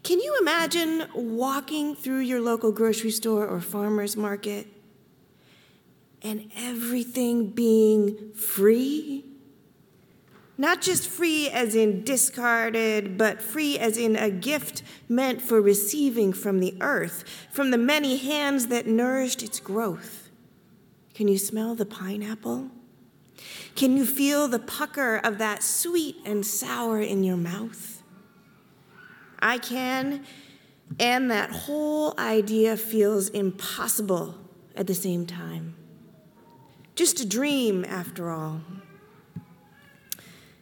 Can 0.03 0.19
you 0.19 0.35
imagine 0.41 1.05
walking 1.13 1.95
through 1.95 2.21
your 2.21 2.41
local 2.41 2.71
grocery 2.71 3.11
store 3.11 3.47
or 3.47 3.59
farmer's 3.61 4.17
market 4.17 4.67
and 6.23 6.51
everything 6.55 7.49
being 7.49 8.33
free? 8.33 9.25
Not 10.57 10.81
just 10.81 11.07
free 11.07 11.49
as 11.49 11.75
in 11.75 12.03
discarded, 12.03 13.17
but 13.17 13.41
free 13.41 13.77
as 13.77 13.97
in 13.97 14.15
a 14.15 14.29
gift 14.29 14.83
meant 15.07 15.41
for 15.41 15.61
receiving 15.61 16.33
from 16.33 16.59
the 16.59 16.75
earth, 16.81 17.23
from 17.51 17.71
the 17.71 17.77
many 17.77 18.17
hands 18.17 18.67
that 18.67 18.87
nourished 18.87 19.43
its 19.43 19.59
growth. 19.59 20.29
Can 21.13 21.27
you 21.27 21.37
smell 21.37 21.75
the 21.75 21.85
pineapple? 21.85 22.69
Can 23.75 23.97
you 23.97 24.05
feel 24.05 24.47
the 24.47 24.59
pucker 24.59 25.17
of 25.17 25.37
that 25.37 25.63
sweet 25.63 26.17
and 26.25 26.45
sour 26.45 27.01
in 27.01 27.23
your 27.23 27.37
mouth? 27.37 27.90
I 29.41 29.57
can, 29.57 30.25
and 30.99 31.31
that 31.31 31.51
whole 31.51 32.13
idea 32.19 32.77
feels 32.77 33.29
impossible 33.29 34.35
at 34.75 34.87
the 34.87 34.95
same 34.95 35.25
time. 35.25 35.75
Just 36.95 37.19
a 37.19 37.25
dream, 37.25 37.85
after 37.85 38.29
all. 38.29 38.61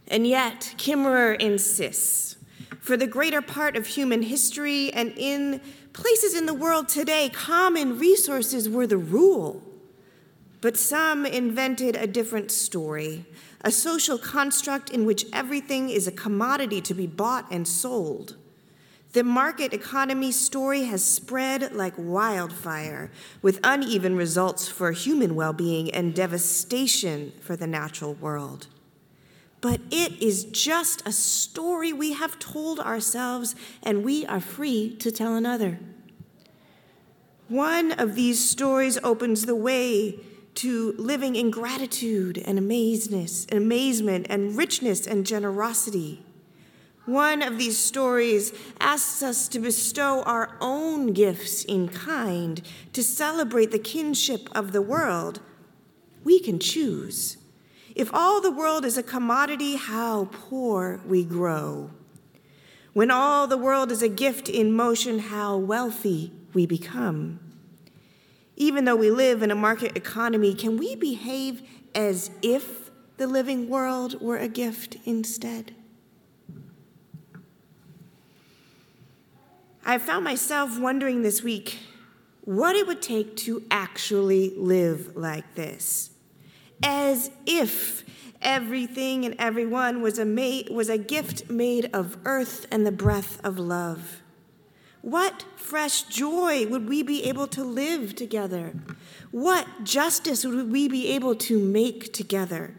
And 0.08 0.26
yet, 0.26 0.74
Kimmerer 0.78 1.40
insists 1.40 2.38
for 2.80 2.98
the 2.98 3.06
greater 3.06 3.42
part 3.42 3.76
of 3.76 3.86
human 3.86 4.24
history 4.24 4.92
and 4.94 5.14
in 5.16 5.62
places 5.94 6.34
in 6.34 6.48
the 6.48 6.56
world 6.56 6.90
today, 6.90 7.30
common 7.30 8.00
resources 8.00 8.68
were 8.68 8.88
the 8.88 8.98
rule. 8.98 9.62
But 10.62 10.76
some 10.76 11.24
invented 11.24 11.96
a 11.96 12.08
different 12.08 12.50
story, 12.50 13.28
a 13.62 13.72
social 13.72 14.18
construct 14.18 14.90
in 14.90 15.06
which 15.06 15.26
everything 15.32 15.92
is 15.92 16.08
a 16.08 16.12
commodity 16.12 16.82
to 16.82 16.96
be 16.96 17.06
bought 17.06 17.46
and 17.52 17.68
sold. 17.68 18.38
The 19.12 19.24
market 19.24 19.74
economy 19.74 20.32
story 20.32 20.84
has 20.84 21.04
spread 21.04 21.74
like 21.74 21.96
wildfire, 21.98 23.10
with 23.42 23.60
uneven 23.64 24.16
results 24.16 24.68
for 24.68 24.92
human 24.92 25.34
well 25.34 25.54
being 25.54 25.90
and 25.90 26.14
devastation 26.14 27.32
for 27.42 27.56
the 27.56 27.66
natural 27.66 28.14
world. 28.14 28.68
But 29.62 29.82
it 29.90 30.22
is 30.22 30.46
just 30.46 31.02
a 31.08 31.12
story 31.12 31.92
we 31.92 32.14
have 32.14 32.38
told 32.38 32.80
ourselves, 32.80 33.56
and 33.82 34.04
we 34.04 34.28
are 34.28 34.40
free 34.40 34.96
to 34.98 35.12
tell 35.12 35.36
another. 35.36 35.80
One 37.48 37.92
of 37.94 38.14
these 38.14 38.48
stories 38.48 39.00
opens 39.04 39.48
the 39.48 39.56
way 39.56 40.20
to 40.56 40.94
living 41.00 41.36
in 41.36 41.50
gratitude 41.50 42.38
and 42.38 42.60
amazement, 42.60 43.48
amazement 43.52 44.28
and 44.30 44.56
richness 44.56 45.08
and 45.08 45.26
generosity. 45.26 46.24
One 47.10 47.42
of 47.42 47.58
these 47.58 47.80
stories 47.80 48.54
asks 48.80 49.24
us 49.24 49.48
to 49.48 49.58
bestow 49.58 50.22
our 50.28 50.56
own 50.62 51.12
gifts 51.14 51.64
in 51.64 51.90
kind, 51.90 52.62
to 52.94 53.02
celebrate 53.02 53.72
the 53.72 53.80
kinship 53.80 54.48
of 54.54 54.74
the 54.74 54.82
world. 54.84 55.40
We 56.24 56.40
can 56.40 56.60
choose. 56.60 57.38
If 57.96 58.14
all 58.14 58.42
the 58.42 58.52
world 58.52 58.86
is 58.86 58.96
a 58.96 59.02
commodity, 59.02 59.76
how 59.76 60.30
poor 60.32 61.02
we 61.04 61.24
grow. 61.24 61.90
When 62.94 63.10
all 63.10 63.48
the 63.48 63.58
world 63.58 63.92
is 63.92 64.04
a 64.04 64.08
gift 64.08 64.48
in 64.48 64.72
motion, 64.72 65.18
how 65.18 65.58
wealthy 65.58 66.32
we 66.54 66.68
become. 66.68 67.40
Even 68.56 68.86
though 68.86 68.96
we 68.96 69.10
live 69.10 69.42
in 69.42 69.50
a 69.50 69.56
market 69.56 69.98
economy, 69.98 70.54
can 70.54 70.78
we 70.78 70.96
behave 70.96 71.64
as 71.96 72.30
if 72.44 72.92
the 73.18 73.26
living 73.26 73.68
world 73.68 74.22
were 74.22 74.38
a 74.38 74.48
gift 74.48 74.98
instead? 75.06 75.74
I 79.90 79.98
found 79.98 80.24
myself 80.24 80.78
wondering 80.78 81.24
this 81.24 81.42
week 81.42 81.80
what 82.42 82.76
it 82.76 82.86
would 82.86 83.02
take 83.02 83.36
to 83.38 83.64
actually 83.72 84.54
live 84.56 85.18
like 85.18 85.56
this. 85.56 86.12
As 86.84 87.32
if 87.48 88.04
everything 88.40 89.26
and 89.26 89.34
everyone 89.40 90.04
was 90.04 90.20
a, 90.20 90.26
ma- 90.26 90.72
was 90.72 90.90
a 90.90 91.00
gift 91.00 91.50
made 91.50 91.90
of 91.92 92.20
earth 92.24 92.68
and 92.70 92.86
the 92.86 92.92
breath 92.92 93.44
of 93.44 93.58
love. 93.58 94.22
What 95.02 95.44
fresh 95.56 96.04
joy 96.04 96.68
would 96.68 96.88
we 96.88 97.02
be 97.02 97.24
able 97.24 97.48
to 97.48 97.64
live 97.64 98.16
together? 98.16 98.76
What 99.32 99.66
justice 99.84 100.46
would 100.46 100.72
we 100.72 100.88
be 100.88 101.08
able 101.16 101.34
to 101.34 101.58
make 101.58 102.14
together? 102.14 102.76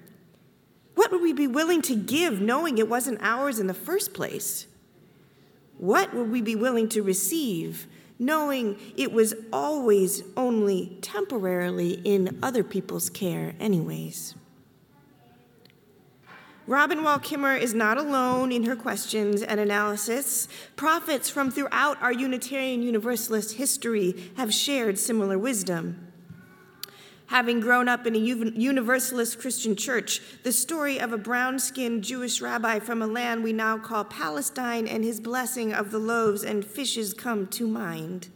What 0.94 1.10
would 1.10 1.22
we 1.22 1.32
be 1.32 1.48
willing 1.48 1.82
to 1.82 1.96
give 1.96 2.40
knowing 2.40 2.78
it 2.78 2.88
wasn't 2.88 3.18
ours 3.20 3.58
in 3.58 3.66
the 3.66 3.74
first 3.74 4.14
place? 4.14 4.68
What 5.80 6.12
would 6.12 6.30
we 6.30 6.42
be 6.42 6.54
willing 6.56 6.90
to 6.90 7.02
receive 7.02 7.86
knowing 8.18 8.78
it 8.98 9.12
was 9.12 9.32
always 9.50 10.22
only 10.36 10.98
temporarily 11.00 12.02
in 12.04 12.38
other 12.42 12.62
people's 12.62 13.08
care, 13.08 13.54
anyways? 13.58 14.34
Robin 16.66 17.02
Wall 17.02 17.18
Kimmerer 17.18 17.58
is 17.58 17.72
not 17.72 17.96
alone 17.96 18.52
in 18.52 18.64
her 18.64 18.76
questions 18.76 19.42
and 19.42 19.58
analysis. 19.58 20.48
Prophets 20.76 21.30
from 21.30 21.50
throughout 21.50 22.00
our 22.02 22.12
Unitarian 22.12 22.82
Universalist 22.82 23.54
history 23.54 24.30
have 24.36 24.52
shared 24.52 24.98
similar 24.98 25.38
wisdom. 25.38 26.09
Having 27.30 27.60
grown 27.60 27.88
up 27.88 28.08
in 28.08 28.16
a 28.16 28.18
Universalist 28.18 29.38
Christian 29.38 29.76
church, 29.76 30.20
the 30.42 30.50
story 30.50 30.98
of 30.98 31.12
a 31.12 31.16
brown 31.16 31.60
skinned 31.60 32.02
Jewish 32.02 32.40
rabbi 32.40 32.80
from 32.80 33.02
a 33.02 33.06
land 33.06 33.44
we 33.44 33.52
now 33.52 33.78
call 33.78 34.02
Palestine 34.02 34.88
and 34.88 35.04
his 35.04 35.20
blessing 35.20 35.72
of 35.72 35.92
the 35.92 36.00
loaves 36.00 36.42
and 36.42 36.64
fishes 36.64 37.14
come 37.14 37.46
to 37.46 37.68
mind. 37.68 38.30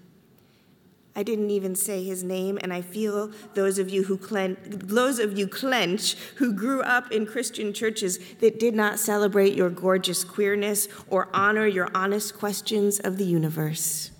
I 1.16 1.24
didn't 1.24 1.50
even 1.50 1.74
say 1.74 2.04
his 2.04 2.22
name, 2.22 2.56
and 2.62 2.72
I 2.72 2.82
feel 2.82 3.32
those 3.54 3.80
of 3.80 3.90
you 3.90 4.04
who 4.04 4.16
clen- 4.16 4.58
those 4.64 5.18
of 5.18 5.36
you 5.36 5.48
clench 5.48 6.14
who 6.36 6.52
grew 6.52 6.80
up 6.82 7.10
in 7.10 7.26
Christian 7.26 7.72
churches 7.72 8.20
that 8.38 8.60
did 8.60 8.76
not 8.76 9.00
celebrate 9.00 9.56
your 9.56 9.70
gorgeous 9.70 10.22
queerness 10.22 10.86
or 11.08 11.28
honor 11.34 11.66
your 11.66 11.88
honest 11.96 12.38
questions 12.38 13.00
of 13.00 13.18
the 13.18 13.24
universe. 13.24 14.12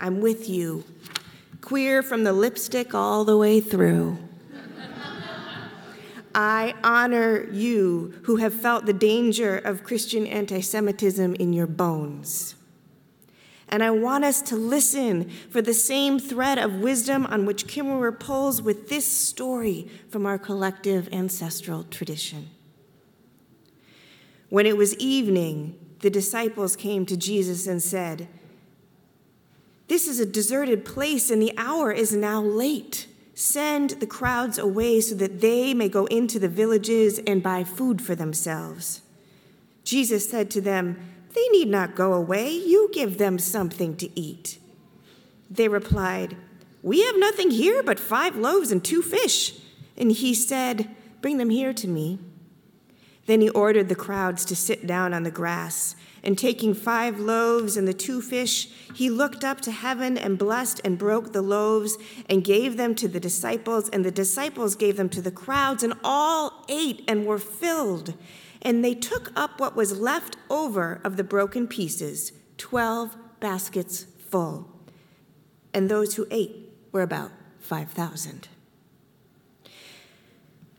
I'm 0.00 0.20
with 0.20 0.48
you, 0.48 0.82
queer 1.60 2.02
from 2.02 2.24
the 2.24 2.32
lipstick 2.32 2.94
all 2.94 3.24
the 3.24 3.36
way 3.36 3.60
through. 3.60 4.18
I 6.34 6.74
honor 6.84 7.48
you 7.50 8.14
who 8.22 8.36
have 8.36 8.54
felt 8.54 8.86
the 8.86 8.92
danger 8.92 9.58
of 9.58 9.82
Christian 9.82 10.26
anti 10.26 10.60
Semitism 10.60 11.34
in 11.34 11.52
your 11.52 11.66
bones. 11.66 12.54
And 13.68 13.84
I 13.84 13.90
want 13.90 14.24
us 14.24 14.42
to 14.42 14.56
listen 14.56 15.30
for 15.48 15.62
the 15.62 15.74
same 15.74 16.18
thread 16.18 16.58
of 16.58 16.80
wisdom 16.80 17.24
on 17.26 17.46
which 17.46 17.66
Kimmerer 17.66 18.18
pulls 18.18 18.60
with 18.60 18.88
this 18.88 19.06
story 19.06 19.88
from 20.08 20.26
our 20.26 20.38
collective 20.38 21.08
ancestral 21.12 21.84
tradition. 21.84 22.50
When 24.48 24.66
it 24.66 24.76
was 24.76 24.96
evening, 24.96 25.78
the 26.00 26.10
disciples 26.10 26.74
came 26.74 27.06
to 27.06 27.16
Jesus 27.16 27.68
and 27.68 27.80
said, 27.80 28.26
This 29.90 30.06
is 30.06 30.20
a 30.20 30.24
deserted 30.24 30.84
place, 30.84 31.32
and 31.32 31.42
the 31.42 31.52
hour 31.56 31.90
is 31.90 32.14
now 32.14 32.40
late. 32.40 33.08
Send 33.34 33.90
the 33.90 34.06
crowds 34.06 34.56
away 34.56 35.00
so 35.00 35.16
that 35.16 35.40
they 35.40 35.74
may 35.74 35.88
go 35.88 36.06
into 36.06 36.38
the 36.38 36.48
villages 36.48 37.18
and 37.26 37.42
buy 37.42 37.64
food 37.64 38.00
for 38.00 38.14
themselves. 38.14 39.02
Jesus 39.82 40.30
said 40.30 40.48
to 40.52 40.60
them, 40.60 40.96
they 41.34 41.48
need 41.48 41.66
not 41.66 41.96
go 41.96 42.12
away. 42.12 42.52
You 42.52 42.88
give 42.92 43.18
them 43.18 43.40
something 43.40 43.96
to 43.96 44.16
eat. 44.16 44.60
They 45.50 45.66
replied, 45.66 46.36
We 46.84 47.02
have 47.02 47.18
nothing 47.18 47.50
here 47.50 47.82
but 47.82 47.98
five 47.98 48.36
loaves 48.36 48.70
and 48.70 48.84
two 48.84 49.02
fish. 49.02 49.58
And 49.96 50.12
he 50.12 50.34
said, 50.34 50.88
Bring 51.20 51.38
them 51.38 51.50
here 51.50 51.72
to 51.72 51.88
me. 51.88 52.20
Then 53.26 53.40
he 53.40 53.48
ordered 53.50 53.88
the 53.88 53.94
crowds 53.94 54.44
to 54.46 54.56
sit 54.56 54.86
down 54.86 55.14
on 55.14 55.22
the 55.22 55.30
grass. 55.30 55.94
And 56.22 56.36
taking 56.36 56.74
five 56.74 57.18
loaves 57.18 57.76
and 57.76 57.88
the 57.88 57.94
two 57.94 58.20
fish, 58.20 58.68
he 58.94 59.08
looked 59.08 59.42
up 59.42 59.60
to 59.62 59.72
heaven 59.72 60.18
and 60.18 60.38
blessed 60.38 60.80
and 60.84 60.98
broke 60.98 61.32
the 61.32 61.42
loaves 61.42 61.96
and 62.28 62.44
gave 62.44 62.76
them 62.76 62.94
to 62.96 63.08
the 63.08 63.20
disciples. 63.20 63.88
And 63.88 64.04
the 64.04 64.10
disciples 64.10 64.74
gave 64.74 64.96
them 64.96 65.08
to 65.10 65.22
the 65.22 65.30
crowds, 65.30 65.82
and 65.82 65.94
all 66.04 66.64
ate 66.68 67.04
and 67.08 67.24
were 67.24 67.38
filled. 67.38 68.14
And 68.62 68.84
they 68.84 68.94
took 68.94 69.32
up 69.34 69.58
what 69.58 69.74
was 69.74 69.98
left 69.98 70.36
over 70.50 71.00
of 71.04 71.16
the 71.16 71.24
broken 71.24 71.66
pieces, 71.66 72.32
12 72.58 73.16
baskets 73.40 74.04
full. 74.28 74.68
And 75.72 75.88
those 75.88 76.16
who 76.16 76.26
ate 76.30 76.70
were 76.92 77.02
about 77.02 77.32
5,000. 77.60 78.48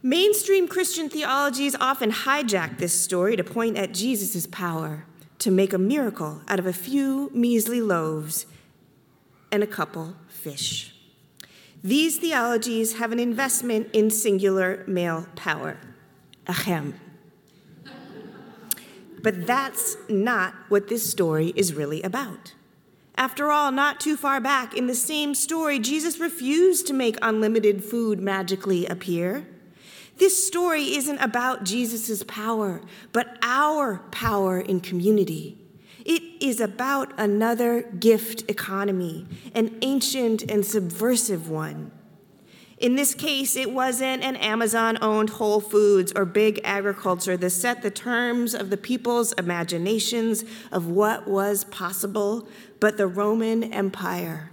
Mainstream 0.04 0.68
Christian 0.68 1.10
theologies 1.10 1.76
often 1.80 2.12
hijack 2.12 2.80
this 2.80 2.99
story 2.99 3.36
to 3.36 3.43
point 3.43 3.78
at 3.78 3.93
Jesus' 3.93 4.47
power 4.47 5.06
to 5.38 5.52
make 5.52 5.74
a 5.74 5.78
miracle 5.78 6.41
out 6.47 6.58
of 6.58 6.66
a 6.66 6.74
few 6.74 7.30
measly 7.36 7.82
loaves 7.82 8.47
and 9.52 9.62
a 9.62 9.68
couple 9.68 10.16
fish. 10.28 10.95
These 11.84 12.18
theologies 12.18 12.97
have 12.97 13.12
an 13.12 13.20
investment 13.20 13.89
in 13.93 14.10
singular 14.10 14.84
male 14.88 15.28
power, 15.36 15.78
achem. 16.47 16.95
But 19.22 19.45
that's 19.45 19.97
not 20.10 20.56
what 20.70 20.88
this 20.88 21.08
story 21.08 21.54
is 21.56 21.76
really 21.76 22.02
about. 22.02 22.56
After 23.16 23.52
all, 23.52 23.72
not 23.72 23.99
too 23.99 24.18
far 24.18 24.41
back 24.41 24.76
in 24.76 24.88
the 24.88 24.95
same 24.95 25.36
story, 25.36 25.78
Jesus 25.78 26.20
refused 26.20 26.88
to 26.88 26.93
make 26.93 27.18
unlimited 27.22 27.84
food 27.84 28.20
magically 28.20 28.88
appear. 28.88 29.45
This 30.22 30.45
story 30.45 30.93
isn't 30.97 31.17
about 31.17 31.63
Jesus' 31.63 32.22
power, 32.22 32.82
but 33.11 33.39
our 33.41 34.03
power 34.11 34.59
in 34.59 34.80
community. 34.80 35.57
It 36.05 36.22
is 36.39 36.61
about 36.61 37.11
another 37.19 37.82
gift 37.82 38.47
economy, 38.47 39.26
an 39.55 39.80
ancient 39.82 40.43
and 40.43 40.63
subversive 40.63 41.49
one. 41.49 41.91
In 42.78 42.95
this 42.97 43.15
case, 43.15 43.55
it 43.55 43.72
wasn't 43.72 44.22
an 44.22 44.36
Amazon 44.36 44.99
owned 45.01 45.32
Whole 45.32 45.59
Foods 45.59 46.13
or 46.15 46.26
big 46.26 46.61
agriculture 46.63 47.36
that 47.38 47.49
set 47.49 47.82
the 47.82 47.89
terms 47.89 48.53
of 48.53 48.69
the 48.69 48.78
people's 48.78 49.32
imaginations 49.39 50.45
of 50.72 50.86
what 50.86 51.28
was 51.28 51.63
possible, 51.63 52.47
but 52.80 52.97
the 52.97 53.07
Roman 53.07 53.63
Empire. 53.74 54.51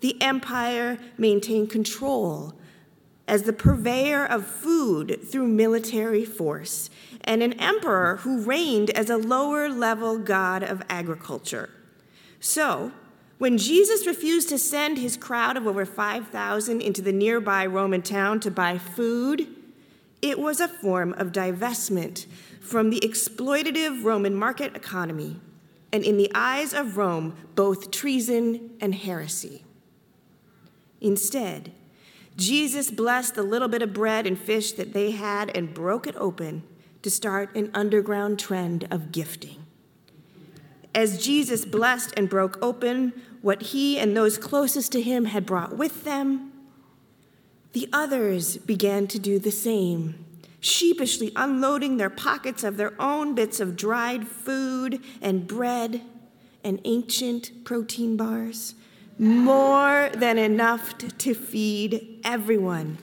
The 0.00 0.20
empire 0.20 0.98
maintained 1.16 1.70
control 1.70 2.57
as 3.28 3.42
the 3.42 3.52
purveyor 3.52 4.24
of 4.24 4.46
food 4.46 5.20
through 5.30 5.46
military 5.46 6.24
force, 6.24 6.90
and 7.22 7.42
an 7.42 7.52
emperor 7.54 8.16
who 8.18 8.40
reigned 8.40 8.90
as 8.90 9.10
a 9.10 9.16
lower 9.16 9.68
level 9.68 10.18
god 10.18 10.62
of 10.62 10.82
agriculture. 10.88 11.70
So, 12.40 12.92
when 13.38 13.58
Jesus 13.58 14.06
refused 14.06 14.48
to 14.48 14.58
send 14.58 14.98
his 14.98 15.16
crowd 15.16 15.56
of 15.56 15.66
over 15.66 15.84
5,000 15.84 16.80
into 16.80 17.02
the 17.02 17.12
nearby 17.12 17.66
Roman 17.66 18.02
town 18.02 18.40
to 18.40 18.50
buy 18.50 18.78
food, 18.78 19.46
it 20.20 20.38
was 20.38 20.58
a 20.58 20.66
form 20.66 21.12
of 21.12 21.30
divestment 21.30 22.26
from 22.60 22.90
the 22.90 23.00
exploitative 23.00 24.02
Roman 24.02 24.34
market 24.34 24.74
economy, 24.74 25.40
and 25.92 26.02
in 26.02 26.16
the 26.16 26.30
eyes 26.34 26.74
of 26.74 26.96
Rome, 26.96 27.36
both 27.54 27.90
treason 27.90 28.70
and 28.80 28.94
heresy. 28.94 29.64
Instead, 31.00 31.72
Jesus 32.38 32.92
blessed 32.92 33.34
the 33.34 33.42
little 33.42 33.66
bit 33.66 33.82
of 33.82 33.92
bread 33.92 34.24
and 34.24 34.38
fish 34.38 34.70
that 34.72 34.92
they 34.92 35.10
had 35.10 35.54
and 35.56 35.74
broke 35.74 36.06
it 36.06 36.14
open 36.16 36.62
to 37.02 37.10
start 37.10 37.54
an 37.56 37.68
underground 37.74 38.38
trend 38.38 38.86
of 38.92 39.10
gifting. 39.10 39.66
As 40.94 41.22
Jesus 41.22 41.64
blessed 41.64 42.14
and 42.16 42.28
broke 42.28 42.56
open 42.62 43.12
what 43.42 43.62
he 43.62 43.98
and 43.98 44.16
those 44.16 44.38
closest 44.38 44.92
to 44.92 45.02
him 45.02 45.24
had 45.24 45.46
brought 45.46 45.76
with 45.76 46.04
them, 46.04 46.52
the 47.72 47.88
others 47.92 48.56
began 48.56 49.08
to 49.08 49.18
do 49.18 49.40
the 49.40 49.50
same, 49.50 50.24
sheepishly 50.60 51.32
unloading 51.34 51.96
their 51.96 52.08
pockets 52.08 52.62
of 52.62 52.76
their 52.76 52.94
own 53.02 53.34
bits 53.34 53.58
of 53.58 53.74
dried 53.74 54.28
food 54.28 55.00
and 55.20 55.48
bread 55.48 56.02
and 56.62 56.80
ancient 56.84 57.64
protein 57.64 58.16
bars, 58.16 58.74
more 59.18 60.10
than 60.14 60.38
enough 60.38 60.96
to 60.98 61.34
feed 61.34 62.20
everyone, 62.24 62.98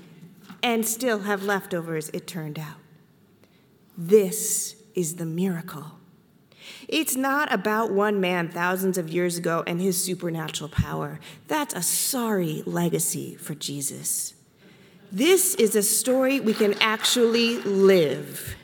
and 0.63 0.85
still 0.87 1.19
have 1.19 1.43
leftovers, 1.43 2.09
it 2.09 2.25
turned 2.25 2.57
out. 2.57 2.77
This 3.97 4.75
is 4.95 5.15
the 5.15 5.25
miracle. 5.25 5.99
It's 6.87 7.15
not 7.15 7.51
about 7.53 7.91
one 7.91 8.19
man 8.19 8.49
thousands 8.49 8.97
of 8.97 9.09
years 9.09 9.37
ago 9.37 9.63
and 9.67 9.81
his 9.81 10.01
supernatural 10.01 10.69
power. 10.69 11.19
That's 11.47 11.73
a 11.73 11.81
sorry 11.81 12.63
legacy 12.65 13.35
for 13.35 13.55
Jesus. 13.55 14.33
This 15.11 15.55
is 15.55 15.75
a 15.75 15.83
story 15.83 16.39
we 16.39 16.53
can 16.53 16.73
actually 16.81 17.57
live. 17.59 18.55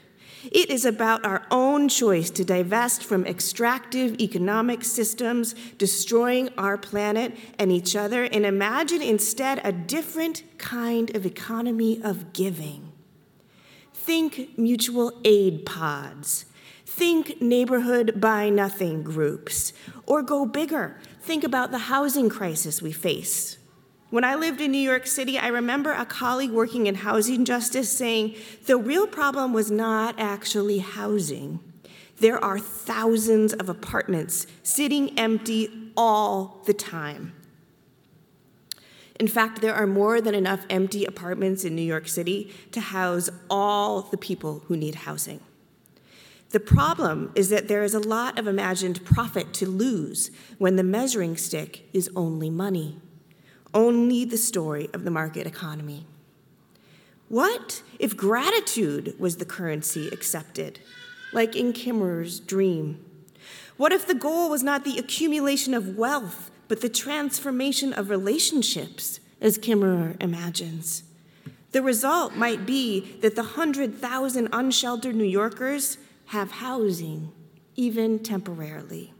It 0.45 0.69
is 0.69 0.85
about 0.85 1.23
our 1.25 1.45
own 1.51 1.87
choice 1.87 2.29
to 2.31 2.43
divest 2.43 3.03
from 3.03 3.25
extractive 3.25 4.19
economic 4.19 4.83
systems, 4.83 5.53
destroying 5.77 6.49
our 6.57 6.77
planet 6.77 7.37
and 7.59 7.71
each 7.71 7.95
other, 7.95 8.23
and 8.23 8.45
imagine 8.45 9.01
instead 9.01 9.61
a 9.63 9.71
different 9.71 10.43
kind 10.57 11.15
of 11.15 11.25
economy 11.25 12.01
of 12.03 12.33
giving. 12.33 12.91
Think 13.93 14.57
mutual 14.57 15.13
aid 15.23 15.65
pods. 15.65 16.45
Think 16.87 17.39
neighborhood 17.41 18.19
buy 18.19 18.49
nothing 18.49 19.03
groups. 19.03 19.73
Or 20.07 20.23
go 20.23 20.45
bigger. 20.45 20.99
Think 21.21 21.43
about 21.43 21.71
the 21.71 21.77
housing 21.77 22.27
crisis 22.27 22.81
we 22.81 22.91
face. 22.91 23.57
When 24.11 24.25
I 24.25 24.35
lived 24.35 24.59
in 24.59 24.73
New 24.73 24.77
York 24.77 25.07
City, 25.07 25.39
I 25.39 25.47
remember 25.47 25.93
a 25.93 26.05
colleague 26.05 26.51
working 26.51 26.85
in 26.85 26.95
housing 26.95 27.45
justice 27.45 27.89
saying 27.89 28.35
the 28.65 28.75
real 28.75 29.07
problem 29.07 29.53
was 29.53 29.71
not 29.71 30.19
actually 30.19 30.79
housing. 30.79 31.61
There 32.19 32.37
are 32.43 32.59
thousands 32.59 33.53
of 33.53 33.69
apartments 33.69 34.47
sitting 34.63 35.17
empty 35.17 35.91
all 35.95 36.61
the 36.65 36.73
time. 36.73 37.33
In 39.17 39.29
fact, 39.29 39.61
there 39.61 39.75
are 39.75 39.87
more 39.87 40.19
than 40.19 40.35
enough 40.35 40.65
empty 40.69 41.05
apartments 41.05 41.63
in 41.63 41.73
New 41.73 41.81
York 41.81 42.09
City 42.09 42.53
to 42.73 42.81
house 42.81 43.29
all 43.49 44.01
the 44.01 44.17
people 44.17 44.63
who 44.65 44.75
need 44.75 44.95
housing. 44.95 45.39
The 46.49 46.59
problem 46.59 47.31
is 47.33 47.47
that 47.47 47.69
there 47.69 47.83
is 47.85 47.93
a 47.93 47.99
lot 47.99 48.37
of 48.37 48.45
imagined 48.45 49.05
profit 49.05 49.53
to 49.53 49.69
lose 49.69 50.31
when 50.57 50.75
the 50.75 50.83
measuring 50.83 51.37
stick 51.37 51.85
is 51.93 52.09
only 52.13 52.49
money, 52.49 52.99
only 53.73 54.25
the 54.25 54.37
story 54.37 54.89
of 54.93 55.03
the 55.03 55.11
market 55.11 55.47
economy. 55.47 56.05
What 57.29 57.81
if 57.97 58.17
gratitude 58.17 59.15
was 59.17 59.37
the 59.37 59.45
currency 59.45 60.09
accepted, 60.09 60.79
like 61.31 61.55
in 61.55 61.71
Kimmerer's 61.71 62.39
dream? 62.39 63.03
What 63.77 63.93
if 63.93 64.05
the 64.05 64.13
goal 64.13 64.49
was 64.49 64.63
not 64.63 64.83
the 64.83 64.97
accumulation 64.97 65.73
of 65.73 65.97
wealth, 65.97 66.51
but 66.67 66.81
the 66.81 66.89
transformation 66.89 67.93
of 67.93 68.09
relationships, 68.09 69.19
as 69.39 69.57
Kimmerer 69.57 70.21
imagines? 70.21 71.03
The 71.71 71.81
result 71.81 72.35
might 72.35 72.65
be 72.65 73.17
that 73.21 73.35
the 73.35 73.43
100,000 73.43 74.49
unsheltered 74.51 75.15
New 75.15 75.23
Yorkers 75.23 75.97
have 76.27 76.51
housing, 76.51 77.31
even 77.75 78.19
temporarily. 78.19 79.13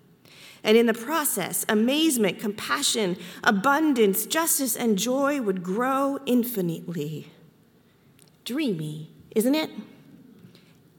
And 0.64 0.78
in 0.78 0.86
the 0.86 0.94
process, 0.94 1.66
amazement, 1.68 2.40
compassion, 2.40 3.18
abundance, 3.44 4.26
justice, 4.26 4.76
and 4.76 4.98
joy 4.98 5.42
would 5.42 5.64
grow 5.64 6.20
infinitely. 6.26 7.32
Dreamy, 8.46 9.10
isn't 9.36 9.56
it? 9.56 9.72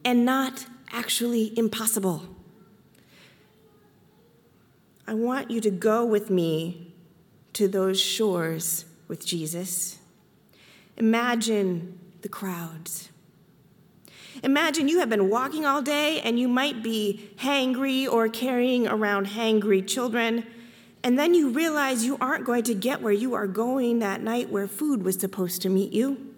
And 0.04 0.24
not 0.24 0.66
actually 0.90 1.56
impossible. 1.56 2.28
I 5.06 5.14
want 5.14 5.50
you 5.50 5.60
to 5.60 5.70
go 5.70 6.04
with 6.04 6.28
me 6.28 6.92
to 7.52 7.68
those 7.68 8.00
shores 8.00 8.84
with 9.06 9.24
Jesus. 9.24 9.98
Imagine 10.96 11.98
the 12.22 12.28
crowds. 12.28 13.10
Imagine 14.42 14.88
you 14.88 14.98
have 14.98 15.08
been 15.08 15.28
walking 15.28 15.64
all 15.64 15.82
day 15.82 16.20
and 16.20 16.38
you 16.38 16.48
might 16.48 16.82
be 16.82 17.30
hangry 17.36 18.10
or 18.10 18.28
carrying 18.28 18.88
around 18.88 19.28
hangry 19.28 19.86
children, 19.86 20.44
and 21.04 21.18
then 21.18 21.34
you 21.34 21.50
realize 21.50 22.04
you 22.04 22.16
aren't 22.20 22.44
going 22.44 22.64
to 22.64 22.74
get 22.74 23.00
where 23.00 23.12
you 23.12 23.34
are 23.34 23.46
going 23.46 24.00
that 24.00 24.20
night 24.20 24.50
where 24.50 24.66
food 24.66 25.04
was 25.04 25.18
supposed 25.18 25.62
to 25.62 25.68
meet 25.68 25.92
you. 25.92 26.34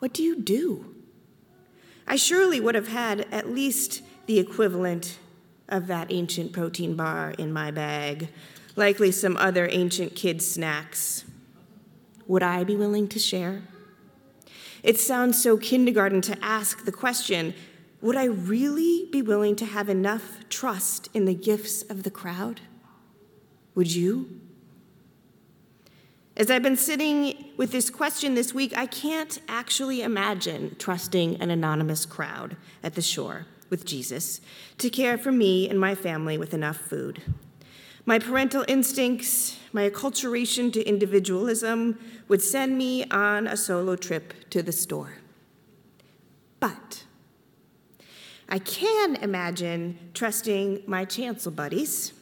What 0.00 0.12
do 0.12 0.22
you 0.22 0.36
do? 0.40 0.94
I 2.06 2.16
surely 2.16 2.58
would 2.58 2.74
have 2.74 2.88
had 2.88 3.26
at 3.30 3.48
least 3.48 4.02
the 4.26 4.40
equivalent 4.40 5.18
of 5.68 5.86
that 5.86 6.10
ancient 6.10 6.52
protein 6.52 6.96
bar 6.96 7.32
in 7.38 7.52
my 7.52 7.70
bag, 7.70 8.28
likely 8.74 9.12
some 9.12 9.36
other 9.36 9.68
ancient 9.70 10.16
kids' 10.16 10.50
snacks. 10.50 11.24
Would 12.26 12.42
I 12.42 12.64
be 12.64 12.74
willing 12.74 13.06
to 13.08 13.18
share? 13.20 13.62
It 14.82 14.98
sounds 14.98 15.42
so 15.42 15.56
kindergarten 15.56 16.20
to 16.22 16.44
ask 16.44 16.84
the 16.84 16.92
question 16.92 17.54
would 18.00 18.16
I 18.16 18.24
really 18.24 19.08
be 19.12 19.20
willing 19.20 19.56
to 19.56 19.66
have 19.66 19.90
enough 19.90 20.48
trust 20.48 21.10
in 21.12 21.26
the 21.26 21.34
gifts 21.34 21.82
of 21.82 22.02
the 22.02 22.10
crowd? 22.10 22.62
Would 23.74 23.92
you? 23.94 24.40
As 26.34 26.50
I've 26.50 26.62
been 26.62 26.78
sitting 26.78 27.50
with 27.58 27.72
this 27.72 27.90
question 27.90 28.34
this 28.34 28.54
week, 28.54 28.72
I 28.74 28.86
can't 28.86 29.38
actually 29.48 30.00
imagine 30.00 30.76
trusting 30.78 31.42
an 31.42 31.50
anonymous 31.50 32.06
crowd 32.06 32.56
at 32.82 32.94
the 32.94 33.02
shore 33.02 33.46
with 33.68 33.84
Jesus 33.84 34.40
to 34.78 34.88
care 34.88 35.18
for 35.18 35.30
me 35.30 35.68
and 35.68 35.78
my 35.78 35.94
family 35.94 36.38
with 36.38 36.54
enough 36.54 36.78
food. 36.78 37.20
My 38.06 38.18
parental 38.18 38.64
instincts, 38.66 39.58
my 39.72 39.88
acculturation 39.88 40.72
to 40.72 40.82
individualism 40.82 41.98
would 42.28 42.42
send 42.42 42.76
me 42.76 43.04
on 43.10 43.46
a 43.46 43.56
solo 43.56 43.96
trip 43.96 44.34
to 44.50 44.62
the 44.62 44.72
store. 44.72 45.18
But 46.58 47.04
I 48.48 48.58
can 48.58 49.16
imagine 49.16 49.98
trusting 50.12 50.82
my 50.86 51.04
chancel 51.04 51.52
buddies, 51.52 52.12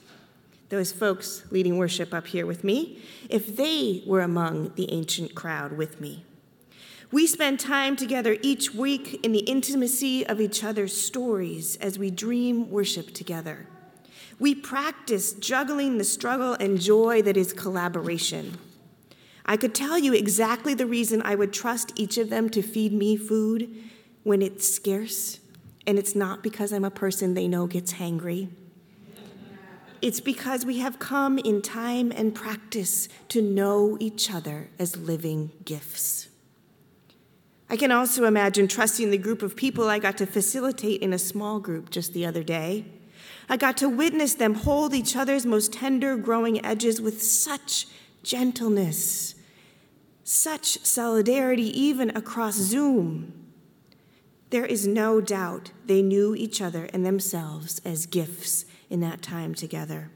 those 0.69 0.93
folks 0.93 1.45
leading 1.51 1.79
worship 1.79 2.13
up 2.13 2.27
here 2.27 2.45
with 2.45 2.63
me, 2.63 3.03
if 3.31 3.57
they 3.57 4.03
were 4.07 4.21
among 4.21 4.75
the 4.75 4.93
ancient 4.93 5.35
crowd 5.35 5.73
with 5.73 6.01
me. 6.01 6.25
We 7.11 7.27
spend 7.27 7.59
time 7.59 7.97
together 7.97 8.37
each 8.43 8.75
week 8.75 9.25
in 9.25 9.33
the 9.33 9.39
intimacy 9.39 10.27
of 10.27 10.43
each 10.43 10.63
other's 10.63 10.95
stories 10.95 11.77
as 11.77 11.99
we 11.99 12.11
dream 12.11 12.71
worship 12.71 13.15
together. 13.15 13.67
We 14.39 14.55
practice 14.55 15.33
juggling 15.33 15.99
the 15.99 16.05
struggle 16.05 16.55
and 16.55 16.81
joy 16.81 17.23
that 17.23 17.37
is 17.37 17.53
collaboration. 17.53 18.59
I 19.45 19.57
could 19.57 19.75
tell 19.75 19.99
you 19.99 20.13
exactly 20.13 20.75
the 20.75 20.87
reason 20.87 21.23
I 21.23 21.35
would 21.35 21.53
trust 21.53 21.93
each 21.97 22.19
of 22.19 22.31
them 22.31 22.51
to 22.51 22.63
feed 22.63 22.93
me 22.93 23.17
food 23.17 23.75
when 24.23 24.43
it's 24.43 24.69
scarce, 24.73 25.41
and 25.87 25.99
it's 25.99 26.15
not 26.15 26.43
because 26.43 26.73
I'm 26.73 26.85
a 26.85 26.91
person 26.91 27.35
they 27.35 27.49
know 27.49 27.67
gets 27.67 27.95
hangry. 27.95 28.49
It's 30.01 30.21
because 30.21 30.65
we 30.65 30.79
have 30.79 30.99
come 30.99 31.39
in 31.39 31.63
time 31.63 32.13
and 32.15 32.35
practice 32.35 33.09
to 33.31 33.43
know 33.43 33.97
each 33.99 34.33
other 34.33 34.69
as 34.79 34.97
living 34.97 35.51
gifts. 35.65 36.29
I 37.71 37.77
can 37.77 37.91
also 37.91 38.25
imagine 38.25 38.69
trusting 38.69 39.11
the 39.11 39.19
group 39.19 39.43
of 39.43 39.57
people 39.57 39.89
I 39.89 39.99
got 39.99 40.17
to 40.19 40.27
facilitate 40.27 41.03
in 41.03 41.13
a 41.13 41.19
small 41.19 41.59
group 41.59 41.91
just 41.91 42.13
the 42.13 42.25
other 42.25 42.43
day. 42.43 42.85
I 43.49 43.57
got 43.57 43.77
to 43.79 43.89
witness 43.89 44.35
them 44.35 44.55
hold 44.55 44.93
each 44.95 45.17
other's 45.17 45.47
most 45.47 45.73
tender 45.73 46.17
growing 46.17 46.65
edges 46.65 47.01
with 47.01 47.23
such 47.23 47.87
gentleness, 48.23 49.35
such 50.23 50.85
solidarity, 50.85 51.79
even 51.79 52.15
across 52.15 52.57
Zoom. 52.57 53.33
There 54.51 54.67
is 54.67 54.87
no 54.87 55.21
doubt 55.21 55.73
they 55.87 56.03
knew 56.03 56.35
each 56.35 56.61
other 56.61 56.89
and 56.93 57.07
themselves 57.07 57.81
as 57.85 58.07
gifts 58.07 58.67
in 58.91 59.01
that 59.01 59.23
time 59.23 59.55
together. 59.55 60.11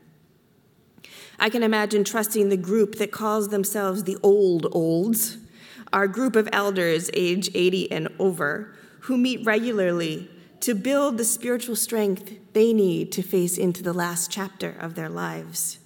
I 1.39 1.49
can 1.49 1.63
imagine 1.63 2.05
trusting 2.05 2.51
the 2.51 2.57
group 2.57 2.97
that 2.97 3.13
calls 3.13 3.49
themselves 3.49 4.05
the 4.05 4.19
Old 4.23 4.67
Olds, 4.73 5.39
our 5.93 6.07
group 6.07 6.37
of 6.37 6.49
elders 6.53 7.11
age 7.15 7.51
80 7.55 7.91
and 7.91 8.09
over, 8.19 8.75
who 9.01 9.17
meet 9.17 9.45
regularly 9.45 10.31
to 10.61 10.75
build 10.75 11.19
the 11.19 11.25
spiritual 11.25 11.77
strength 11.77 12.35
they 12.53 12.73
need 12.73 13.13
to 13.13 13.23
face 13.23 13.57
into 13.57 13.83
the 13.83 13.93
last 13.93 14.31
chapter 14.31 14.71
of 14.79 14.95
their 14.95 15.09
lives. 15.09 15.79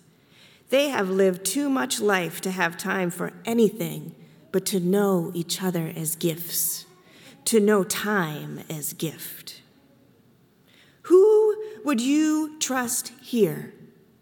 They 0.71 0.89
have 0.89 1.09
lived 1.09 1.45
too 1.45 1.69
much 1.69 2.01
life 2.01 2.41
to 2.41 2.51
have 2.51 2.77
time 2.77 3.11
for 3.11 3.33
anything 3.45 4.15
but 4.51 4.67
to 4.67 4.81
know 4.81 5.31
each 5.35 5.63
other 5.63 5.93
as 5.95 6.17
gifts, 6.17 6.87
to 7.45 7.61
know 7.61 7.85
time 7.85 8.61
as 8.69 8.93
gift. 8.95 9.61
Who 11.03 11.57
would 11.85 12.01
you 12.01 12.59
trust 12.59 13.13
here 13.23 13.73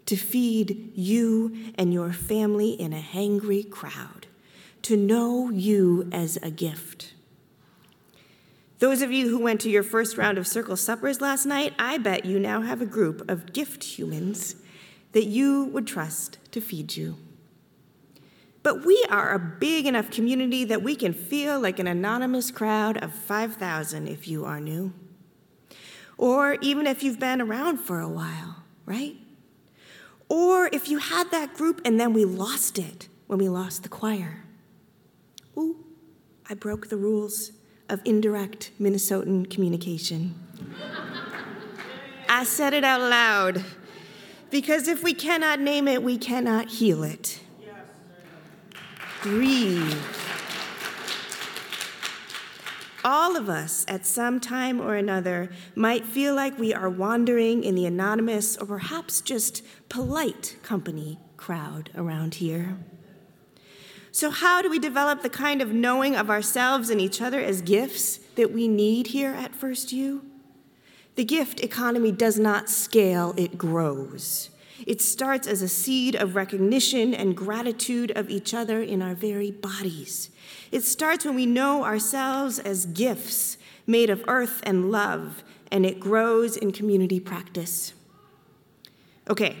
to 0.05 0.15
feed 0.15 0.91
you 0.93 1.71
and 1.79 1.91
your 1.91 2.13
family 2.13 2.71
in 2.71 2.93
a 2.93 3.01
hangry 3.01 3.67
crowd, 3.67 4.27
to 4.83 4.95
know 4.95 5.49
you 5.49 6.07
as 6.11 6.37
a 6.43 6.51
gift? 6.51 7.14
Those 8.85 9.01
of 9.01 9.11
you 9.11 9.29
who 9.29 9.39
went 9.39 9.61
to 9.61 9.69
your 9.71 9.81
first 9.81 10.15
round 10.15 10.37
of 10.37 10.45
circle 10.45 10.77
suppers 10.77 11.19
last 11.19 11.47
night, 11.47 11.73
I 11.79 11.97
bet 11.97 12.23
you 12.23 12.37
now 12.39 12.61
have 12.61 12.83
a 12.83 12.85
group 12.85 13.27
of 13.27 13.51
gift 13.51 13.83
humans 13.83 14.57
that 15.11 15.25
you 15.25 15.65
would 15.73 15.87
trust 15.87 16.37
to 16.51 16.61
feed 16.61 16.95
you. 16.95 17.17
But 18.61 18.85
we 18.85 19.03
are 19.09 19.33
a 19.33 19.39
big 19.39 19.87
enough 19.87 20.11
community 20.11 20.65
that 20.65 20.83
we 20.83 20.95
can 20.95 21.13
feel 21.13 21.59
like 21.59 21.79
an 21.79 21.87
anonymous 21.87 22.51
crowd 22.51 23.03
of 23.03 23.11
5,000 23.11 24.07
if 24.07 24.27
you 24.27 24.45
are 24.45 24.59
new. 24.59 24.93
Or 26.15 26.59
even 26.61 26.85
if 26.85 27.01
you've 27.01 27.19
been 27.19 27.41
around 27.41 27.77
for 27.77 27.99
a 27.99 28.07
while, 28.07 28.65
right? 28.85 29.15
Or 30.29 30.69
if 30.71 30.89
you 30.89 30.99
had 30.99 31.31
that 31.31 31.55
group 31.55 31.81
and 31.83 31.99
then 31.99 32.13
we 32.13 32.23
lost 32.23 32.77
it 32.77 33.09
when 33.25 33.39
we 33.39 33.49
lost 33.49 33.81
the 33.81 33.89
choir. 33.89 34.43
Ooh, 35.57 35.83
I 36.47 36.53
broke 36.53 36.89
the 36.89 36.97
rules 36.97 37.51
of 37.89 38.01
indirect 38.05 38.71
Minnesotan 38.79 39.49
communication. 39.49 40.35
I 42.27 42.43
said 42.43 42.73
it 42.73 42.83
out 42.83 43.01
loud 43.01 43.63
because 44.49 44.87
if 44.87 45.03
we 45.03 45.13
cannot 45.13 45.59
name 45.59 45.87
it, 45.87 46.01
we 46.01 46.17
cannot 46.17 46.69
heal 46.69 47.03
it. 47.03 47.39
Breathe. 49.21 49.97
All 53.03 53.35
of 53.35 53.49
us, 53.49 53.85
at 53.87 54.03
some 54.05 54.39
time 54.39 54.81
or 54.81 54.95
another, 54.95 55.51
might 55.75 56.05
feel 56.05 56.33
like 56.33 56.57
we 56.57 56.73
are 56.73 56.89
wandering 56.89 57.63
in 57.63 57.75
the 57.75 57.85
anonymous 57.85 58.57
or 58.57 58.65
perhaps 58.65 59.21
just 59.21 59.63
polite 59.89 60.57
company 60.63 61.19
crowd 61.37 61.91
around 61.95 62.35
here. 62.35 62.77
So, 64.15 64.31
how 64.31 64.61
do 64.61 64.69
we 64.69 64.79
develop 64.79 65.23
the 65.23 65.29
kind 65.29 65.61
of 65.61 65.73
knowing 65.73 66.15
of 66.15 66.29
ourselves 66.29 66.89
and 66.89 67.01
each 67.01 67.21
other 67.21 67.41
as 67.41 67.61
gifts 67.61 68.19
that 68.37 68.53
we 68.53 68.65
need 68.65 69.07
here 69.07 69.33
at 69.33 69.53
First 69.53 69.91
U? 69.91 70.23
The 71.15 71.25
gift 71.25 71.59
economy 71.59 72.13
does 72.13 72.39
not 72.39 72.69
scale, 72.69 73.33
it 73.35 73.57
grows. 73.57 74.51
It 74.87 75.01
starts 75.01 75.47
as 75.49 75.61
a 75.61 75.67
seed 75.67 76.15
of 76.15 76.33
recognition 76.33 77.13
and 77.13 77.35
gratitude 77.35 78.11
of 78.11 78.29
each 78.29 78.53
other 78.53 78.81
in 78.81 79.01
our 79.01 79.15
very 79.15 79.51
bodies. 79.51 80.29
It 80.71 80.85
starts 80.85 81.25
when 81.25 81.35
we 81.35 81.45
know 81.45 81.83
ourselves 81.83 82.57
as 82.57 82.85
gifts 82.85 83.57
made 83.85 84.09
of 84.09 84.23
earth 84.29 84.61
and 84.63 84.91
love, 84.91 85.43
and 85.69 85.85
it 85.85 85.99
grows 85.99 86.55
in 86.55 86.71
community 86.71 87.19
practice. 87.19 87.91
Okay, 89.29 89.57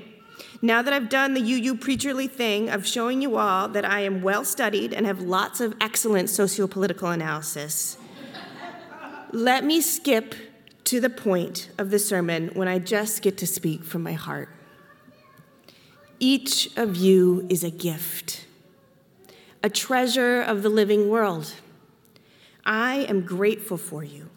now 0.65 0.81
that 0.81 0.93
I've 0.93 1.09
done 1.09 1.33
the 1.33 1.41
UU 1.41 1.75
preacherly 1.75 2.29
thing 2.29 2.69
of 2.69 2.87
showing 2.87 3.21
you 3.21 3.37
all 3.37 3.67
that 3.69 3.85
I 3.85 4.01
am 4.01 4.21
well 4.21 4.43
studied 4.43 4.93
and 4.93 5.05
have 5.05 5.21
lots 5.21 5.59
of 5.59 5.75
excellent 5.79 6.29
sociopolitical 6.29 7.13
analysis, 7.13 7.97
let 9.31 9.63
me 9.63 9.81
skip 9.81 10.33
to 10.85 10.99
the 10.99 11.09
point 11.09 11.69
of 11.77 11.89
the 11.89 11.99
sermon 11.99 12.49
when 12.53 12.67
I 12.67 12.79
just 12.79 13.21
get 13.21 13.37
to 13.39 13.47
speak 13.47 13.83
from 13.83 14.03
my 14.03 14.13
heart. 14.13 14.49
Each 16.19 16.75
of 16.77 16.95
you 16.95 17.45
is 17.49 17.63
a 17.63 17.71
gift, 17.71 18.45
a 19.61 19.69
treasure 19.69 20.41
of 20.41 20.63
the 20.63 20.69
living 20.69 21.09
world. 21.09 21.53
I 22.65 23.05
am 23.09 23.21
grateful 23.21 23.77
for 23.77 24.03
you, 24.03 24.29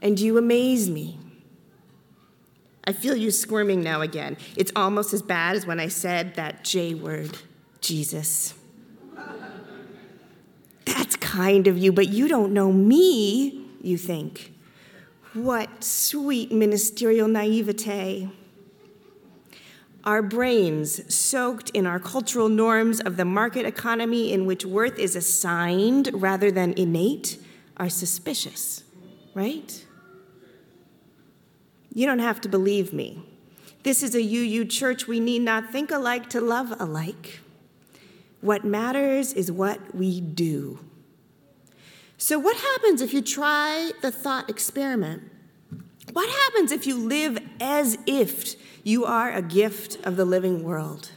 and 0.00 0.20
you 0.20 0.38
amaze 0.38 0.88
me. 0.88 1.18
I 2.90 2.92
feel 2.92 3.14
you 3.14 3.30
squirming 3.30 3.84
now 3.84 4.00
again. 4.00 4.36
It's 4.56 4.72
almost 4.74 5.12
as 5.12 5.22
bad 5.22 5.54
as 5.54 5.64
when 5.64 5.78
I 5.78 5.86
said 5.86 6.34
that 6.34 6.64
J 6.64 6.94
word, 6.94 7.38
Jesus. 7.80 8.54
That's 10.86 11.14
kind 11.14 11.68
of 11.68 11.78
you, 11.78 11.92
but 11.92 12.08
you 12.08 12.26
don't 12.26 12.52
know 12.52 12.72
me, 12.72 13.64
you 13.80 13.96
think. 13.96 14.52
What 15.34 15.84
sweet 15.84 16.50
ministerial 16.50 17.28
naivete. 17.28 18.28
Our 20.02 20.20
brains, 20.20 21.14
soaked 21.14 21.70
in 21.70 21.86
our 21.86 22.00
cultural 22.00 22.48
norms 22.48 22.98
of 22.98 23.16
the 23.16 23.24
market 23.24 23.66
economy 23.66 24.32
in 24.32 24.46
which 24.46 24.66
worth 24.66 24.98
is 24.98 25.14
assigned 25.14 26.10
rather 26.12 26.50
than 26.50 26.72
innate, 26.72 27.38
are 27.76 27.88
suspicious, 27.88 28.82
right? 29.32 29.86
You 31.92 32.06
don't 32.06 32.20
have 32.20 32.40
to 32.42 32.48
believe 32.48 32.92
me. 32.92 33.22
This 33.82 34.02
is 34.02 34.14
a 34.14 34.22
UU 34.22 34.66
church. 34.66 35.06
We 35.06 35.20
need 35.20 35.40
not 35.42 35.70
think 35.70 35.90
alike 35.90 36.28
to 36.30 36.40
love 36.40 36.74
alike. 36.78 37.40
What 38.40 38.64
matters 38.64 39.32
is 39.32 39.50
what 39.50 39.94
we 39.94 40.20
do. 40.20 40.78
So, 42.16 42.38
what 42.38 42.56
happens 42.56 43.00
if 43.00 43.14
you 43.14 43.22
try 43.22 43.92
the 44.02 44.10
thought 44.10 44.50
experiment? 44.50 45.22
What 46.12 46.28
happens 46.28 46.72
if 46.72 46.86
you 46.86 46.96
live 46.96 47.38
as 47.60 47.96
if 48.06 48.56
you 48.84 49.04
are 49.04 49.32
a 49.32 49.42
gift 49.42 49.96
of 50.04 50.16
the 50.16 50.24
living 50.24 50.62
world? 50.62 51.12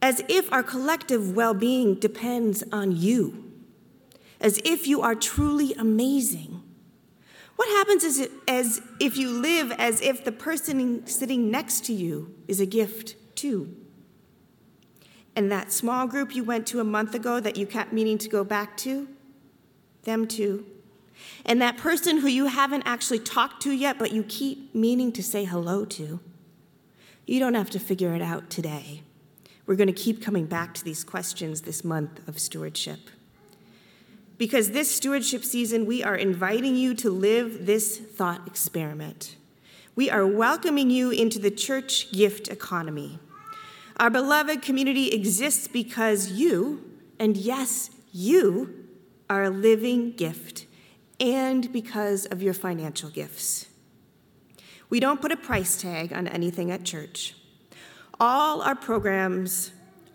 As 0.00 0.22
if 0.28 0.52
our 0.52 0.62
collective 0.62 1.34
well 1.34 1.54
being 1.54 1.94
depends 1.94 2.62
on 2.70 2.92
you, 2.92 3.52
as 4.40 4.58
if 4.64 4.86
you 4.86 5.00
are 5.02 5.14
truly 5.14 5.74
amazing. 5.74 6.57
What 7.58 7.68
happens 7.70 8.04
is 8.04 8.28
as 8.46 8.80
if 9.00 9.16
you 9.16 9.30
live 9.30 9.72
as 9.72 10.00
if 10.00 10.22
the 10.22 10.30
person 10.30 11.04
sitting 11.08 11.50
next 11.50 11.84
to 11.86 11.92
you 11.92 12.32
is 12.46 12.60
a 12.60 12.66
gift 12.66 13.16
too? 13.34 13.74
And 15.34 15.50
that 15.50 15.72
small 15.72 16.06
group 16.06 16.36
you 16.36 16.44
went 16.44 16.68
to 16.68 16.78
a 16.78 16.84
month 16.84 17.16
ago 17.16 17.40
that 17.40 17.56
you 17.56 17.66
kept 17.66 17.92
meaning 17.92 18.16
to 18.18 18.28
go 18.28 18.44
back 18.44 18.76
to, 18.76 19.08
them 20.04 20.28
too. 20.28 20.66
And 21.44 21.60
that 21.60 21.76
person 21.76 22.18
who 22.18 22.28
you 22.28 22.46
haven't 22.46 22.84
actually 22.86 23.18
talked 23.18 23.60
to 23.62 23.72
yet, 23.72 23.98
but 23.98 24.12
you 24.12 24.22
keep 24.22 24.72
meaning 24.72 25.10
to 25.10 25.22
say 25.22 25.42
hello 25.42 25.84
to, 25.86 26.20
You 27.26 27.40
don't 27.40 27.54
have 27.54 27.70
to 27.70 27.80
figure 27.80 28.14
it 28.14 28.22
out 28.22 28.50
today. 28.50 29.02
We're 29.66 29.74
going 29.74 29.88
to 29.88 29.92
keep 29.92 30.22
coming 30.22 30.46
back 30.46 30.74
to 30.74 30.84
these 30.84 31.02
questions 31.02 31.62
this 31.62 31.82
month 31.82 32.20
of 32.28 32.38
stewardship. 32.38 33.00
Because 34.38 34.70
this 34.70 34.94
stewardship 34.94 35.44
season, 35.44 35.84
we 35.84 36.02
are 36.02 36.14
inviting 36.14 36.76
you 36.76 36.94
to 36.94 37.10
live 37.10 37.66
this 37.66 37.98
thought 37.98 38.46
experiment. 38.46 39.36
We 39.96 40.08
are 40.08 40.26
welcoming 40.26 40.90
you 40.90 41.10
into 41.10 41.40
the 41.40 41.50
church 41.50 42.12
gift 42.12 42.46
economy. 42.48 43.18
Our 43.96 44.10
beloved 44.10 44.62
community 44.62 45.10
exists 45.10 45.66
because 45.66 46.30
you, 46.30 46.84
and 47.18 47.36
yes, 47.36 47.90
you, 48.12 48.86
are 49.28 49.42
a 49.44 49.50
living 49.50 50.12
gift, 50.12 50.66
and 51.20 51.72
because 51.72 52.26
of 52.26 52.42
your 52.42 52.54
financial 52.54 53.10
gifts. 53.10 53.66
We 54.88 55.00
don't 55.00 55.20
put 55.20 55.32
a 55.32 55.36
price 55.36 55.80
tag 55.80 56.12
on 56.12 56.28
anything 56.28 56.70
at 56.70 56.84
church. 56.84 57.34
All 58.20 58.62
our 58.62 58.74
programs, 58.74 59.72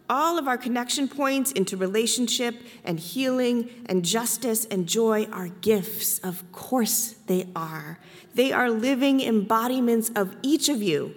all 0.10 0.38
of 0.38 0.48
our 0.48 0.58
connection 0.58 1.08
points 1.08 1.52
into 1.52 1.78
relationship 1.78 2.56
and 2.84 3.00
healing 3.00 3.70
and 3.86 4.04
justice 4.04 4.66
and 4.66 4.88
joy 4.88 5.26
are 5.32 5.48
gifts. 5.48 6.20
Of 6.20 6.52
course, 6.52 7.16
they 7.28 7.48
are. 7.56 8.00
They 8.34 8.52
are 8.52 8.70
living 8.70 9.20
embodiments 9.20 10.12
of 10.16 10.36
each 10.42 10.70
of 10.70 10.82
you, 10.82 11.16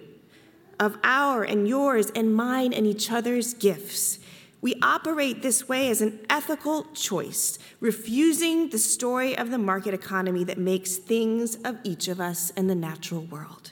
of 0.79 0.97
our 1.03 1.43
and 1.43 1.67
yours 1.67 2.11
and 2.15 2.35
mine 2.35 2.73
and 2.73 2.85
each 2.85 3.11
other's 3.11 3.53
gifts. 3.53 4.19
We 4.61 4.75
operate 4.81 5.41
this 5.41 5.69
way 5.69 5.89
as 5.89 6.01
an 6.01 6.19
ethical 6.29 6.85
choice, 6.93 7.59
refusing 7.79 8.69
the 8.69 8.79
story 8.79 9.37
of 9.37 9.51
the 9.51 9.57
market 9.57 9.93
economy 9.93 10.43
that 10.45 10.57
makes 10.57 10.95
things 10.95 11.55
of 11.63 11.77
each 11.83 12.07
of 12.07 12.19
us 12.19 12.51
and 12.55 12.69
the 12.69 12.75
natural 12.75 13.21
world. 13.21 13.66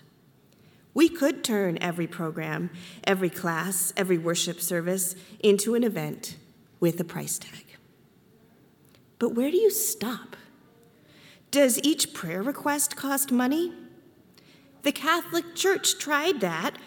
We 0.95 1.09
could 1.09 1.43
turn 1.43 1.77
every 1.81 2.07
program, 2.07 2.71
every 3.03 3.29
class, 3.29 3.93
every 3.95 4.17
worship 4.17 4.61
service 4.61 5.13
into 5.41 5.75
an 5.75 5.83
event 5.83 6.37
with 6.79 6.99
a 6.99 7.03
price 7.03 7.37
tag. 7.37 7.65
But 9.19 9.35
where 9.35 9.51
do 9.51 9.57
you 9.57 9.69
stop? 9.69 10.37
Does 11.51 11.79
each 11.83 12.13
prayer 12.13 12.41
request 12.41 12.95
cost 12.95 13.31
money? 13.31 13.73
The 14.83 14.93
Catholic 14.93 15.53
Church 15.53 15.99
tried 15.99 16.39
that, 16.39 16.77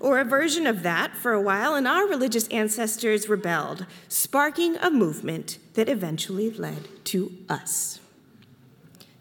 or 0.00 0.18
a 0.18 0.24
version 0.24 0.66
of 0.66 0.82
that, 0.82 1.14
for 1.16 1.32
a 1.32 1.40
while, 1.40 1.74
and 1.74 1.86
our 1.86 2.06
religious 2.06 2.48
ancestors 2.48 3.28
rebelled, 3.28 3.84
sparking 4.08 4.76
a 4.76 4.90
movement 4.90 5.58
that 5.74 5.88
eventually 5.88 6.50
led 6.50 7.04
to 7.06 7.32
us. 7.48 8.00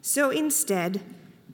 So 0.02 0.30
instead, 0.30 1.02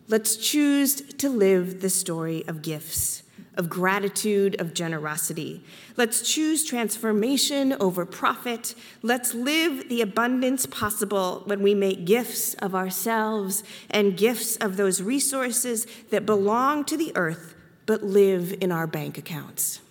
let's 0.08 0.36
choose 0.36 1.02
to 1.02 1.30
live 1.30 1.82
the 1.82 1.90
story 1.90 2.44
of 2.48 2.62
gifts, 2.62 3.24
of 3.56 3.70
gratitude, 3.70 4.60
of 4.60 4.74
generosity. 4.74 5.64
Let's 5.96 6.22
choose 6.22 6.66
transformation 6.66 7.74
over 7.80 8.06
profit. 8.06 8.76
Let's 9.02 9.34
live 9.34 9.90
the 9.90 10.02
abundance 10.02 10.66
possible 10.66 11.44
when 11.46 11.62
we 11.62 11.74
make 11.76 12.06
gifts 12.06 12.54
of 12.56 12.76
ourselves 12.76 13.64
and 13.90 14.18
gifts 14.18 14.56
of 14.58 14.78
those 14.78 15.02
resources 15.02 15.86
that 16.10 16.26
belong 16.26 16.86
to 16.86 16.98
the 16.98 17.12
earth 17.16 17.56
but 17.86 18.04
live 18.04 18.56
in 18.62 18.72
our 18.72 18.88
bank 18.88 19.18
accounts. 19.18 19.82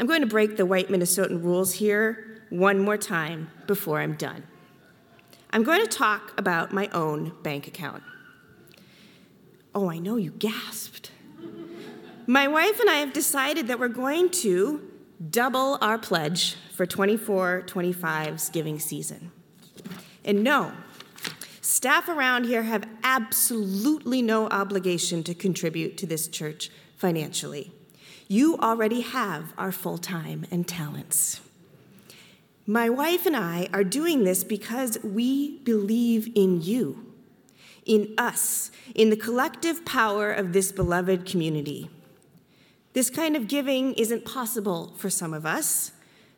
I'm 0.00 0.06
going 0.06 0.22
to 0.22 0.26
break 0.26 0.56
the 0.56 0.66
white 0.66 0.88
Minnesotan 0.88 1.42
rules 1.42 1.74
here 1.74 2.42
one 2.50 2.78
more 2.78 2.96
time 2.96 3.50
before 3.66 4.00
I'm 4.00 4.14
done. 4.14 4.42
I'm 5.50 5.62
going 5.62 5.80
to 5.82 5.86
talk 5.86 6.32
about 6.36 6.72
my 6.72 6.88
own 6.88 7.32
bank 7.42 7.68
account. 7.68 8.02
Oh, 9.74 9.90
I 9.90 9.98
know 9.98 10.16
you 10.16 10.30
gasped. 10.30 11.10
My 12.26 12.48
wife 12.48 12.80
and 12.80 12.88
I 12.88 12.96
have 12.96 13.12
decided 13.12 13.68
that 13.68 13.78
we're 13.78 13.88
going 13.88 14.30
to 14.30 14.80
double 15.30 15.78
our 15.80 15.98
pledge 15.98 16.56
for 16.74 16.86
24 16.86 17.64
25's 17.66 18.48
giving 18.50 18.78
season. 18.78 19.30
And 20.24 20.42
no, 20.42 20.72
staff 21.60 22.08
around 22.08 22.44
here 22.44 22.62
have 22.62 22.88
absolutely 23.02 24.22
no 24.22 24.48
obligation 24.48 25.22
to 25.24 25.34
contribute 25.34 25.98
to 25.98 26.06
this 26.06 26.28
church 26.28 26.70
financially. 26.96 27.72
You 28.26 28.56
already 28.58 29.02
have 29.02 29.52
our 29.58 29.70
full 29.70 29.98
time 29.98 30.46
and 30.50 30.66
talents. 30.66 31.40
My 32.66 32.88
wife 32.88 33.26
and 33.26 33.36
I 33.36 33.68
are 33.74 33.84
doing 33.84 34.24
this 34.24 34.42
because 34.42 34.98
we 35.04 35.58
believe 35.58 36.32
in 36.34 36.62
you, 36.62 37.12
in 37.84 38.14
us, 38.18 38.70
in 38.94 39.10
the 39.10 39.16
collective 39.16 39.84
power 39.84 40.32
of 40.32 40.52
this 40.52 40.72
beloved 40.72 41.26
community. 41.26 41.90
This 42.92 43.10
kind 43.10 43.36
of 43.36 43.48
giving 43.48 43.94
isn't 43.94 44.24
possible 44.24 44.94
for 44.96 45.10
some 45.10 45.34
of 45.34 45.44
us, 45.44 45.92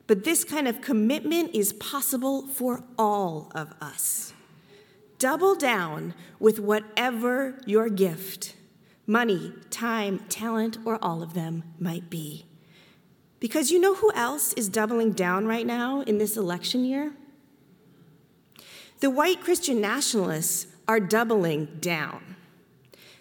but 0.06 0.24
this 0.24 0.44
kind 0.44 0.66
of 0.66 0.80
commitment 0.80 1.54
is 1.54 1.72
possible 1.74 2.46
for 2.46 2.84
all 2.98 3.50
of 3.54 3.74
us. 3.80 4.32
Double 5.18 5.54
down 5.54 6.14
with 6.38 6.58
whatever 6.58 7.60
your 7.66 7.88
gift 7.88 8.54
money, 9.06 9.52
time, 9.70 10.18
talent, 10.28 10.78
or 10.84 10.98
all 11.00 11.22
of 11.22 11.32
them 11.32 11.62
might 11.78 12.10
be. 12.10 12.44
Because 13.38 13.70
you 13.70 13.80
know 13.80 13.94
who 13.94 14.10
else 14.14 14.52
is 14.54 14.68
doubling 14.68 15.12
down 15.12 15.46
right 15.46 15.66
now 15.66 16.00
in 16.00 16.18
this 16.18 16.36
election 16.36 16.84
year? 16.84 17.12
The 18.98 19.10
white 19.10 19.40
Christian 19.42 19.80
nationalists 19.80 20.66
are 20.88 21.00
doubling 21.00 21.66
down. 21.80 22.36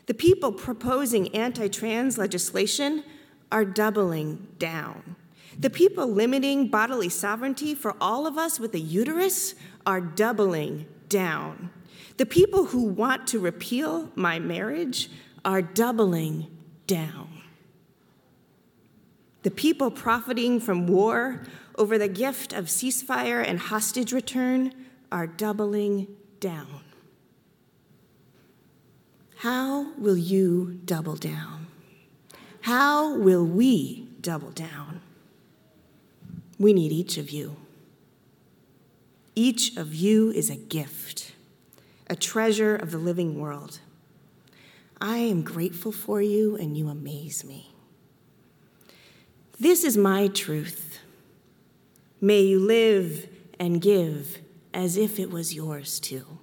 The 0.06 0.14
people 0.14 0.52
proposing 0.52 1.34
anti 1.36 1.68
trans 1.68 2.18
legislation 2.18 3.04
are 3.52 3.66
doubling 3.66 4.48
down. 4.60 5.16
The 5.58 5.70
people 5.70 6.08
limiting 6.08 6.68
bodily 6.68 7.10
sovereignty 7.10 7.74
for 7.74 7.96
all 8.02 8.28
of 8.28 8.38
us 8.38 8.60
with 8.60 8.74
a 8.76 8.80
uterus 8.80 9.56
are 9.86 10.02
doubling 10.02 10.86
down. 11.10 11.70
The 12.18 12.26
people 12.26 12.66
who 12.66 12.84
want 12.84 13.28
to 13.28 13.40
repeal 13.40 14.12
my 14.16 14.40
marriage 14.40 15.10
are 15.44 15.62
doubling 15.62 16.48
down. 16.88 17.30
The 19.44 19.52
people 19.52 19.92
profiting 19.92 20.60
from 20.60 20.88
war 20.88 21.46
over 21.78 21.98
the 21.98 22.08
gift 22.08 22.54
of 22.54 22.66
ceasefire 22.66 23.46
and 23.46 23.60
hostage 23.60 24.12
return 24.12 24.74
are 25.12 25.28
doubling 25.28 26.08
down. 26.40 26.85
How 29.38 29.92
will 29.98 30.18
you 30.18 30.80
double 30.86 31.16
down? 31.16 31.68
How 32.62 33.16
will 33.16 33.46
we 33.46 34.08
double 34.22 34.52
down? 34.52 35.02
We 36.58 36.74
need 36.74 36.92
each 36.92 37.18
of 37.18 37.30
you. 37.30 37.58
Each 39.36 39.76
of 39.76 39.94
you 39.94 40.32
is 40.32 40.50
a 40.50 40.56
gift, 40.56 41.34
a 42.08 42.16
treasure 42.16 42.76
of 42.76 42.92
the 42.92 42.98
living 42.98 43.40
world. 43.40 43.80
I 45.02 45.18
am 45.18 45.42
grateful 45.42 45.92
for 45.92 46.22
you, 46.22 46.56
and 46.56 46.78
you 46.78 46.88
amaze 46.88 47.44
me. 47.44 47.74
This 49.60 49.84
is 49.84 49.98
my 49.98 50.30
truth. 50.30 51.00
May 52.22 52.42
you 52.42 52.60
live 52.60 53.28
and 53.60 53.82
give 53.82 54.40
as 54.74 54.96
if 54.96 55.20
it 55.20 55.30
was 55.30 55.54
yours 55.54 56.00
too. 56.00 56.40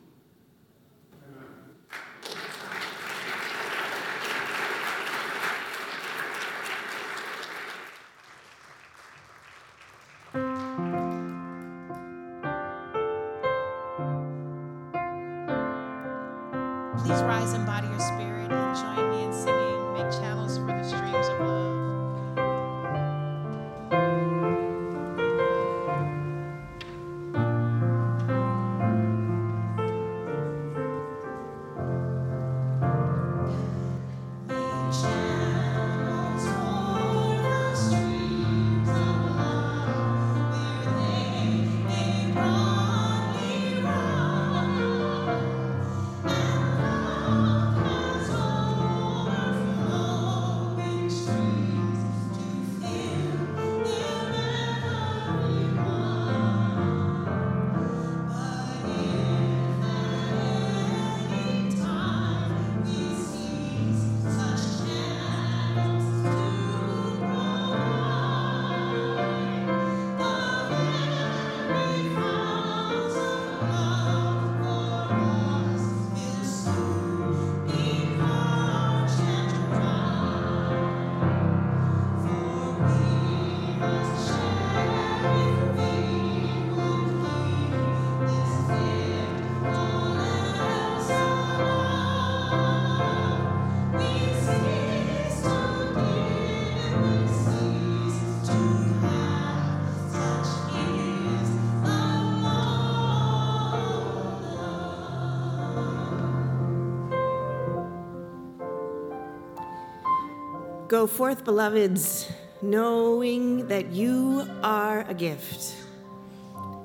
Go 111.03 111.09
forth, 111.09 111.45
beloveds, 111.45 112.31
knowing 112.63 113.67
that 113.67 113.91
you 113.91 114.49
are 114.63 115.01
a 115.09 115.15
gift. 115.15 115.75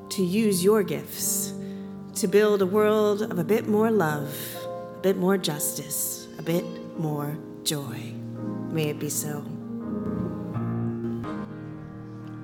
To 0.10 0.24
use 0.24 0.64
your 0.64 0.82
gifts 0.82 1.54
to 2.16 2.28
build 2.28 2.64
a 2.64 2.66
world 2.66 3.22
of 3.22 3.38
a 3.38 3.44
bit 3.44 3.68
more 3.68 3.92
love, 3.92 4.36
a 4.66 5.02
bit 5.04 5.18
more 5.18 5.38
justice, 5.38 6.28
a 6.40 6.42
bit 6.42 6.66
more 6.98 7.38
joy. 7.62 8.12
May 8.72 8.90
it 8.90 8.98
be 8.98 9.08
so. 9.08 9.46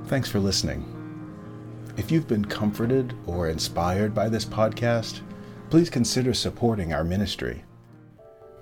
Thanks 0.05 0.29
for 0.29 0.39
listening. 0.39 0.85
If 1.97 2.11
you've 2.11 2.27
been 2.27 2.45
comforted 2.45 3.15
or 3.25 3.49
inspired 3.49 4.13
by 4.13 4.29
this 4.29 4.45
podcast, 4.45 5.21
please 5.71 5.89
consider 5.89 6.35
supporting 6.35 6.93
our 6.93 7.03
ministry. 7.03 7.63